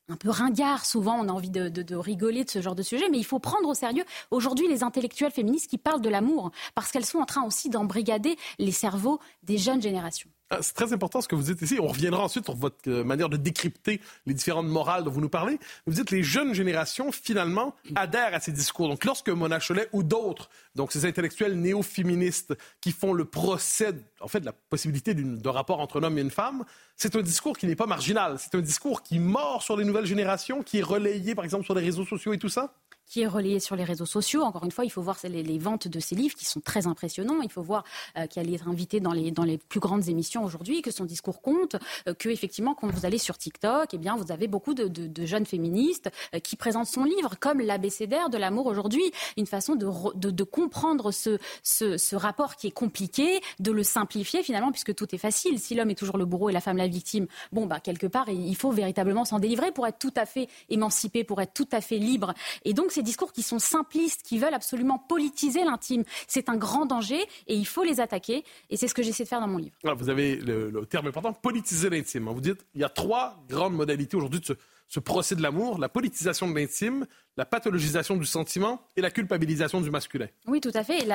un 0.10 0.16
peu 0.16 0.30
ringard. 0.30 0.86
Souvent, 0.86 1.20
on 1.20 1.28
a 1.30 1.32
envie 1.32 1.50
de, 1.50 1.96
rigoler 1.96 2.44
de 2.44 2.50
ce 2.50 2.62
genre 2.62 2.76
de 2.76 2.84
sujet, 2.84 3.10
mais 3.10 3.18
il 3.18 3.26
faut 3.26 3.40
prendre 3.40 3.68
au 3.68 3.74
sérieux 3.74 4.06
aujourd'hui 4.32 4.68
les 4.68 4.84
intellectuels 4.84 5.32
féministes 5.32 5.70
qui 5.70 5.78
parlent 5.78 6.02
de 6.02 6.10
l'amour, 6.10 6.52
parce 6.76 6.92
qu'elles 6.92 7.06
sont 7.06 7.20
en 7.20 7.26
train 7.26 7.44
aussi 7.44 7.70
d'embrigader 7.70 8.38
les 8.60 8.72
cerveaux 8.72 9.20
des 9.44 9.58
jeunes 9.58 9.82
générations. 9.82 10.30
Ah, 10.50 10.60
c'est 10.62 10.76
très 10.76 10.94
important 10.94 11.20
ce 11.20 11.28
que 11.28 11.36
vous 11.36 11.44
dites 11.44 11.62
ici. 11.62 11.78
On 11.82 11.88
reviendra 11.88 12.24
ensuite 12.24 12.46
sur 12.46 12.56
votre 12.56 12.78
euh, 12.88 13.04
manière 13.04 13.28
de 13.28 13.36
décrypter 13.36 14.00
les 14.26 14.34
différentes 14.34 14.68
morales 14.68 15.04
dont 15.04 15.12
vous 15.12 15.20
nous 15.20 15.28
parlez. 15.28 15.60
Vous 15.86 15.94
dites 15.94 16.06
que 16.06 16.16
les 16.16 16.24
jeunes 16.24 16.54
générations, 16.54 17.12
finalement, 17.12 17.76
adhèrent 17.96 18.34
à 18.34 18.40
ces 18.40 18.54
discours. 18.54 18.88
Donc, 18.88 19.04
lorsque 19.04 19.28
Mona 19.28 19.60
Cholet 19.60 19.90
ou 19.92 20.04
d'autres, 20.04 20.50
donc 20.74 20.94
ces 20.94 21.06
intellectuels 21.06 21.60
néo-féministes 21.60 22.58
qui 22.80 22.94
font 22.94 23.12
le 23.12 23.26
procès, 23.26 23.94
en 24.22 24.30
fait, 24.30 24.40
de 24.40 24.46
la 24.46 24.54
possibilité 24.54 25.14
d'un 25.14 25.52
rapport 25.52 25.82
entre 25.82 26.00
un 26.00 26.04
homme 26.04 26.18
et 26.18 26.22
une 26.22 26.32
femme, 26.32 26.64
c'est 26.96 27.18
un 27.18 27.22
discours 27.22 27.58
qui 27.58 27.68
n'est 27.68 27.76
pas 27.76 27.86
marginal. 27.86 28.38
C'est 28.40 28.56
un 28.56 28.62
discours 28.62 29.04
qui 29.04 29.20
mord 29.20 29.64
sur 29.64 29.76
les 29.76 29.84
nouvelles 29.84 30.06
générations, 30.06 30.64
qui 30.64 30.80
est 30.80 30.84
relayé, 30.84 31.36
par 31.36 31.44
exemple, 31.44 31.66
sur 31.66 31.76
les 31.76 31.84
réseaux 31.84 32.06
sociaux 32.06 32.32
et 32.32 32.38
tout 32.38 32.50
ça? 32.50 32.74
Qui 33.08 33.22
est 33.22 33.28
relayé 33.28 33.60
sur 33.60 33.76
les 33.76 33.84
réseaux 33.84 34.06
sociaux. 34.06 34.44
Encore 34.44 34.66
une 34.66 34.72
fois, 34.72 34.86
il 34.86 34.90
faut 34.90 35.02
voir 35.02 35.18
les, 35.24 35.58
ventes 35.58 35.88
de 35.88 36.00
ces 36.00 36.16
livres 36.16 36.36
qui 36.36 36.46
sont 36.46 36.60
très 36.60 36.88
impressionnants. 36.88 37.42
Il 37.42 37.52
faut 37.52 37.62
voir 37.62 37.84
euh, 38.18 38.28
qu'elle 38.28 38.54
est 38.54 38.68
invitée 38.68 39.00
dans 39.00 39.14
les, 39.14 39.32
dans 39.32 39.44
les 39.44 39.58
plus 39.58 39.80
grandes 39.80 40.08
émissions 40.10 40.44
aujourd'hui, 40.44 40.82
que 40.82 40.92
son 40.92 41.06
discours 41.06 41.42
compte, 41.42 41.78
euh, 42.08 42.14
que 42.14 42.30
effectivement, 42.30 42.76
quand 42.76 42.88
vous 42.88 43.06
allez 43.06 43.18
sur 43.18 43.38
TikTok, 43.38 43.94
eh 43.94 43.98
bien, 43.98 44.16
vous 44.16 44.32
avez 44.32 44.48
beaucoup 44.48 44.74
de, 44.74 45.26
jeunes 45.26 45.46
féministes 45.46 46.10
euh, 46.36 46.40
qui 46.40 46.56
présentent 46.56 46.88
son 46.88 47.04
livre 47.04 47.36
comme 47.40 47.60
l'abécédaire 47.60 48.30
de 48.30 48.38
l'amour 48.38 48.68
aujourd'hui, 48.68 49.12
une 49.38 49.48
façon 49.48 49.76
de, 49.76 49.88
de 50.16 50.44
comprendre 50.44 51.12
ce, 51.12 51.38
ce, 51.64 51.98
ce, 51.98 52.16
rapport 52.16 52.56
qui 52.56 52.68
est 52.68 52.72
compliqué, 52.72 53.42
de 53.60 53.72
le 53.72 53.84
simplifier 53.84 54.44
finalement, 54.44 54.72
puisque 54.72 54.94
tout 54.94 55.14
est 55.14 55.18
facile. 55.18 55.60
Si 55.60 55.76
l'homme 55.76 55.90
est 55.90 55.96
toujours 55.96 56.18
le 56.18 56.26
bourreau 56.26 56.50
et 56.50 56.54
la 56.54 56.62
femme 56.62 56.78
la 56.78 56.88
victime, 56.88 57.28
bon, 57.52 57.66
bah, 57.66 57.80
quelque 57.80 58.08
part, 58.08 58.30
il 58.30 58.56
faut 58.56 58.72
véritablement 58.72 59.26
s'en 59.26 59.40
délivrer 59.40 59.72
pour 59.72 59.88
être 59.88 60.00
tout 60.00 60.14
à 60.16 60.26
fait 60.26 60.48
émancipé, 60.70 61.24
pour 61.24 61.42
être 61.42 61.54
tout 61.54 61.70
à 61.72 61.82
fait 61.82 61.98
libre. 61.98 62.34
Et 62.66 62.74
donc, 62.74 62.92
ces 62.98 63.04
discours 63.04 63.32
qui 63.32 63.44
sont 63.44 63.60
simplistes, 63.60 64.24
qui 64.24 64.40
veulent 64.40 64.56
absolument 64.56 64.98
politiser 64.98 65.64
l'intime. 65.64 66.04
C'est 66.28 66.50
un 66.50 66.56
grand 66.58 66.88
danger 66.88 67.22
et 67.46 67.54
il 67.54 67.68
faut 67.68 67.84
les 67.84 68.00
attaquer. 68.00 68.44
Et 68.72 68.78
c'est 68.78 68.88
ce 68.88 68.96
que 68.96 69.04
j'essaie 69.04 69.24
de 69.24 69.30
faire 69.30 69.40
dans 69.40 69.48
mon 69.48 69.60
livre. 69.60 69.76
vous 69.96 70.10
avez 70.10 70.38
le, 70.38 70.84
terme 70.90 71.06
important, 71.06 71.32
politiser 71.32 71.92
l'intime. 71.92 72.28
Vous 72.30 72.42
dites, 72.42 72.66
il 72.74 72.82
y 72.82 72.84
a 72.84 72.90
trois 72.90 73.38
grandes 73.48 73.76
modalités 73.76 74.18
aujourd'hui 74.18 74.40
de 74.40 74.46
ce, 74.46 74.54
ce 74.88 75.00
procès 75.00 75.36
de 75.36 75.42
l'amour, 75.42 75.80
la 75.80 75.90
politisation 75.90 76.50
de 76.50 76.56
l'intime, 76.56 77.06
la 77.36 77.46
pathologisation 77.46 78.18
du 78.18 78.26
sentiment 78.26 78.82
et 78.96 79.02
la 79.02 79.12
culpabilisation 79.12 79.82
du 79.82 79.92
masculin. 79.92 80.28
Oui, 80.48 80.60
tout 80.60 80.72
à 80.74 80.84
fait. 80.84 81.08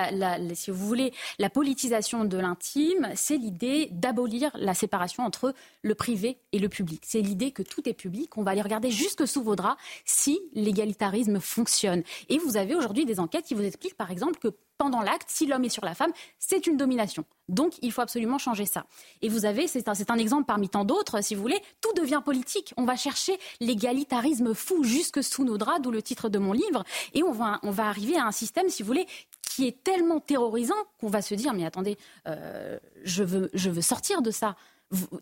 si 0.55 0.71
vous 0.71 0.87
voulez, 0.87 1.13
la 1.39 1.51
politisation 1.51 2.25
de 2.25 2.39
l'intime, 2.39 3.11
c'est 3.15 3.37
l'idée 3.37 3.89
d'abolir 3.91 4.51
la 4.55 4.75
séparation 4.75 5.25
entre 5.25 5.55
le 5.83 5.95
privé 5.95 6.39
et 6.53 6.59
le 6.59 6.69
public. 6.69 7.03
C'est 7.05 7.21
l'idée 7.21 7.51
que 7.51 7.63
tout 7.63 7.89
est 7.89 7.95
public, 7.95 8.37
on 8.39 8.43
va 8.43 8.53
aller 8.53 8.63
regarder 8.63 8.91
jusque 8.91 9.27
sous 9.27 9.43
vos 9.43 9.57
draps 9.57 9.81
si 10.05 10.41
l'égalitarisme 10.55 11.41
fonctionne. 11.41 12.03
Et 12.29 12.39
vous 12.39 12.57
avez 12.57 12.75
aujourd'hui 12.75 13.05
des 13.05 13.19
enquêtes 13.19 13.45
qui 13.45 13.55
vous 13.55 13.65
expliquent, 13.65 13.97
par 13.97 14.11
exemple, 14.11 14.39
que 14.39 14.49
pendant 14.83 15.01
l'acte, 15.01 15.29
si 15.29 15.47
l'homme 15.47 15.65
est 15.65 15.69
sur 15.69 15.85
la 15.85 15.95
femme, 15.95 16.11
c'est 16.41 16.67
une 16.67 16.77
domination. 16.77 17.25
Donc, 17.49 17.75
il 17.83 17.93
faut 17.93 18.01
absolument 18.01 18.39
changer 18.39 18.67
ça. 18.67 18.85
Et 19.21 19.29
vous 19.29 19.45
avez, 19.45 19.69
c'est 19.69 19.89
un, 19.89 19.93
un, 20.09 20.19
exemple 20.19 20.45
parmi 20.45 20.69
tant 20.69 20.85
d'autres, 20.85 21.23
si 21.23 21.37
vous 21.37 21.41
voulez, 21.41 21.63
tout 21.81 21.93
devient 21.95 22.21
politique. 22.25 22.75
On 22.77 22.85
va 22.85 22.97
chercher 22.97 23.39
l'égalitarisme 23.61 24.55
fou 24.55 24.83
jusque 24.83 25.23
sous 25.23 25.45
nos 25.45 25.57
draps, 25.57 25.83
d'où 25.83 25.93
le 25.93 26.03
titre 26.03 26.29
de 26.29 26.41
mon 26.41 26.53
livre, 26.53 26.83
et 27.15 27.23
on 27.23 27.31
va, 27.31 27.61
on 27.63 27.71
va 27.71 27.87
arriver 27.87 28.17
à 28.17 28.27
un 28.27 28.33
système, 28.33 28.69
si 28.71 28.83
vous 28.83 28.89
voulez, 28.89 29.07
qui 29.41 29.69
est 29.69 29.85
tellement 29.85 30.19
terrorisant 30.19 30.75
qu'on 30.99 31.09
va 31.09 31.23
se 31.23 31.37
dire, 31.37 31.55
mais 31.55 31.65
attendez, 31.65 31.97
euh, 32.27 32.81
je, 33.05 33.23
veux, 33.23 33.51
je 33.55 33.71
veux 33.71 33.83
sortir 33.83 34.21
de 34.21 34.33
ça. 34.33 34.57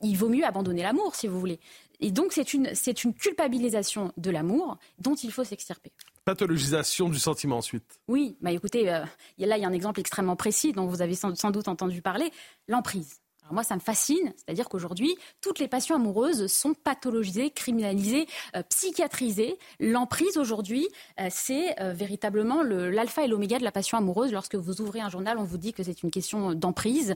Il 0.00 0.16
vaut 0.16 0.30
mieux 0.30 0.46
abandonner 0.46 0.82
l'amour, 0.82 1.14
si 1.14 1.26
vous 1.26 1.38
voulez. 1.38 1.60
Et 2.00 2.10
donc, 2.10 2.32
c'est 2.32 2.54
une, 2.54 2.74
c'est 2.74 3.04
une 3.04 3.14
culpabilisation 3.14 4.12
de 4.16 4.30
l'amour 4.30 4.78
dont 4.98 5.14
il 5.14 5.30
faut 5.30 5.44
s'extirper 5.44 5.92
pathologisation 6.30 7.08
du 7.08 7.18
sentiment 7.18 7.58
ensuite. 7.58 7.98
Oui, 8.08 8.36
bah 8.40 8.52
écoutez, 8.52 8.92
euh, 8.92 9.04
là 9.38 9.56
il 9.56 9.62
y 9.62 9.64
a 9.64 9.68
un 9.68 9.72
exemple 9.72 9.98
extrêmement 10.00 10.36
précis 10.36 10.72
dont 10.72 10.86
vous 10.86 11.02
avez 11.02 11.14
sans, 11.14 11.50
doute 11.50 11.66
entendu 11.66 12.02
parler, 12.02 12.30
l'emprise. 12.68 13.20
Alors 13.42 13.54
moi, 13.54 13.64
ça 13.64 13.74
me 13.74 13.80
fascine, 13.80 14.32
c'est-à-dire 14.36 14.68
qu'aujourd'hui, 14.68 15.16
toutes 15.40 15.58
les 15.58 15.66
passions 15.66 15.96
amoureuses 15.96 16.46
sont 16.46 16.74
pathologisées, 16.74 17.50
criminalisées, 17.50 18.28
euh, 18.54 18.62
psychiatrisées. 18.68 19.58
L'emprise 19.80 20.36
aujourd'hui, 20.36 20.86
euh, 21.18 21.26
c'est 21.30 21.74
véritablement 21.94 22.62
l'alpha 22.62 23.24
et 23.24 23.26
l'oméga 23.26 23.58
de 23.58 23.64
la 23.64 23.72
passion 23.72 23.98
amoureuse. 23.98 24.30
Lorsque 24.32 24.54
vous 24.54 24.80
ouvrez 24.80 25.00
un 25.00 25.08
journal, 25.08 25.36
on 25.38 25.44
vous 25.44 25.58
dit 25.58 25.72
que 25.72 25.82
c'est 25.82 26.04
une 26.04 26.12
question 26.12 26.54
d'emprise. 26.54 27.14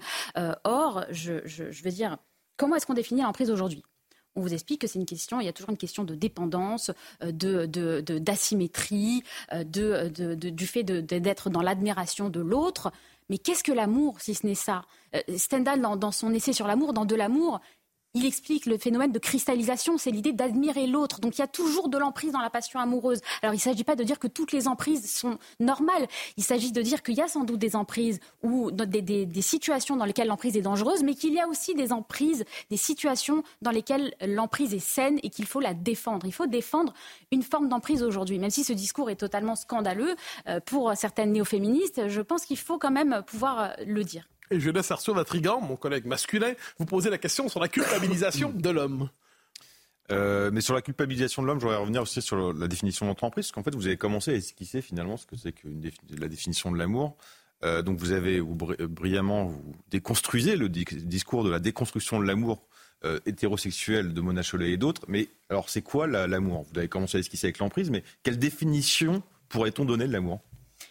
or, 0.65 1.05
je, 1.11 1.35
je 1.45 1.83
veux 1.85 1.91
dire, 1.93 2.17
comment 2.57 2.75
est-ce 2.75 2.87
qu'on 2.87 2.95
définit 2.95 3.23
l'emprise 3.23 3.51
aujourd'hui? 3.51 3.85
On 4.37 4.41
vous 4.41 4.53
explique 4.53 4.81
que 4.81 4.87
c'est 4.87 4.99
une 4.99 5.07
question, 5.07 5.41
il 5.41 5.47
y 5.47 5.49
a 5.49 5.53
toujours 5.53 5.71
une 5.71 5.77
question 5.77 6.05
de 6.05 6.15
dépendance, 6.15 6.91
euh, 7.23 7.33
d'asymétrie, 7.33 9.23
euh, 9.53 9.65
de, 9.65 10.35
du 10.35 10.67
fait 10.67 10.83
d'être 10.83 11.51
dans 11.51 11.63
l'admiration 11.63 12.29
de 12.29 12.41
l'autre. 12.41 12.93
Mais 13.31 13.39
qu'est-ce 13.39 13.65
que 13.65 13.73
l'amour, 13.73 14.21
si 14.21 14.35
ce 14.35 14.47
n'est 14.47 14.55
ça? 14.55 14.85
Euh, 15.15 15.21
Stendhal, 15.37 15.81
dans, 15.81 16.13
son 16.13 16.33
essai 16.35 16.53
sur 16.53 16.67
l'amour, 16.67 16.93
dans 16.93 17.05
De 17.05 17.15
l'amour, 17.15 17.61
il 18.15 18.25
explique 18.25 18.67
le 18.67 18.79
phénomène 18.79 19.11
de 19.11 19.19
cristallisation, 19.19 19.99
c'est 19.99 20.13
l'idée 20.13 20.33
d'admirer 20.33 20.87
l'autre. 20.87 21.21
Donc 21.21 21.37
il 21.37 21.41
y 21.41 21.45
a 21.45 21.49
toujours 21.49 21.89
de 21.89 21.99
l'emprise 21.99 22.33
dans 22.33 22.41
la 22.41 22.51
passion 22.51 22.79
amoureuse. 22.79 23.21
Alors 23.43 23.55
il 23.55 23.59
ne 23.59 23.63
s'agit 23.63 23.83
pas 23.83 23.97
de 23.97 24.05
dire 24.05 24.21
que 24.21 24.29
toutes 24.29 24.53
les 24.53 24.69
emprises 24.69 25.13
sont 25.13 25.39
normales. 25.59 26.07
Il 26.37 26.45
s'agit 26.45 26.71
de 26.71 26.81
dire 26.81 27.03
qu'il 27.03 27.15
y 27.15 27.21
a 27.21 27.27
sans 27.27 27.43
doute 27.43 27.59
des 27.59 27.75
emprises 27.75 28.21
ou 28.43 28.71
des, 28.71 29.43
situations 29.43 29.97
dans 29.97 30.05
lesquelles 30.05 30.29
l'emprise 30.29 30.57
est 30.57 30.63
dangereuse, 30.63 31.03
mais 31.03 31.15
qu'il 31.15 31.35
y 31.35 31.41
a 31.41 31.49
aussi 31.49 31.75
des 31.75 31.93
emprises, 31.93 32.45
des 32.71 32.77
situations 32.77 33.43
dans 33.63 33.73
lesquelles 33.73 34.15
l'emprise 34.21 34.75
est 34.75 34.79
saine 34.79 35.19
et 35.25 35.31
qu'il 35.31 35.47
faut 35.47 35.61
la 35.61 35.75
défendre. 35.75 36.27
Il 36.27 36.33
faut 36.33 36.47
défendre 36.47 36.95
une 37.33 37.43
forme 37.43 37.69
d'emprise 37.69 38.03
aujourd'hui, 38.03 38.39
même 38.39 38.51
si 38.51 38.63
ce 38.63 38.73
discours 38.73 39.11
est 39.11 39.17
totalement 39.17 39.57
scandaleux 39.57 40.15
euh, 40.49 40.61
pour 40.61 40.93
certaines 40.97 41.33
néo-féministes. 41.33 42.09
Je 42.09 42.21
pense 42.21 42.47
qu'il 42.47 42.59
faut 42.59 42.79
quand 42.79 42.93
même 42.93 43.23
pouvoir 43.27 43.61
euh, 43.61 43.85
le 43.87 44.05
dire. 44.05 44.29
Et 44.51 44.61
je 44.61 44.71
laisse 44.71 44.91
Arthur 44.91 45.15
Vatrigan, 45.15 45.61
mon 45.61 45.77
collègue 45.77 46.07
masculin, 46.07 46.55
vous 46.79 46.85
poser 46.85 47.11
la 47.11 47.19
question 47.19 47.49
sur 47.49 47.61
la 47.61 47.69
culpabilisation 47.69 48.51
de 48.51 48.71
l'homme. 48.71 49.09
Euh, 50.13 50.51
mais 50.53 50.61
sur 50.61 50.75
la 50.75 50.83
culpabilisation 50.83 51.43
de 51.43 51.47
l'homme, 51.47 51.61
j'aurais 51.61 51.77
revenir 51.77 52.03
aussi 52.03 52.21
sur 52.21 52.53
la 52.53 52.69
définition 52.69 53.07
d'entreprise, 53.07 53.47
parce 53.47 53.53
qu'en 53.53 53.63
fait, 53.63 53.75
vous 53.75 53.87
avez 53.87 53.97
commencé 53.97 54.33
à 54.33 54.35
esquisser 54.35 54.83
finalement 54.83 55.17
ce 55.17 55.27
que 55.27 55.37
c'est 55.37 55.53
que 55.53 55.67
la 56.19 56.29
définition 56.29 56.71
de 56.71 56.79
l'amour. 56.79 57.17
Euh, 57.65 57.81
donc, 57.81 57.99
vous 57.99 58.13
avez 58.13 58.41
vous, 58.41 58.55
brillamment 58.55 59.47
vous 59.47 59.75
déconstruisez 59.91 60.57
le 60.57 60.69
discours 60.69 61.45
de 61.45 61.51
la 61.51 61.59
déconstruction 61.59 62.21
de 62.21 62.27
l'amour 62.27 62.67
euh, 63.05 63.19
hétérosexuel 63.25 64.13
de 64.13 64.21
Mona 64.21 64.43
Chollet 64.43 64.73
et 64.73 64.77
d'autres. 64.77 65.03
Mais 65.09 65.29
alors, 65.49 65.71
c'est 65.71 65.83
quoi 65.83 66.07
l'amour? 66.07 66.67
Vous 66.71 66.79
avez 66.79 66.89
commencé 66.89 67.17
à 67.17 67.21
esquisser 67.21 67.47
avec 67.47 67.59
l'emprise, 67.59 67.91
mais 67.91 68.05
quelle 68.23 68.39
définition 68.39 69.23
pourrait-on 69.49 69.87
donner 69.87 70.07
de 70.07 70.13
l'amour? 70.13 70.41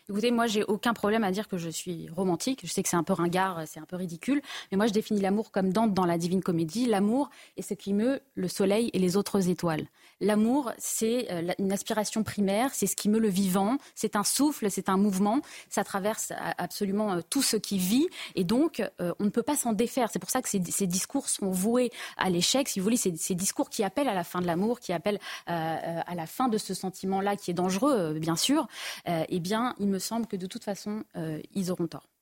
Écoutez, 0.09 0.31
moi, 0.31 0.47
j'ai 0.47 0.65
aucun 0.65 0.93
problème 0.93 1.23
à 1.23 1.31
dire 1.31 1.47
que 1.47 1.57
je 1.57 1.69
suis 1.69 2.09
romantique. 2.09 2.59
Je 2.63 2.69
sais 2.69 2.83
que 2.83 2.89
c'est 2.89 2.97
un 2.97 3.03
peu 3.03 3.13
ringard, 3.13 3.63
c'est 3.67 3.79
un 3.79 3.85
peu 3.85 3.95
ridicule, 3.95 4.41
mais 4.69 4.75
moi, 4.75 4.85
je 4.85 4.91
définis 4.91 5.21
l'amour 5.21 5.49
comme 5.49 5.71
Dante 5.71 5.93
dans 5.93 6.05
la 6.05 6.17
Divine 6.17 6.43
Comédie. 6.43 6.87
L'amour 6.87 7.29
est 7.55 7.61
ce 7.61 7.73
qui 7.73 7.93
meut 7.93 8.19
le 8.35 8.49
soleil 8.49 8.89
et 8.91 8.99
les 8.99 9.15
autres 9.15 9.47
étoiles. 9.47 9.87
L'amour, 10.21 10.71
c'est 10.77 11.31
euh, 11.31 11.53
une 11.59 11.71
aspiration 11.71 12.23
primaire, 12.23 12.73
c'est 12.73 12.87
ce 12.87 12.95
qui 12.95 13.09
meut 13.09 13.19
le 13.19 13.29
vivant, 13.29 13.77
c'est 13.95 14.15
un 14.15 14.23
souffle, 14.23 14.69
c'est 14.69 14.89
un 14.89 14.97
mouvement, 14.97 15.41
ça 15.69 15.83
traverse 15.83 16.31
absolument 16.57 17.13
euh, 17.13 17.21
tout 17.29 17.41
ce 17.41 17.57
qui 17.57 17.77
vit, 17.77 18.07
et 18.35 18.43
donc 18.43 18.81
euh, 19.01 19.13
on 19.19 19.25
ne 19.25 19.29
peut 19.29 19.43
pas 19.43 19.55
s'en 19.55 19.73
défaire. 19.73 20.09
C'est 20.11 20.19
pour 20.19 20.29
ça 20.29 20.41
que 20.41 20.49
ces, 20.49 20.59
discours 20.59 21.29
sont 21.29 21.51
voués 21.51 21.91
à 22.17 22.29
l'échec, 22.29 22.67
si 22.67 22.79
vous 22.79 22.83
voulez, 22.83 22.97
ces, 22.97 23.35
discours 23.35 23.69
qui 23.69 23.83
appellent 23.83 24.09
à 24.09 24.13
la 24.13 24.23
fin 24.23 24.41
de 24.41 24.47
l'amour, 24.47 24.79
qui 24.79 24.93
appellent 24.93 25.19
à 25.47 26.15
la 26.15 26.25
fin 26.25 26.47
de 26.47 26.57
ce 26.57 26.73
sentiment-là, 26.73 27.35
qui 27.35 27.51
est 27.51 27.53
dangereux, 27.53 28.13
bien 28.19 28.35
sûr. 28.35 28.67
eh 29.05 29.39
bien, 29.39 29.75
il 29.79 29.87
me 29.87 29.99
semble 29.99 30.27
que 30.27 30.35
de 30.35 30.45
toute 30.45 30.63
façon, 30.63 31.03
ils 31.53 31.71
auront 31.71 31.87
tort. 31.87 32.12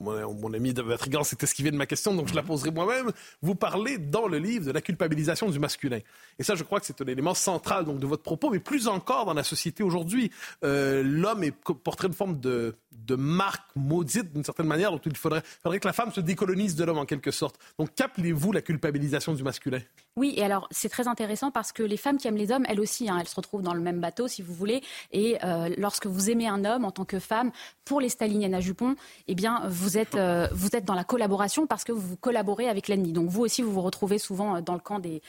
Mon, 0.00 0.52
ami 0.52 0.72
de 0.72 0.82
Vatrigan 0.82 1.22
s'est 1.24 1.36
esquivé 1.42 1.70
de 1.70 1.76
ma 1.76 1.86
question, 1.86 2.14
donc 2.14 2.28
je 2.28 2.34
la 2.34 2.42
poserai 2.42 2.70
moi-même. 2.70 3.12
Vous 3.42 3.54
parlez 3.54 3.98
dans 3.98 4.26
le 4.26 4.38
livre 4.38 4.66
de 4.66 4.72
la 4.72 4.80
culpabilisation 4.80 5.48
du 5.50 5.58
masculin. 5.58 6.00
Et 6.38 6.42
ça, 6.42 6.54
je 6.54 6.64
crois 6.64 6.80
que 6.80 6.86
c'est 6.86 7.00
un 7.00 7.06
élément 7.06 7.34
central 7.34 7.84
donc, 7.84 7.98
de 7.98 8.06
votre 8.06 8.22
propos, 8.22 8.50
mais 8.50 8.60
plus 8.60 8.88
encore 8.88 9.26
dans 9.26 9.34
la 9.34 9.44
société 9.44 9.82
aujourd'hui. 9.82 10.30
Euh, 10.64 11.02
l'homme 11.02 11.44
est 11.44 11.52
porté 11.52 12.06
une 12.06 12.14
forme 12.14 12.40
de, 12.40 12.74
de 12.92 13.14
marque 13.14 13.64
maudite 13.76 14.32
d'une 14.32 14.44
certaine 14.44 14.66
manière, 14.66 14.90
donc 14.90 15.02
il 15.04 15.16
faudrait, 15.16 15.42
faudrait 15.62 15.80
que 15.80 15.86
la 15.86 15.92
femme 15.92 16.12
se 16.12 16.20
décolonise 16.20 16.76
de 16.76 16.84
l'homme 16.84 16.98
en 16.98 17.06
quelque 17.06 17.30
sorte. 17.30 17.56
Donc 17.78 17.90
qu'appelez-vous 17.94 18.52
la 18.52 18.62
culpabilisation 18.62 19.34
du 19.34 19.42
masculin? 19.42 19.80
Oui, 20.16 20.34
et 20.36 20.44
alors 20.44 20.66
c'est 20.70 20.88
très 20.88 21.08
intéressant 21.08 21.50
parce 21.50 21.72
que 21.72 21.82
les 21.82 21.96
femmes 21.96 22.18
qui 22.18 22.26
aiment 22.28 22.36
les 22.36 22.50
hommes, 22.50 22.64
elles 22.68 22.80
aussi, 22.80 23.08
hein, 23.08 23.18
elles 23.20 23.28
se 23.28 23.36
retrouvent 23.36 23.62
dans 23.62 23.74
le 23.74 23.80
même 23.80 24.00
bateau, 24.00 24.28
si 24.28 24.42
vous 24.42 24.54
voulez. 24.54 24.82
Et 25.12 25.38
euh, 25.44 25.72
lorsque 25.78 26.06
vous 26.06 26.30
aimez 26.30 26.48
un 26.48 26.64
homme 26.64 26.84
en 26.84 26.90
tant 26.90 27.04
que 27.04 27.18
femme, 27.18 27.52
pour 27.84 28.00
les 28.00 28.08
staliniennes 28.08 28.54
à 28.54 28.60
jupon, 28.60 28.96
eh 29.28 29.34
bien, 29.34 29.62
vous 29.68 29.89
euh, 30.14 30.48
vous 30.52 30.68
êtes 30.74 30.84
dans 30.84 30.94
la 30.94 31.04
collaboration 31.04 31.66
parce 31.66 31.84
que 31.84 31.92
vous 31.92 32.16
collaborez 32.16 32.68
avec 32.68 32.88
l'ennemi. 32.88 33.12
Donc 33.12 33.28
vous 33.28 33.42
aussi, 33.42 33.62
vous 33.62 33.72
vous 33.72 33.82
retrouvez 33.82 34.18
souvent 34.18 34.56
euh, 34.56 34.60
dans 34.60 34.74
le 34.74 34.80
camp 34.80 34.98
des, 34.98 35.22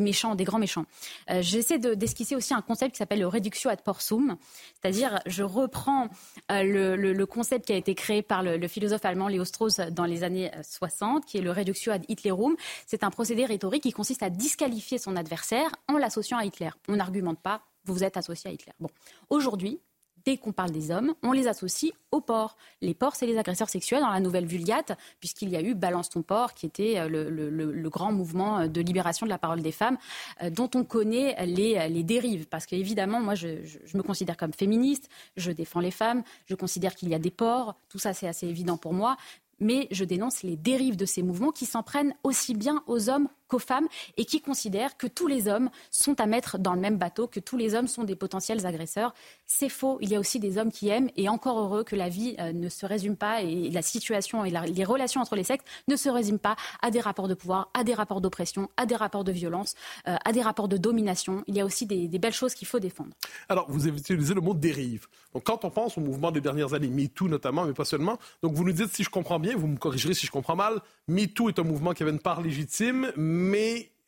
méchants, 0.00 0.34
des 0.34 0.44
grands 0.44 0.58
méchants. 0.58 0.84
Euh, 1.30 1.40
J'essaie 1.42 1.78
d'esquisser 1.78 2.36
aussi 2.36 2.54
un 2.54 2.62
concept 2.62 2.92
qui 2.92 2.98
s'appelle 2.98 3.20
le 3.20 3.26
reductio 3.26 3.70
ad 3.70 3.82
porsum, 3.82 4.36
c'est-à-dire 4.80 5.20
je 5.26 5.42
reprends 5.42 6.08
le, 6.50 6.96
le, 6.96 7.26
concept 7.26 7.66
qui 7.66 7.72
a 7.72 7.76
été 7.76 7.94
créé 7.94 8.22
par 8.22 8.42
le, 8.42 8.56
le, 8.56 8.68
philosophe 8.68 9.04
allemand 9.04 9.28
Léo 9.28 9.44
Strauss 9.44 9.76
dans 9.76 10.04
les 10.04 10.22
années 10.24 10.50
60, 10.62 11.24
qui 11.24 11.38
est 11.38 11.40
le 11.40 11.52
reductio 11.52 11.92
ad 11.92 12.04
Hitlerum. 12.08 12.56
C'est 12.86 13.04
un 13.04 13.10
procédé 13.10 13.44
rhétorique 13.44 13.82
qui 13.84 13.92
consiste 13.92 14.22
à 14.22 14.30
disqualifier 14.30 14.98
son 14.98 15.16
adversaire 15.16 15.70
en 15.88 15.98
l'associant 15.98 16.38
à 16.38 16.44
Hitler. 16.44 16.70
On 16.88 16.96
n'argumente 16.96 17.40
pas, 17.40 17.62
vous 17.84 17.94
vous 17.94 18.04
êtes 18.04 18.16
associé 18.16 18.50
à 18.50 18.52
Hitler. 18.52 18.72
Bon, 18.80 18.88
aujourd'hui, 19.30 19.80
dès 20.24 20.36
qu'on 20.36 20.52
parle 20.52 20.70
des 20.70 20.90
hommes, 20.90 21.14
on 21.22 21.32
les 21.32 21.48
associe 21.48 21.92
aux 22.10 22.20
porcs. 22.20 22.56
Les 22.80 22.94
porcs, 22.94 23.16
c'est 23.16 23.26
les 23.26 23.38
agresseurs 23.38 23.68
sexuels 23.68 24.00
dans 24.00 24.10
la 24.10 24.20
nouvelle 24.20 24.46
Vulgate, 24.46 24.92
puisqu'il 25.20 25.48
y 25.48 25.56
a 25.56 25.62
eu 25.62 25.74
Balance 25.74 26.10
ton 26.10 26.22
porc, 26.22 26.54
qui 26.54 26.66
était 26.66 26.98
euh, 26.98 27.08
le, 27.08 27.88
grand 27.88 28.12
mouvement 28.12 28.60
euh, 28.60 28.66
de 28.68 28.80
libération 28.80 29.26
de 29.26 29.30
la 29.30 29.38
parole 29.38 29.62
des 29.62 29.72
femmes, 29.72 29.98
euh, 30.42 30.50
dont 30.50 30.70
on 30.74 30.84
connaît 30.84 31.44
les, 31.46 32.02
dérives. 32.02 32.46
Parce 32.46 32.66
qu'évidemment, 32.66 33.20
moi, 33.20 33.34
je, 33.34 33.48
me 33.94 34.02
considère 34.02 34.36
comme 34.36 34.52
féministe, 34.52 35.08
je 35.36 35.50
défends 35.50 35.80
les 35.80 35.90
femmes, 35.90 36.22
je 36.46 36.54
considère 36.54 36.94
qu'il 36.94 37.08
y 37.08 37.14
a 37.14 37.18
des 37.18 37.30
porcs, 37.30 37.74
tout 37.88 37.98
ça, 37.98 38.12
c'est 38.12 38.28
assez 38.28 38.46
évident 38.46 38.76
pour 38.76 38.92
moi 38.92 39.16
mais 39.62 39.86
je 39.92 40.04
dénonce 40.04 40.42
les 40.42 40.56
dérives 40.56 40.96
de 40.96 41.06
ces 41.06 41.22
mouvements 41.22 41.52
qui 41.52 41.66
s'en 41.66 41.84
prennent 41.84 42.14
aussi 42.24 42.54
bien 42.54 42.82
aux 42.88 43.08
hommes 43.08 43.28
qu'aux 43.52 43.58
femmes 43.58 43.88
et 44.16 44.24
qui 44.24 44.40
considèrent 44.40 44.96
que 44.96 45.06
tous 45.06 45.26
les 45.26 45.46
hommes 45.46 45.68
sont 45.90 46.18
à 46.20 46.26
mettre 46.26 46.58
dans 46.58 46.72
le 46.72 46.80
même 46.80 46.96
bateau, 46.96 47.26
que 47.26 47.38
tous 47.38 47.58
les 47.58 47.74
hommes 47.74 47.86
sont 47.86 48.04
des 48.04 48.16
potentiels 48.16 48.64
agresseurs. 48.64 49.12
C'est 49.44 49.68
faux. 49.68 49.98
Il 50.00 50.08
y 50.08 50.16
a 50.16 50.20
aussi 50.20 50.40
des 50.40 50.56
hommes 50.56 50.72
qui 50.72 50.88
aiment 50.88 51.10
et 51.18 51.28
encore 51.28 51.58
heureux 51.58 51.84
que 51.84 51.94
la 51.94 52.08
vie 52.08 52.34
euh, 52.40 52.54
ne 52.54 52.70
se 52.70 52.86
résume 52.86 53.16
pas 53.16 53.42
et 53.42 53.68
la 53.68 53.82
situation 53.82 54.42
et 54.46 54.50
les 54.50 54.84
relations 54.84 55.20
entre 55.20 55.36
les 55.36 55.44
sexes 55.44 55.66
ne 55.86 55.96
se 55.96 56.08
résument 56.08 56.38
pas 56.38 56.56
à 56.80 56.90
des 56.90 57.00
rapports 57.00 57.28
de 57.28 57.34
pouvoir, 57.34 57.68
à 57.74 57.84
des 57.84 57.92
rapports 57.92 58.22
d'oppression, 58.22 58.70
à 58.78 58.86
des 58.86 58.96
rapports 58.96 59.24
de 59.24 59.32
violence, 59.32 59.74
euh, 60.08 60.16
à 60.24 60.32
des 60.32 60.40
rapports 60.40 60.68
de 60.68 60.78
domination. 60.78 61.44
Il 61.46 61.54
y 61.54 61.60
a 61.60 61.66
aussi 61.66 61.84
des, 61.84 62.08
belles 62.18 62.32
choses 62.32 62.54
qu'il 62.54 62.68
faut 62.68 62.78
défendre. 62.78 63.10
Alors, 63.50 63.66
vous 63.68 63.86
avez 63.86 63.98
utilisé 63.98 64.32
le 64.32 64.40
mot 64.40 64.54
dérive. 64.54 65.08
Donc, 65.34 65.44
quand 65.44 65.64
on 65.64 65.70
pense 65.70 65.98
au 65.98 66.00
mouvement 66.00 66.30
des 66.30 66.40
dernières 66.40 66.72
années, 66.72 66.88
MeToo 66.88 67.28
notamment, 67.28 67.64
mais 67.66 67.74
pas 67.74 67.84
seulement, 67.84 68.18
donc 68.42 68.54
vous 68.54 68.64
nous 68.64 68.72
dites, 68.72 68.94
si 68.94 69.02
je 69.02 69.10
comprends 69.10 69.40
bien, 69.40 69.56
vous 69.56 69.66
me 69.66 69.76
corrigerez 69.76 70.14
si 70.14 70.26
je 70.26 70.30
comprends 70.30 70.56
mal, 70.56 70.80
MeToo 71.08 71.48
est 71.48 71.58
un 71.58 71.64
mouvement 71.64 71.92
qui 71.92 72.02
avait 72.02 72.12
une 72.12 72.20
part 72.20 72.40
légitime, 72.40 73.12
mais 73.16 73.41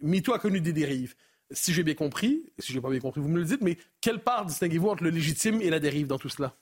MeToo 0.00 0.32
a 0.32 0.38
connu 0.38 0.60
des 0.60 0.72
dérives. 0.72 1.14
Si 1.50 1.72
j'ai 1.72 1.82
bien 1.82 1.94
compris, 1.94 2.44
si 2.58 2.72
j'ai 2.72 2.80
pas 2.80 2.90
bien 2.90 3.00
compris, 3.00 3.20
vous 3.20 3.28
me 3.28 3.38
le 3.38 3.44
dites, 3.44 3.60
mais 3.60 3.76
quelle 4.00 4.22
part 4.22 4.46
distinguez-vous 4.46 4.88
entre 4.88 5.04
le 5.04 5.10
légitime 5.10 5.60
et 5.60 5.70
la 5.70 5.78
dérive 5.78 6.06
dans 6.06 6.18
tout 6.18 6.28
cela? 6.28 6.56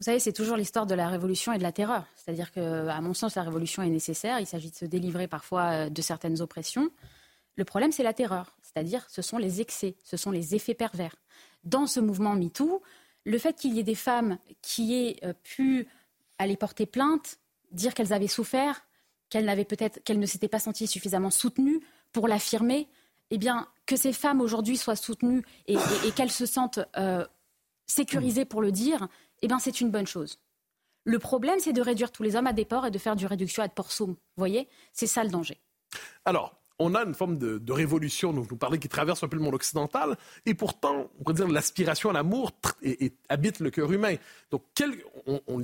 Vous 0.00 0.04
savez, 0.04 0.18
c'est 0.18 0.32
toujours 0.32 0.56
l'histoire 0.56 0.86
de 0.86 0.94
la 0.94 1.08
révolution 1.08 1.52
et 1.52 1.58
de 1.58 1.62
la 1.62 1.72
terreur. 1.72 2.06
C'est-à-dire 2.16 2.52
que, 2.52 2.88
à 2.88 3.00
mon 3.02 3.12
sens, 3.12 3.34
la 3.34 3.42
révolution 3.42 3.82
est 3.82 3.90
nécessaire. 3.90 4.40
Il 4.40 4.46
s'agit 4.46 4.70
de 4.70 4.74
se 4.74 4.86
délivrer 4.86 5.28
parfois 5.28 5.64
euh, 5.72 5.90
de 5.90 6.02
certaines 6.02 6.40
oppressions. 6.40 6.90
Le 7.56 7.64
problème, 7.64 7.92
c'est 7.92 8.02
la 8.02 8.14
terreur. 8.14 8.56
C'est-à-dire, 8.62 9.04
ce 9.10 9.20
sont 9.20 9.36
les 9.36 9.60
excès, 9.60 9.96
ce 10.02 10.16
sont 10.16 10.30
les 10.30 10.54
effets 10.54 10.74
pervers. 10.74 11.14
Dans 11.64 11.86
ce 11.86 12.00
mouvement 12.00 12.34
MeToo, 12.34 12.82
le 13.24 13.38
fait 13.38 13.54
qu'il 13.54 13.74
y 13.74 13.80
ait 13.80 13.84
des 13.84 13.94
femmes 13.94 14.38
qui 14.62 14.94
aient 14.94 15.16
euh, 15.22 15.34
pu 15.42 15.86
aller 16.38 16.56
porter 16.56 16.86
plainte, 16.86 17.38
dire 17.70 17.92
qu'elles 17.92 18.14
avaient 18.14 18.26
souffert, 18.26 18.86
qu'elles 19.30 19.44
n'avaient 19.44 19.64
peut-être, 19.64 20.02
qu'elles 20.04 20.18
ne 20.18 20.26
s'étaient 20.26 20.48
pas 20.48 20.58
senties 20.58 20.86
suffisamment 20.86 21.30
soutenues 21.30 21.80
pour 22.12 22.28
l'affirmer, 22.28 22.88
eh 23.30 23.38
bien, 23.38 23.68
que 23.86 23.96
ces 23.96 24.12
femmes 24.12 24.40
aujourd'hui 24.40 24.76
soient 24.76 24.96
soutenues 24.96 25.44
et, 25.66 25.76
qu'elles 26.14 26.32
se 26.32 26.46
sentent 26.46 26.80
euh, 26.96 27.24
sécurisées 27.86 28.44
pour 28.44 28.60
le 28.60 28.72
dire, 28.72 29.08
eh 29.42 29.48
bien, 29.48 29.58
c'est 29.58 29.80
une 29.80 29.90
bonne 29.90 30.06
chose. 30.06 30.38
Le 31.04 31.18
problème, 31.18 31.58
c'est 31.60 31.72
de 31.72 31.80
réduire 31.80 32.12
tous 32.12 32.22
les 32.22 32.36
hommes 32.36 32.46
à 32.46 32.52
des 32.52 32.64
porcs 32.64 32.86
et 32.86 32.90
de 32.90 32.98
faire 32.98 33.16
du 33.16 33.26
réduction 33.26 33.62
ad 33.62 33.72
porsum. 33.72 34.10
Vous 34.10 34.16
voyez? 34.36 34.68
C'est 34.92 35.06
ça 35.06 35.24
le 35.24 35.30
danger. 35.30 35.60
Alors, 36.24 36.59
on 36.80 36.94
a 36.94 37.04
une 37.04 37.14
forme 37.14 37.38
de, 37.38 37.72
révolution, 37.72 38.32
dont 38.32 38.40
vous 38.40 38.56
parlez, 38.56 38.78
qui 38.78 38.88
traverse 38.88 39.22
un 39.22 39.28
peu 39.28 39.36
le 39.36 39.42
monde 39.42 39.54
occidental, 39.54 40.16
et 40.46 40.54
pourtant, 40.54 41.10
on 41.18 41.22
pourrait 41.22 41.34
dire 41.34 41.48
l'aspiration 41.48 42.10
à 42.10 42.12
l'amour 42.14 42.52
habite 43.28 43.60
le 43.60 43.70
cœur 43.70 43.92
humain. 43.92 44.14
Donc, 44.50 44.62
on, 45.26 45.58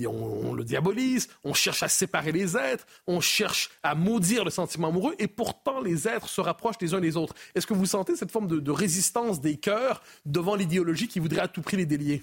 le 0.54 0.64
diabolise, 0.64 1.28
on 1.42 1.54
cherche 1.54 1.82
à 1.82 1.88
séparer 1.88 2.32
les 2.32 2.56
êtres, 2.56 2.86
on 3.06 3.20
cherche 3.20 3.70
à 3.82 3.94
maudire 3.94 4.44
le 4.44 4.50
sentiment 4.50 4.88
amoureux, 4.88 5.14
et 5.18 5.26
pourtant, 5.26 5.80
les 5.80 6.06
êtres 6.06 6.28
se 6.28 6.42
rapprochent 6.42 6.80
les 6.80 6.92
uns 6.92 7.00
des 7.00 7.16
autres. 7.16 7.34
Est-ce 7.54 7.66
que 7.66 7.74
vous 7.74 7.86
sentez 7.86 8.14
cette 8.14 8.30
forme 8.30 8.46
de 8.46 8.70
résistance 8.70 9.40
des 9.40 9.56
cœurs 9.56 10.02
devant 10.26 10.54
l'idéologie 10.54 11.08
qui 11.08 11.18
voudrait 11.18 11.40
à 11.40 11.48
tout 11.48 11.62
prix 11.62 11.78
les 11.78 11.86
délier? 11.86 12.22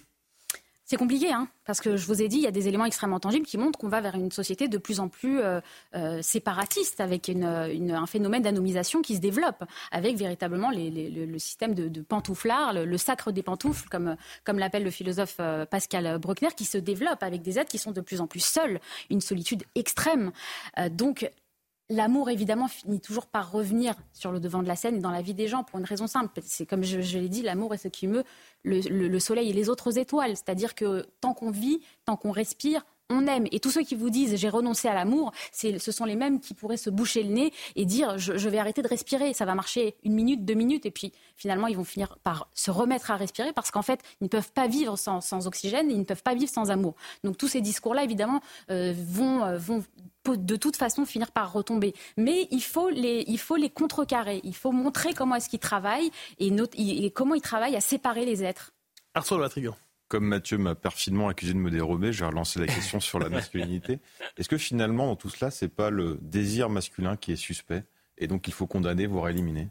C'est 0.93 0.97
compliqué, 0.99 1.31
hein, 1.31 1.47
parce 1.65 1.81
que 1.81 1.97
je 1.97 2.05
vous 2.05 2.21
ai 2.21 2.27
dit, 2.27 2.35
il 2.37 2.43
y 2.43 2.47
a 2.47 2.51
des 2.51 2.67
éléments 2.67 2.85
extrêmement 2.85 3.19
tangibles 3.19 3.47
qui 3.47 3.57
montrent 3.57 3.79
qu'on 3.79 3.87
va 3.87 3.99
vers 3.99 4.13
une 4.13 4.31
société 4.31 4.67
de 4.67 4.77
plus 4.77 4.99
en 4.99 5.09
plus 5.09 5.39
euh, 5.39 5.59
euh, 5.95 6.21
séparatiste, 6.21 7.01
avec 7.01 7.29
un 7.29 8.05
phénomène 8.05 8.43
d'anomisation 8.43 9.01
qui 9.01 9.15
se 9.15 9.19
développe, 9.19 9.63
avec 9.91 10.17
véritablement 10.17 10.69
le 10.71 11.39
système 11.39 11.73
de, 11.73 12.01
pantouflard, 12.01 12.73
le, 12.73 12.97
sacre 12.99 13.31
des 13.31 13.41
pantoufles, 13.41 13.89
comme, 13.89 14.59
l'appelle 14.59 14.83
le 14.83 14.91
philosophe 14.91 15.37
euh, 15.39 15.65
Pascal 15.65 16.19
Bruckner, 16.19 16.49
qui 16.55 16.65
se 16.65 16.77
développe 16.77 17.23
avec 17.23 17.41
des 17.41 17.57
êtres 17.57 17.71
qui 17.71 17.79
sont 17.79 17.91
de 17.91 18.01
plus 18.01 18.21
en 18.21 18.27
plus 18.27 18.45
seuls, 18.45 18.79
une 19.09 19.21
solitude 19.21 19.63
extrême. 19.73 20.31
donc 20.91 21.27
L'amour, 21.89 22.29
évidemment, 22.29 22.67
finit 22.67 23.01
toujours 23.01 23.27
par 23.27 23.51
revenir 23.51 23.95
sur 24.13 24.31
le 24.31 24.39
devant 24.39 24.63
de 24.63 24.67
la 24.67 24.75
scène 24.75 24.95
et 24.95 24.99
dans 24.99 25.11
la 25.11 25.21
vie 25.21 25.33
des 25.33 25.47
gens 25.47 25.63
pour 25.63 25.79
une 25.79 25.85
raison 25.85 26.07
simple. 26.07 26.39
C'est 26.43 26.65
comme 26.65 26.83
je, 26.83 26.97
l'ai 26.97 27.29
dit, 27.29 27.41
l'amour 27.41 27.73
est 27.73 27.77
ce 27.77 27.89
qui 27.89 28.07
meut 28.07 28.23
le, 28.63 29.19
soleil 29.19 29.49
et 29.49 29.53
les 29.53 29.69
autres 29.69 29.97
étoiles. 29.97 30.37
C'est-à-dire 30.37 30.75
que 30.75 31.05
tant 31.19 31.33
qu'on 31.33 31.51
vit, 31.51 31.81
tant 32.05 32.15
qu'on 32.15 32.31
respire, 32.31 32.85
on 33.09 33.27
aime. 33.27 33.47
Et 33.51 33.59
tous 33.59 33.71
ceux 33.71 33.83
qui 33.83 33.95
vous 33.95 34.09
disent 34.09 34.35
j'ai 34.35 34.49
renoncé 34.49 34.87
à 34.87 34.93
l'amour, 34.93 35.31
ce 35.51 35.91
sont 35.91 36.05
les 36.05 36.15
mêmes 36.15 36.39
qui 36.39 36.53
pourraient 36.53 36.77
se 36.77 36.89
boucher 36.89 37.23
le 37.23 37.29
nez 37.29 37.53
et 37.75 37.85
dire 37.85 38.17
je, 38.17 38.49
vais 38.49 38.57
arrêter 38.57 38.81
de 38.81 38.87
respirer. 38.87 39.33
Ça 39.33 39.45
va 39.45 39.55
marcher 39.55 39.95
une 40.03 40.13
minute, 40.13 40.45
deux 40.45 40.53
minutes, 40.53 40.85
et 40.85 40.91
puis 40.91 41.13
finalement 41.35 41.67
ils 41.67 41.77
vont 41.77 41.83
finir 41.83 42.17
par 42.23 42.49
se 42.53 42.71
remettre 42.71 43.11
à 43.11 43.15
respirer 43.15 43.53
parce 43.53 43.71
qu'en 43.71 43.81
fait 43.81 44.01
ils 44.21 44.25
ne 44.25 44.29
peuvent 44.29 44.51
pas 44.51 44.67
vivre 44.67 44.97
sans, 44.97 45.47
oxygène, 45.47 45.89
et 45.89 45.93
ils 45.93 45.99
ne 45.99 46.05
peuvent 46.05 46.23
pas 46.23 46.35
vivre 46.35 46.51
sans 46.51 46.71
amour. 46.71 46.95
Donc 47.23 47.37
tous 47.37 47.47
ces 47.47 47.61
discours-là 47.61 48.03
évidemment 48.03 48.41
euh, 48.69 48.93
vont, 48.95 49.43
euh, 49.43 49.57
vont 49.57 49.83
de 50.31 50.55
toute 50.55 50.75
façon 50.75 51.05
finir 51.05 51.31
par 51.31 51.51
retomber. 51.51 51.93
Mais 52.17 52.47
il 52.51 52.63
faut 52.63 52.89
les, 52.89 53.25
il 53.27 53.39
faut 53.39 53.55
les 53.55 53.69
contrecarrer. 53.69 54.41
Il 54.43 54.55
faut 54.55 54.71
montrer 54.71 55.13
comment 55.13 55.35
est-ce 55.35 55.49
qu'ils 55.49 55.59
travaillent 55.59 56.11
et, 56.39 57.11
comment 57.11 57.35
ils 57.35 57.41
travaillent 57.41 57.75
à 57.75 57.81
séparer 57.81 58.25
les 58.25 58.43
êtres. 58.43 58.71
Arthur 59.13 59.37
Latrigan. 59.37 59.75
Comme 60.07 60.25
Mathieu 60.25 60.57
m'a 60.57 60.75
perfidement 60.75 61.27
accusé 61.27 61.53
de 61.53 61.57
me 61.57 61.71
dérober, 61.71 62.13
j'ai 62.13 62.25
relancé 62.25 62.59
la 62.59 62.67
question 62.67 62.99
sur 62.99 63.19
la 63.19 63.29
masculinité. 63.29 63.99
Est-ce 64.37 64.49
que 64.49 64.57
finalement, 64.57 65.07
dans 65.07 65.15
tout 65.15 65.29
cela, 65.29 65.49
c'est 65.49 65.69
pas 65.69 65.89
le 65.89 66.19
désir 66.21 66.69
masculin 66.69 67.15
qui 67.17 67.31
est 67.31 67.37
suspect 67.37 67.83
et 68.17 68.27
donc 68.27 68.47
il 68.47 68.53
faut 68.53 68.67
condamner, 68.67 69.07
voire 69.07 69.29
éliminer? 69.29 69.69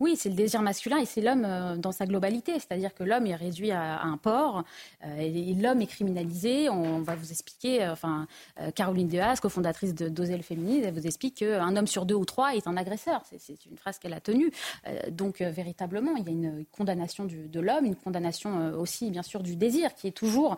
Oui, 0.00 0.16
c'est 0.16 0.28
le 0.28 0.34
désir 0.34 0.60
masculin 0.60 0.98
et 0.98 1.06
c'est 1.06 1.20
l'homme 1.20 1.44
euh, 1.44 1.76
dans 1.76 1.92
sa 1.92 2.06
globalité. 2.06 2.54
C'est-à-dire 2.54 2.92
que 2.94 3.04
l'homme 3.04 3.26
est 3.26 3.36
réduit 3.36 3.70
à, 3.70 4.02
un 4.02 4.16
porc 4.16 4.64
euh, 5.04 5.18
et 5.18 5.54
l'homme 5.54 5.80
est 5.82 5.86
criminalisé. 5.86 6.68
On 6.68 7.00
va 7.00 7.14
vous 7.14 7.30
expliquer, 7.30 7.84
euh, 7.84 7.92
enfin, 7.92 8.26
Caroline 8.74 9.08
Dehaas, 9.08 9.36
cofondatrice 9.40 9.94
de 9.94 10.08
Dozel 10.08 10.42
Féminine, 10.42 10.82
elle 10.84 10.94
vous 10.94 11.06
explique 11.06 11.36
qu'un 11.36 11.76
homme 11.76 11.86
sur 11.86 12.06
deux 12.06 12.14
ou 12.14 12.24
trois 12.24 12.56
est 12.56 12.66
un 12.66 12.76
agresseur. 12.76 13.22
C'est 13.38 13.66
une 13.66 13.76
phrase 13.76 13.98
qu'elle 13.98 14.12
a 14.12 14.20
tenue. 14.20 14.50
donc, 15.10 15.40
véritablement, 15.40 16.16
il 16.16 16.24
y 16.24 16.28
a 16.28 16.32
une 16.32 16.64
condamnation 16.66 17.24
de 17.24 17.60
l'homme, 17.60 17.84
une 17.84 17.96
condamnation 17.96 18.72
aussi, 18.78 19.10
bien 19.10 19.22
sûr, 19.22 19.42
du 19.42 19.56
désir 19.56 19.94
qui 19.94 20.08
est 20.08 20.12
toujours 20.12 20.56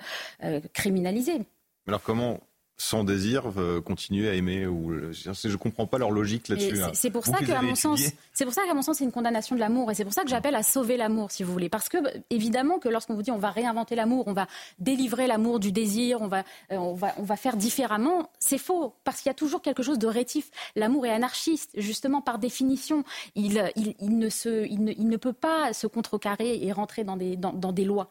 criminalisé. 0.72 1.42
Alors, 1.86 2.02
comment 2.02 2.40
sans 2.78 3.04
désir 3.04 3.44
euh, 3.56 3.80
continuer 3.80 4.28
à 4.28 4.34
aimer 4.34 4.66
ou 4.66 4.92
je 5.12 5.48
ne 5.48 5.56
comprends 5.56 5.86
pas 5.86 5.98
leur 5.98 6.10
logique 6.10 6.48
là-dessus. 6.48 6.82
Hein. 6.82 6.90
C'est 6.92 7.10
pour, 7.10 7.24
ça 7.24 7.38
qu'à 7.38 7.62
mon 7.62 7.74
sens, 7.74 8.00
c'est 8.32 8.44
pour 8.44 8.52
ça 8.52 8.62
qu'à 8.66 8.74
mon 8.74 8.82
sens 8.82 8.98
c'est 8.98 9.04
une 9.04 9.12
condamnation 9.12 9.54
de 9.56 9.60
l'amour 9.60 9.90
et 9.90 9.94
c'est 9.94 10.04
pour 10.04 10.12
ça 10.12 10.22
que 10.22 10.28
j'appelle 10.28 10.54
à 10.54 10.62
sauver 10.62 10.96
l'amour 10.96 11.30
si 11.30 11.42
vous 11.42 11.52
voulez 11.52 11.68
parce 11.68 11.88
que 11.88 11.98
évidemment 12.30 12.78
que 12.78 12.88
lorsqu'on 12.88 13.14
vous 13.14 13.22
dit 13.22 13.30
on 13.30 13.38
va 13.38 13.50
réinventer 13.50 13.94
l'amour, 13.94 14.24
on 14.26 14.34
va 14.34 14.46
délivrer 14.78 15.26
l'amour 15.26 15.58
du 15.58 15.72
désir, 15.72 16.20
on 16.20 16.28
va 16.28 16.40
euh, 16.72 16.76
on 16.76 16.94
va 16.94 17.14
on 17.16 17.22
va 17.22 17.36
faire 17.36 17.56
différemment, 17.56 18.30
c'est 18.38 18.58
faux 18.58 18.94
parce 19.04 19.20
qu'il 19.20 19.30
y 19.30 19.30
a 19.30 19.34
toujours 19.34 19.62
quelque 19.62 19.82
chose 19.82 19.98
de 19.98 20.06
rétif. 20.06 20.50
L'amour 20.74 21.06
est 21.06 21.12
anarchiste 21.12 21.70
justement 21.76 22.20
par 22.20 22.38
définition. 22.38 23.04
Il, 23.34 23.70
il, 23.76 23.94
il 24.00 24.18
ne 24.18 24.28
se 24.28 24.66
il 24.66 24.84
ne, 24.84 24.92
il 24.92 25.08
ne 25.08 25.16
peut 25.16 25.32
pas 25.32 25.72
se 25.72 25.86
contrecarrer 25.86 26.62
et 26.62 26.72
rentrer 26.72 27.04
dans 27.04 27.16
des 27.16 27.36
dans, 27.36 27.52
dans 27.52 27.72
des 27.72 27.84
lois. 27.84 28.10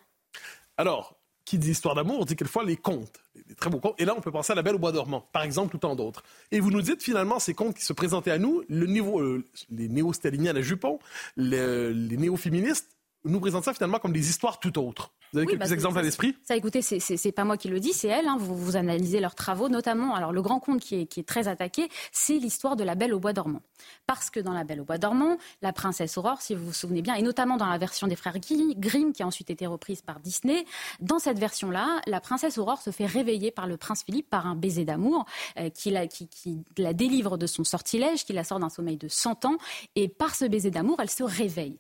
Alors, 0.78 1.14
qui 1.45 1.57
dit 1.57 1.71
histoire 1.71 1.95
d'amour 1.95 2.25
dit 2.25 2.35
quelquefois 2.35 2.63
les 2.63 2.75
contes, 2.75 3.19
les 3.47 3.55
très 3.55 3.69
beaux 3.69 3.79
contes. 3.79 3.95
Et 3.99 4.05
là, 4.05 4.13
on 4.17 4.21
peut 4.21 4.31
penser 4.31 4.51
à 4.51 4.55
La 4.55 4.63
Belle 4.63 4.75
au 4.75 4.79
Bois 4.79 4.91
dormant, 4.91 5.21
par 5.31 5.43
exemple, 5.43 5.75
ou 5.75 5.79
tant 5.79 5.95
d'autres. 5.95 6.23
Et 6.51 6.59
vous 6.59 6.71
nous 6.71 6.81
dites 6.81 7.03
finalement 7.03 7.39
ces 7.39 7.53
contes 7.53 7.75
qui 7.75 7.85
se 7.85 7.93
présentaient 7.93 8.31
à 8.31 8.39
nous, 8.39 8.63
le 8.67 8.87
niveau, 8.87 9.21
euh, 9.21 9.45
les 9.69 9.87
néo-staliniens 9.87 10.55
à 10.55 10.61
Jupon, 10.61 10.99
les 11.37 12.17
néo-féministes, 12.17 12.89
nous 13.23 13.39
présentent 13.39 13.65
ça 13.65 13.73
finalement 13.73 13.99
comme 13.99 14.13
des 14.13 14.29
histoires 14.29 14.59
tout 14.59 14.77
autres. 14.79 15.11
Vous 15.36 15.39
avez 15.39 15.47
quelques 15.47 15.67
bah, 15.67 15.73
exemples 15.73 15.99
à 15.99 16.01
l'esprit? 16.01 16.33
Ça, 16.43 16.55
écoutez, 16.55 16.81
c'est 16.81 17.31
pas 17.33 17.43
moi 17.43 17.57
qui 17.57 17.67
le 17.67 17.81
dis, 17.81 17.91
c'est 17.91 18.07
elle. 18.07 18.27
Hein. 18.27 18.38
Vous, 18.39 18.55
vous 18.55 18.77
analysez 18.77 19.19
leurs 19.19 19.36
travaux, 19.36 19.67
notamment. 19.67 20.15
Alors, 20.15 20.31
le 20.31 20.41
grand 20.41 20.61
conte 20.61 20.79
qui 20.79 21.01
est, 21.01 21.05
qui 21.07 21.19
est 21.19 21.27
très 21.27 21.49
attaqué, 21.49 21.89
c'est 22.13 22.39
l'histoire 22.39 22.77
de 22.77 22.86
la 22.86 22.95
Belle 22.95 23.13
au 23.13 23.19
bois 23.19 23.33
dormant. 23.33 23.61
Parce 24.07 24.29
que 24.29 24.39
dans 24.39 24.53
la 24.53 24.63
Belle 24.63 24.79
au 24.79 24.86
bois 24.86 24.97
dormant, 24.97 25.38
la 25.61 25.73
princesse 25.73 26.17
Aurore, 26.17 26.41
si 26.41 26.55
vous 26.55 26.67
vous 26.67 26.73
souvenez 26.73 27.01
bien, 27.01 27.15
et 27.15 27.21
notamment 27.21 27.57
dans 27.57 27.65
la 27.65 27.77
version 27.77 28.07
des 28.07 28.15
frères 28.15 28.38
Grimm, 28.39 29.11
qui 29.11 29.23
a 29.23 29.27
ensuite 29.27 29.49
été 29.49 29.67
reprise 29.67 30.01
par 30.01 30.21
Disney, 30.21 30.63
dans 31.01 31.19
cette 31.19 31.38
version-là, 31.38 31.99
la 32.07 32.21
princesse 32.21 32.57
Aurore 32.57 32.81
se 32.81 32.91
fait 32.91 33.05
réveiller 33.05 33.51
par 33.51 33.67
le 33.67 33.75
prince 33.75 34.03
Philippe 34.03 34.29
par 34.29 34.47
un 34.47 34.55
baiser 34.55 34.86
d'amour 34.86 35.25
euh, 35.59 35.69
qui, 35.69 35.91
la, 35.91 36.07
qui, 36.07 36.29
qui 36.29 36.63
la 36.77 36.93
délivre 36.93 37.38
de 37.38 37.45
son 37.45 37.65
sortilège, 37.65 38.23
qui 38.23 38.31
la 38.31 38.45
sort 38.45 38.59
d'un 38.59 38.69
sommeil 38.69 38.95
de 38.95 39.09
100 39.09 39.43
ans. 39.43 39.57
Et 39.97 40.07
par 40.07 40.33
ce 40.33 40.45
baiser 40.45 40.71
d'amour, 40.71 40.97
elle 41.01 41.09
se 41.09 41.23
réveille. 41.23 41.77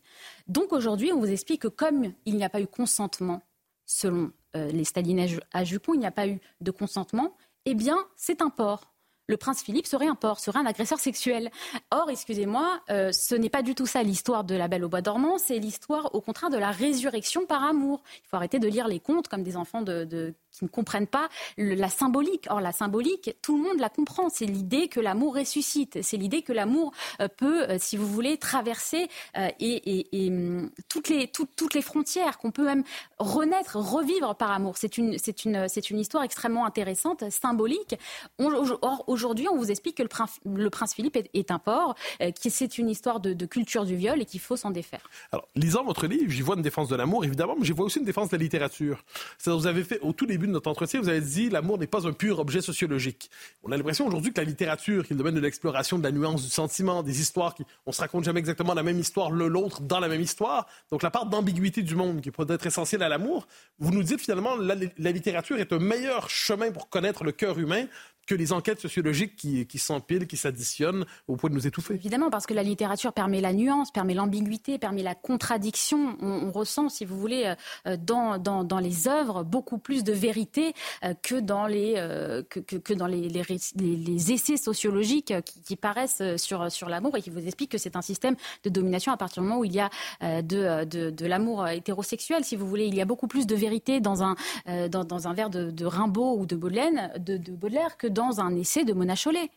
Donc 0.47 0.73
aujourd'hui, 0.73 1.11
on 1.11 1.19
vous 1.19 1.31
explique 1.31 1.63
que 1.63 1.67
comme 1.67 2.13
il 2.25 2.35
n'y 2.35 2.45
a 2.45 2.49
pas 2.49 2.61
eu 2.61 2.67
consentement 2.67 3.41
selon 3.85 4.31
euh, 4.55 4.71
les 4.71 4.83
Stalinages 4.83 5.39
à 5.51 5.63
Jupon, 5.63 5.93
il 5.93 5.99
n'y 5.99 6.05
a 6.05 6.11
pas 6.11 6.27
eu 6.27 6.39
de 6.61 6.71
consentement, 6.71 7.35
eh 7.65 7.73
bien, 7.73 7.97
c'est 8.15 8.41
un 8.41 8.49
port. 8.49 8.93
Le 9.27 9.37
prince 9.37 9.63
Philippe 9.63 9.87
serait 9.87 10.07
un 10.07 10.13
porc, 10.13 10.39
serait 10.39 10.59
un 10.59 10.67
agresseur 10.67 10.99
sexuel. 10.99 11.49
Or, 11.89 12.11
excusez-moi, 12.11 12.79
euh, 12.91 13.11
ce 13.11 13.33
n'est 13.33 13.49
pas 13.49 13.63
du 13.63 13.73
tout 13.73 13.87
ça 13.87 14.03
l'histoire 14.03 14.43
de 14.43 14.53
la 14.53 14.67
Belle 14.67 14.83
au 14.83 14.89
bois 14.89 15.01
dormant, 15.01 15.39
c'est 15.39 15.57
l'histoire 15.57 16.13
au 16.13 16.21
contraire 16.21 16.51
de 16.51 16.57
la 16.57 16.69
résurrection 16.69 17.47
par 17.47 17.63
amour. 17.63 18.03
Il 18.23 18.27
faut 18.27 18.35
arrêter 18.35 18.59
de 18.59 18.67
lire 18.67 18.87
les 18.87 18.99
contes 18.99 19.27
comme 19.27 19.41
des 19.41 19.57
enfants 19.57 19.81
de 19.81 20.35
qui 20.55 20.65
ne 20.65 20.69
comprennent 20.69 21.07
pas 21.07 21.29
la 21.57 21.89
symbolique. 21.89 22.47
Or, 22.49 22.61
la 22.61 22.71
symbolique, 22.71 23.35
tout 23.41 23.57
le 23.57 23.63
monde 23.63 23.79
la 23.79 23.89
comprend. 23.89 24.29
C'est 24.29 24.45
l'idée 24.45 24.87
que 24.87 24.99
l'amour 24.99 25.35
ressuscite. 25.35 25.99
C'est 26.01 26.17
l'idée 26.17 26.41
que 26.41 26.53
l'amour 26.53 26.91
euh, 27.21 27.27
peut, 27.27 27.63
euh, 27.69 27.77
si 27.79 27.97
vous 27.97 28.07
voulez, 28.07 28.37
traverser 28.37 29.07
euh, 29.37 29.49
hum, 30.13 30.71
toutes, 30.89 31.09
les, 31.09 31.81
frontières, 31.81 32.37
qu'on 32.37 32.51
peut 32.51 32.65
même 32.65 32.83
renaître, 33.19 33.77
revivre 33.77 34.35
par 34.35 34.51
amour. 34.51 34.75
C'est 34.77 34.97
une, 34.97 35.13
histoire 35.99 36.23
extrêmement 36.23 36.65
intéressante, 36.65 37.29
symbolique. 37.29 37.95
or, 38.39 39.03
aujourd'hui, 39.07 39.47
on 39.49 39.57
vous 39.57 39.71
explique 39.71 39.97
que 39.97 40.03
le 40.03 40.69
prince, 40.69 40.93
Philippe 40.93 41.17
est, 41.33 41.51
un 41.51 41.59
porc, 41.59 41.95
que 42.19 42.49
c'est 42.49 42.77
une 42.77 42.89
histoire 42.89 43.19
de, 43.19 43.45
culture 43.45 43.85
du 43.85 43.95
viol 43.95 44.21
et 44.21 44.25
qu'il 44.25 44.39
faut 44.39 44.55
s'en 44.55 44.71
défaire. 44.71 45.09
Alors, 45.31 45.47
lisant 45.55 45.83
votre 45.83 46.07
livre, 46.07 46.29
j'y 46.29 46.41
vois 46.41 46.55
une 46.55 46.61
défense 46.61 46.89
de 46.89 46.95
l'amour, 46.95 47.23
évidemment, 47.23 47.55
mais 47.57 47.65
j'y 47.65 47.73
vois 47.73 47.85
aussi 47.85 47.99
une 47.99 48.05
défense 48.05 48.29
de 48.29 48.37
la 48.37 48.43
littérature. 48.43 49.03
Vous 49.45 49.67
avez 49.67 49.83
fait, 49.83 49.99
au 50.01 50.13
tout 50.13 50.25
début, 50.25 50.44
de 50.47 50.51
notre 50.51 50.69
entretien, 50.69 51.01
vous 51.01 51.09
avez 51.09 51.21
dit 51.21 51.49
l'amour 51.49 51.77
n'est 51.77 51.87
pas 51.87 52.07
un 52.07 52.13
pur 52.13 52.39
objet 52.39 52.61
sociologique. 52.61 53.29
On 53.63 53.71
a 53.71 53.77
l'impression 53.77 54.07
aujourd'hui 54.07 54.33
que 54.33 54.39
la 54.39 54.45
littérature, 54.45 55.05
qui 55.05 55.13
est 55.13 55.15
le 55.15 55.17
domaine 55.17 55.35
de 55.35 55.39
l'exploration, 55.39 55.97
de 55.97 56.03
la 56.03 56.11
nuance, 56.11 56.43
du 56.43 56.49
sentiment, 56.49 57.03
des 57.03 57.21
histoires, 57.21 57.55
qui, 57.55 57.63
on 57.85 57.91
se 57.91 58.01
raconte 58.01 58.23
jamais 58.23 58.39
exactement 58.39 58.73
la 58.73 58.83
même 58.83 58.99
histoire 58.99 59.31
l'autre 59.31 59.81
dans 59.81 59.99
la 59.99 60.07
même 60.07 60.21
histoire. 60.21 60.67
Donc 60.91 61.03
la 61.03 61.11
part 61.11 61.25
d'ambiguïté 61.25 61.81
du 61.81 61.95
monde 61.95 62.21
qui 62.21 62.31
peut 62.31 62.45
être 62.49 62.65
essentielle 62.65 63.03
à 63.03 63.09
l'amour, 63.09 63.47
vous 63.79 63.91
nous 63.91 64.03
dites 64.03 64.21
finalement 64.21 64.55
la, 64.55 64.75
la 64.97 65.11
littérature 65.11 65.57
est 65.57 65.73
un 65.73 65.79
meilleur 65.79 66.29
chemin 66.29 66.71
pour 66.71 66.89
connaître 66.89 67.23
le 67.23 67.31
cœur 67.31 67.59
humain 67.59 67.85
que 68.25 68.35
les 68.35 68.53
enquêtes 68.53 68.79
sociologiques 68.79 69.35
qui, 69.35 69.77
s'empilent, 69.77 70.27
qui 70.27 70.37
s'additionnent 70.37 71.05
au 71.27 71.35
point 71.35 71.49
de 71.49 71.55
nous 71.55 71.67
étouffer. 71.67 71.93
Évidemment, 71.93 72.29
parce 72.29 72.45
que 72.45 72.53
la 72.53 72.63
littérature 72.63 73.13
permet 73.13 73.41
la 73.41 73.53
nuance, 73.53 73.91
permet 73.91 74.13
l'ambiguïté, 74.13 74.77
permet 74.79 75.03
la 75.03 75.15
contradiction. 75.15 76.17
On, 76.21 76.51
ressent, 76.51 76.89
si 76.89 77.05
vous 77.05 77.19
voulez, 77.19 77.53
euh, 77.87 77.97
dans, 77.97 78.37
dans, 78.37 78.63
dans, 78.63 78.79
les 78.79 79.07
œuvres 79.07 79.43
beaucoup 79.43 79.77
plus 79.77 80.03
de 80.03 80.13
vérité 80.13 80.73
euh, 81.03 81.13
que 81.21 81.35
dans 81.35 81.67
les, 81.67 81.95
euh, 81.97 82.43
que, 82.49 82.59
que, 82.59 82.93
dans 82.93 83.07
les, 83.07 83.29
les, 83.29 84.31
essais 84.31 84.57
sociologiques 84.57 85.33
qui, 85.65 85.75
paraissent 85.75 86.23
sur, 86.37 86.71
sur 86.71 86.89
l'amour 86.89 87.17
et 87.17 87.21
qui 87.21 87.29
vous 87.29 87.45
expliquent 87.45 87.71
que 87.71 87.77
c'est 87.77 87.95
un 87.95 88.01
système 88.01 88.35
de 88.63 88.69
domination 88.69 89.11
à 89.11 89.17
partir 89.17 89.43
du 89.43 89.49
moment 89.49 89.59
où 89.59 89.65
il 89.65 89.73
y 89.73 89.79
a 89.79 89.89
de, 90.21 90.85
de, 90.85 91.09
de 91.09 91.25
l'amour 91.25 91.67
hétérosexuel, 91.67 92.43
si 92.43 92.55
vous 92.55 92.67
voulez. 92.67 92.85
Il 92.85 92.95
y 92.95 93.01
a 93.01 93.05
beaucoup 93.05 93.27
plus 93.27 93.45
de 93.45 93.55
vérité 93.55 93.99
dans 93.99 94.23
un, 94.23 94.35
dans, 94.89 95.03
dans 95.03 95.27
un 95.27 95.33
vers 95.33 95.49
de, 95.49 95.69
de 95.69 95.85
Rimbaud 95.85 96.37
ou 96.39 96.45
de 96.45 96.55
Baudelaire, 96.55 97.11
de, 97.19 97.37
de 97.37 97.51
Baudelaire 97.51 97.97
que 97.97 98.07
dans 98.15 98.39
un 98.39 98.55
essai 98.55 98.83
de 98.83 98.93
Mona 98.93 99.15
Chollet. 99.15 99.51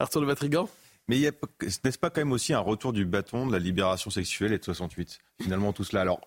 Arthur 0.00 0.22
de 0.22 0.26
Vatrigan 0.26 0.68
mais 1.06 1.18
n'est-ce 1.20 1.98
pas 1.98 2.08
quand 2.08 2.22
même 2.22 2.32
aussi 2.32 2.54
un 2.54 2.60
retour 2.60 2.94
du 2.94 3.04
bâton 3.04 3.46
de 3.46 3.52
la 3.52 3.58
libération 3.58 4.10
sexuelle 4.10 4.52
et 4.52 4.58
de 4.58 4.64
68 4.64 5.18
Finalement, 5.42 5.74
tout 5.74 5.84
cela? 5.84 6.00
Alors, 6.00 6.20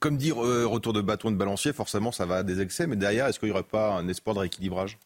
comme 0.00 0.18
dire 0.18 0.44
euh, 0.44 0.66
retour 0.66 0.92
de 0.92 1.00
bâton 1.00 1.30
de 1.30 1.36
balancier, 1.36 1.72
forcément, 1.72 2.12
ça 2.12 2.26
va 2.26 2.36
à 2.36 2.42
des 2.42 2.60
excès, 2.60 2.86
mais 2.86 2.96
derrière, 2.96 3.26
est-ce 3.26 3.38
qu'il 3.38 3.48
n'y 3.48 3.52
aurait 3.54 3.62
pas 3.62 3.94
un 3.94 4.08
espoir 4.08 4.34
de 4.34 4.40
rééquilibrage? 4.40 4.98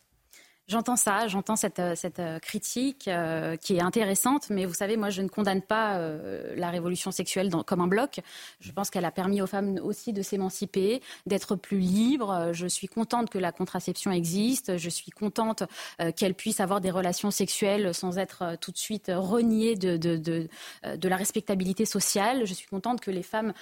J'entends 0.69 0.97
ça, 0.97 1.29
j'entends 1.29 1.55
cette, 1.55 1.79
euh, 1.79 1.95
euh, 2.19 2.39
critique 2.41 3.07
euh, 3.07 3.57
qui 3.57 3.77
est 3.77 3.81
intéressante, 3.81 4.51
mais 4.51 4.65
vous 4.65 4.75
savez, 4.75 4.97
moi, 4.97 5.11
je 5.11 5.23
ne 5.23 5.29
condamne 5.29 5.63
pas 5.63 6.01
la 6.57 6.71
révolution 6.71 7.13
sexuelle 7.13 7.53
comme 7.67 7.81
un 7.81 7.87
bloc. 7.87 8.21
Je 8.61 8.73
pense 8.73 8.91
qu'elle 8.91 9.05
a 9.05 9.13
permis 9.13 9.41
aux 9.41 9.47
femmes 9.47 9.79
aussi 9.83 10.13
de 10.13 10.23
s'émanciper, 10.23 11.01
d'être 11.27 11.55
plus 11.55 11.79
libres. 11.79 12.51
Je 12.53 12.67
suis 12.67 12.89
contente 12.89 13.31
que 13.31 13.39
la 13.39 13.53
contraception 13.53 14.11
existe. 14.11 14.77
Je 14.77 14.91
suis 14.91 15.11
contente 15.13 15.63
qu'elles 16.17 16.35
puissent 16.35 16.61
avoir 16.61 16.81
des 16.81 16.91
relations 16.91 17.31
sexuelles 17.31 17.95
sans 17.95 18.19
être 18.19 18.57
tout 18.61 18.73
de 18.73 18.79
suite 18.79 19.11
reniées 19.15 19.77
de, 19.77 20.49
la 20.83 21.17
respectabilité 21.17 21.85
sociale. 21.85 22.45
Je 22.45 22.55
suis 22.55 22.67
contente 22.67 23.01
que 23.01 23.11
les 23.11 23.23
femmes 23.23 23.53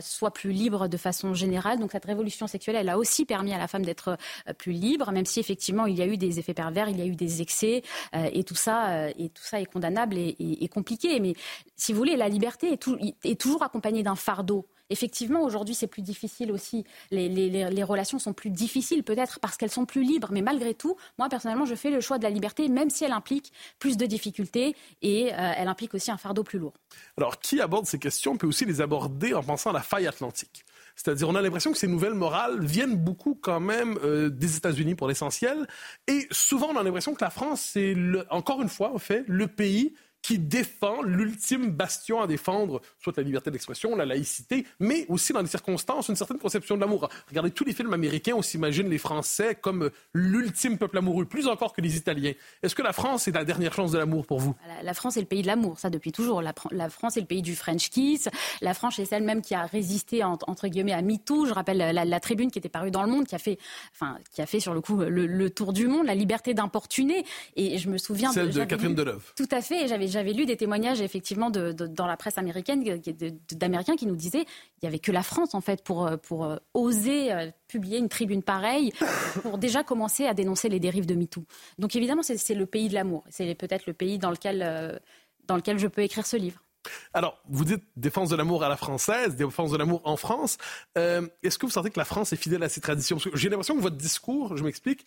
soient 0.00 0.32
plus 0.32 0.52
libres 0.52 0.88
de 0.88 0.96
façon 0.96 1.34
générale. 1.34 1.78
Donc 1.78 1.92
cette 1.92 2.04
révolution 2.04 2.46
sexuelle, 2.46 2.76
elle 2.76 2.88
a 2.88 2.98
aussi 2.98 3.24
permis 3.24 3.52
à 3.52 3.58
la 3.58 3.68
femme 3.68 3.84
d'être 3.84 4.16
plus 4.58 4.72
libre, 4.72 5.10
même 5.12 5.26
si 5.26 5.40
effectivement 5.40 5.86
il 5.86 5.96
y 5.96 6.02
a 6.02 6.06
eu 6.06 6.16
des 6.16 6.38
effets 6.38 6.51
pervers, 6.54 6.88
il 6.88 6.98
y 6.98 7.02
a 7.02 7.06
eu 7.06 7.16
des 7.16 7.42
excès, 7.42 7.82
euh, 8.14 8.28
et 8.32 8.44
tout 8.44 8.54
ça, 8.54 8.88
euh, 8.90 9.12
et 9.18 9.28
tout 9.28 9.42
ça 9.42 9.60
est 9.60 9.66
condamnable 9.66 10.16
et, 10.18 10.68
compliqué. 10.68 11.20
Mais 11.20 11.34
si 11.76 11.92
vous 11.92 11.98
voulez, 11.98 12.16
la 12.16 12.28
liberté 12.28 12.72
est, 12.72 13.40
toujours 13.40 13.62
accompagnée 13.62 14.02
d'un 14.02 14.16
fardeau. 14.16 14.66
Effectivement, 14.90 15.42
aujourd'hui, 15.42 15.74
c'est 15.74 15.86
plus 15.86 16.02
difficile 16.02 16.52
aussi. 16.52 16.84
Les, 17.10 17.84
relations 17.84 18.18
sont 18.18 18.32
plus 18.32 18.50
difficiles, 18.50 19.02
peut-être 19.02 19.40
parce 19.40 19.56
qu'elles 19.56 19.70
sont 19.70 19.86
plus 19.86 20.02
libres. 20.02 20.28
Mais 20.32 20.42
malgré 20.42 20.74
tout, 20.74 20.96
moi, 21.18 21.28
personnellement, 21.28 21.64
je 21.64 21.74
fais 21.74 21.90
le 21.90 22.00
choix 22.00 22.18
de 22.18 22.22
la 22.22 22.30
liberté, 22.30 22.68
même 22.68 22.90
si 22.90 23.04
elle 23.04 23.12
implique 23.12 23.52
plus 23.78 23.96
de 23.96 24.06
difficultés 24.06 24.76
et 25.00 25.32
euh, 25.32 25.52
elle 25.56 25.68
implique 25.68 25.94
aussi 25.94 26.10
un 26.10 26.18
fardeau 26.18 26.42
plus 26.42 26.58
lourd. 26.58 26.74
Alors, 27.16 27.38
qui 27.40 27.60
aborde 27.60 27.86
ces 27.86 27.98
questions? 27.98 28.36
Peut 28.36 28.46
aussi 28.46 28.64
les 28.64 28.80
aborder 28.80 29.34
en 29.34 29.42
pensant 29.42 29.70
à 29.70 29.74
la 29.74 29.82
faille 29.82 30.06
atlantique. 30.06 30.64
C'est-à-dire, 30.96 31.28
on 31.28 31.34
a 31.34 31.42
l'impression 31.42 31.72
que 31.72 31.78
ces 31.78 31.88
nouvelles 31.88 32.14
morales 32.14 32.64
viennent 32.64 32.96
beaucoup 32.96 33.34
quand 33.34 33.60
même 33.60 33.98
euh, 34.04 34.28
des 34.28 34.56
États-Unis 34.56 34.94
pour 34.94 35.08
l'essentiel. 35.08 35.66
Et 36.06 36.26
souvent, 36.30 36.68
on 36.68 36.76
a 36.76 36.82
l'impression 36.82 37.14
que 37.14 37.24
la 37.24 37.30
France, 37.30 37.60
c'est 37.72 37.96
encore 38.30 38.62
une 38.62 38.68
fois, 38.68 38.94
en 38.94 38.98
fait, 38.98 39.24
le 39.26 39.46
pays 39.48 39.94
qui 40.22 40.38
défend 40.38 41.02
l'ultime 41.02 41.70
bastion 41.70 42.20
à 42.20 42.26
défendre, 42.26 42.80
soit 43.00 43.16
la 43.16 43.24
liberté 43.24 43.50
d'expression, 43.50 43.96
la 43.96 44.06
laïcité, 44.06 44.64
mais 44.78 45.04
aussi 45.08 45.32
dans 45.32 45.42
des 45.42 45.48
circonstances, 45.48 46.08
une 46.08 46.16
certaine 46.16 46.38
conception 46.38 46.76
de 46.76 46.80
l'amour. 46.80 47.08
Regardez 47.28 47.50
tous 47.50 47.64
les 47.64 47.72
films 47.72 47.92
américains, 47.92 48.34
on 48.36 48.42
s'imagine 48.42 48.88
les 48.88 48.98
Français 48.98 49.56
comme 49.60 49.90
l'ultime 50.14 50.78
peuple 50.78 50.98
amoureux, 50.98 51.24
plus 51.24 51.48
encore 51.48 51.72
que 51.72 51.80
les 51.80 51.96
Italiens. 51.96 52.32
Est-ce 52.62 52.74
que 52.74 52.82
la 52.82 52.92
France 52.92 53.26
est 53.26 53.32
la 53.32 53.44
dernière 53.44 53.74
chance 53.74 53.90
de 53.90 53.98
l'amour 53.98 54.26
pour 54.26 54.38
vous? 54.38 54.54
La, 54.82 54.94
France 54.94 55.16
est 55.16 55.20
le 55.20 55.26
pays 55.26 55.42
de 55.42 55.48
l'amour, 55.48 55.78
ça 55.80 55.90
depuis 55.90 56.12
toujours. 56.12 56.40
La, 56.40 56.54
France 56.88 57.16
est 57.16 57.20
le 57.20 57.26
pays 57.26 57.42
du 57.42 57.56
French 57.56 57.90
kiss. 57.90 58.28
La 58.60 58.74
France 58.74 58.98
est 59.00 59.04
celle 59.04 59.24
même 59.24 59.42
qui 59.42 59.54
a 59.54 59.66
résisté 59.66 60.22
entre 60.22 60.68
guillemets 60.68 60.92
à 60.92 61.02
MeToo. 61.02 61.46
Je 61.46 61.52
rappelle 61.52 61.78
la, 61.78 62.20
tribune 62.20 62.52
qui 62.52 62.58
était 62.60 62.68
parue 62.68 62.92
dans 62.92 63.02
le 63.02 63.10
Monde, 63.10 63.26
qui 63.26 63.34
a 63.34 63.38
fait, 63.38 63.58
enfin, 63.92 64.18
qui 64.32 64.40
a 64.40 64.46
fait 64.46 64.60
sur 64.60 64.72
le 64.72 64.80
coup 64.80 64.98
le, 64.98 65.50
tour 65.50 65.72
du 65.72 65.88
monde, 65.88 66.06
la 66.06 66.14
liberté 66.14 66.54
d'importuner. 66.54 67.24
Et 67.56 67.78
je 67.78 67.88
me 67.88 67.98
souviens 67.98 68.32
celle 68.32 68.50
de, 68.50 68.64
Catherine 68.64 68.94
Deneuve. 68.94 69.32
Tout 69.36 69.48
à 69.50 69.60
fait. 69.60 69.88
J'avais 69.88 70.11
j'avais 70.12 70.32
lu 70.32 70.46
des 70.46 70.56
témoignages 70.56 71.00
effectivement 71.00 71.50
dans 71.50 72.06
la 72.06 72.16
presse 72.16 72.38
américaine 72.38 72.84
d'Américains 73.52 73.96
qui 73.96 74.06
nous 74.06 74.16
disaient 74.16 74.44
il 74.80 74.84
y 74.84 74.86
avait 74.86 74.98
que 74.98 75.10
la 75.10 75.22
France 75.22 75.54
en 75.54 75.60
fait 75.60 75.82
pour, 75.82 76.08
pour 76.22 76.44
euh, 76.44 76.56
oser 76.74 77.32
euh, 77.32 77.50
publier 77.68 77.98
une 77.98 78.08
tribune 78.08 78.42
pareille, 78.42 78.92
pour 79.42 79.58
déjà 79.58 79.82
commencer 79.82 80.26
à 80.26 80.34
dénoncer 80.34 80.68
les 80.68 80.78
dérives 80.78 81.06
de 81.06 81.14
MeToo. 81.14 81.44
Donc 81.78 81.96
évidemment, 81.96 82.22
c'est 82.22 82.54
le 82.54 82.66
pays 82.66 82.88
de 82.88 82.94
l'amour. 82.94 83.24
C'est 83.30 83.54
peut-être 83.54 83.86
le 83.86 83.94
pays 83.94 84.18
dans 84.18 84.30
lequel, 84.30 84.62
euh, 84.62 84.98
dans 85.46 85.56
lequel 85.56 85.78
je 85.78 85.86
peux 85.86 86.02
écrire 86.02 86.26
ce 86.26 86.36
livre. 86.36 86.62
Alors, 87.14 87.40
vous 87.48 87.64
dites 87.64 87.82
défense 87.96 88.28
de 88.28 88.36
l'amour 88.36 88.64
à 88.64 88.68
la 88.68 88.76
française, 88.76 89.36
défense 89.36 89.70
de 89.70 89.76
l'amour 89.76 90.02
en 90.04 90.16
France. 90.16 90.58
Est-ce 90.96 91.56
que 91.56 91.64
vous 91.64 91.72
sentez 91.72 91.90
que 91.90 91.98
la 91.98 92.04
France 92.04 92.32
est 92.32 92.36
fidèle 92.36 92.62
à 92.64 92.68
ses 92.68 92.80
traditions? 92.80 93.18
J'ai 93.34 93.48
l'impression 93.48 93.76
que 93.76 93.80
votre 93.80 93.96
discours, 93.96 94.56
je 94.56 94.64
m'explique, 94.64 95.06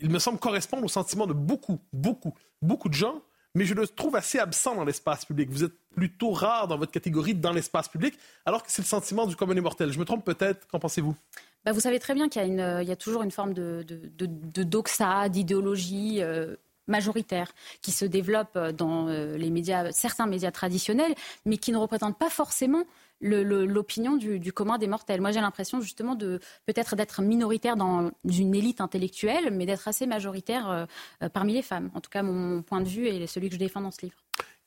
il 0.00 0.10
me 0.10 0.18
semble 0.18 0.38
correspondre 0.38 0.84
au 0.84 0.88
sentiment 0.88 1.28
de 1.28 1.32
beaucoup, 1.32 1.78
beaucoup, 1.92 2.34
beaucoup 2.60 2.88
de 2.88 2.94
gens 2.94 3.22
mais 3.58 3.64
je 3.64 3.74
le 3.74 3.88
trouve 3.88 4.14
assez 4.14 4.38
absent 4.38 4.76
dans 4.76 4.84
l'espace 4.84 5.24
public. 5.24 5.50
Vous 5.50 5.64
êtes 5.64 5.72
plutôt 5.96 6.30
rare 6.30 6.68
dans 6.68 6.78
votre 6.78 6.92
catégorie 6.92 7.34
dans 7.34 7.50
l'espace 7.50 7.88
public, 7.88 8.16
alors 8.46 8.62
que 8.62 8.70
c'est 8.70 8.82
le 8.82 8.86
sentiment 8.86 9.26
du 9.26 9.34
commun 9.34 9.56
immortel. 9.56 9.90
Je 9.90 9.98
me 9.98 10.04
trompe 10.04 10.24
peut-être, 10.24 10.68
qu'en 10.68 10.78
pensez-vous? 10.78 11.16
Bah, 11.64 11.72
Vous 11.72 11.80
savez 11.80 11.98
très 11.98 12.14
bien 12.14 12.28
qu'il 12.28 12.54
y, 12.54 12.60
a 12.60 12.96
toujours 12.96 13.24
une 13.24 13.32
forme 13.32 13.54
de, 13.54 13.84
de, 13.84 14.62
doxa, 14.62 15.28
d'idéologie. 15.28 16.22
Euh, 16.22 16.54
majoritaire 16.86 17.52
qui 17.82 17.92
se 17.92 18.06
développe 18.06 18.56
dans 18.58 19.08
euh, 19.08 19.36
les 19.36 19.50
médias, 19.50 19.92
certains 19.92 20.26
médias 20.26 20.50
traditionnels, 20.50 21.14
mais 21.44 21.58
qui 21.58 21.70
ne 21.70 21.76
représentent 21.76 22.18
pas 22.18 22.30
forcément 22.30 22.84
l'opinion 23.20 24.16
du, 24.16 24.52
commun 24.52 24.78
des 24.78 24.86
mortels. 24.86 25.20
Moi, 25.20 25.32
j'ai 25.32 25.40
l'impression 25.40 25.80
justement 25.80 26.14
de 26.14 26.40
peut-être 26.66 26.96
d'être 26.96 27.22
minoritaire 27.22 27.76
dans 27.76 28.10
une 28.24 28.54
élite 28.54 28.80
intellectuelle, 28.80 29.50
mais 29.52 29.66
d'être 29.66 29.88
assez 29.88 30.06
majoritaire 30.06 30.70
euh, 30.70 30.86
euh, 31.22 31.28
parmi 31.28 31.52
les 31.52 31.62
femmes. 31.62 31.90
En 31.94 32.00
tout 32.00 32.10
cas, 32.10 32.22
mon, 32.22 32.62
point 32.62 32.80
de 32.80 32.88
vue 32.88 33.06
est 33.06 33.26
celui 33.26 33.48
que 33.48 33.54
je 33.54 33.58
défends 33.58 33.80
dans 33.80 33.90
ce 33.90 34.02
livre. 34.02 34.16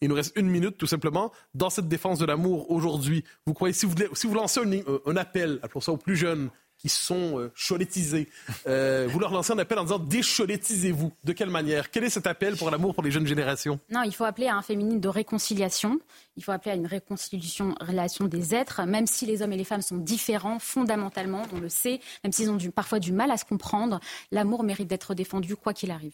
Il 0.01 0.09
nous 0.09 0.15
reste 0.15 0.35
une 0.35 0.47
minute, 0.47 0.77
tout 0.77 0.87
simplement. 0.87 1.31
Dans 1.53 1.69
cette 1.69 1.87
défense 1.87 2.19
de 2.19 2.25
l'amour 2.25 2.71
aujourd'hui, 2.71 3.23
vous 3.45 3.53
croyez, 3.53 3.73
si 3.73 3.85
vous, 3.85 4.33
lancez 4.33 4.59
un, 4.59 5.11
un 5.11 5.15
appel, 5.15 5.59
pour 5.71 5.83
ça 5.83 5.91
aux 5.91 5.97
plus 5.97 6.15
jeunes, 6.15 6.49
qui 6.81 6.89
sont 6.89 7.39
euh, 7.39 7.51
cholétisés. 7.55 8.27
Euh, 8.65 9.07
vous 9.07 9.19
leur 9.19 9.31
lancez 9.31 9.53
un 9.53 9.59
appel 9.59 9.77
en 9.77 9.83
disant 9.83 9.99
décholétisez-vous. 9.99 11.11
De 11.23 11.31
quelle 11.31 11.51
manière? 11.51 11.91
Quel 11.91 12.03
est 12.03 12.09
cet 12.09 12.25
appel 12.25 12.57
pour 12.57 12.71
l'amour 12.71 12.95
pour 12.95 13.03
les 13.03 13.11
jeunes 13.11 13.27
générations? 13.27 13.79
Non, 13.91 14.01
il 14.01 14.13
faut 14.13 14.23
appeler 14.23 14.47
à 14.47 14.55
un 14.55 14.63
féminin 14.63 14.95
de 14.95 15.07
réconciliation. 15.07 15.99
Il 16.37 16.43
faut 16.43 16.51
appeler 16.51 16.71
à 16.71 16.75
une 16.75 16.87
réconciliation 16.87 17.75
relation 17.79 18.25
des 18.25 18.55
êtres, 18.55 18.81
même 18.87 19.05
si 19.05 19.27
les 19.27 19.43
hommes 19.43 19.53
et 19.53 19.57
les 19.57 19.63
femmes 19.63 19.83
sont 19.83 19.97
différents 19.97 20.57
fondamentalement, 20.57 21.43
on 21.53 21.59
le 21.59 21.69
sait, 21.69 21.99
même 22.23 22.31
s'ils 22.31 22.49
ont 22.49 22.57
parfois 22.73 22.99
du 22.99 23.11
mal 23.11 23.29
à 23.29 23.37
se 23.37 23.45
comprendre. 23.45 23.99
L'amour 24.31 24.63
mérite 24.63 24.87
d'être 24.87 25.13
défendu 25.13 25.55
quoi 25.55 25.73
qu'il 25.73 25.91
arrive. 25.91 26.13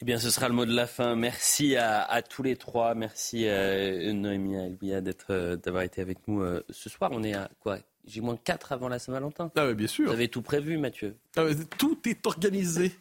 Eh 0.00 0.04
bien, 0.04 0.18
ce 0.18 0.30
sera 0.30 0.48
le 0.48 0.54
mot 0.54 0.66
de 0.66 0.74
la 0.74 0.86
fin. 0.86 1.16
Merci 1.16 1.76
à, 1.76 2.22
tous 2.22 2.42
les 2.42 2.56
trois. 2.56 2.94
Merci 2.94 3.48
à 3.48 3.52
euh, 3.52 4.12
Noémie 4.12 4.56
et 4.56 5.00
d'être, 5.00 5.56
d'avoir 5.56 5.82
été 5.82 6.00
avec 6.00 6.18
nous 6.28 6.44
ce 6.70 6.88
soir. 6.88 7.10
On 7.12 7.22
est 7.22 7.34
à 7.34 7.48
quoi? 7.60 7.78
J'ai 8.06 8.20
moins 8.20 8.36
4 8.36 8.72
avant 8.72 8.88
la 8.88 8.98
Saint-Valentin. 8.98 9.50
Ah 9.56 9.66
oui, 9.66 9.74
bien 9.74 9.86
sûr. 9.86 10.06
Vous 10.06 10.12
avez 10.12 10.28
tout 10.28 10.42
prévu, 10.42 10.76
Mathieu. 10.78 11.16
Ah 11.36 11.44
tout 11.78 11.98
est 12.06 12.26
organisé. 12.26 12.92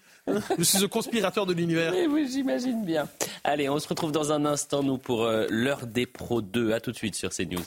Je 0.58 0.64
suis 0.64 0.80
le 0.80 0.88
conspirateur 0.88 1.46
de 1.46 1.54
l'univers. 1.54 1.94
Oui, 2.10 2.30
j'imagine 2.32 2.86
bien. 2.86 3.08
Allez, 3.44 3.70
on 3.70 3.80
se 3.80 3.88
retrouve 3.88 4.12
dans 4.12 4.32
un 4.32 4.46
instant, 4.46 4.84
nous, 4.84 4.98
pour 4.98 5.24
euh, 5.24 5.48
l'heure 5.50 5.88
des 5.88 6.06
pros 6.06 6.42
2. 6.42 6.74
À 6.74 6.80
tout 6.80 6.92
de 6.92 6.98
suite 6.98 7.16
sur 7.16 7.32
CNews. 7.32 7.64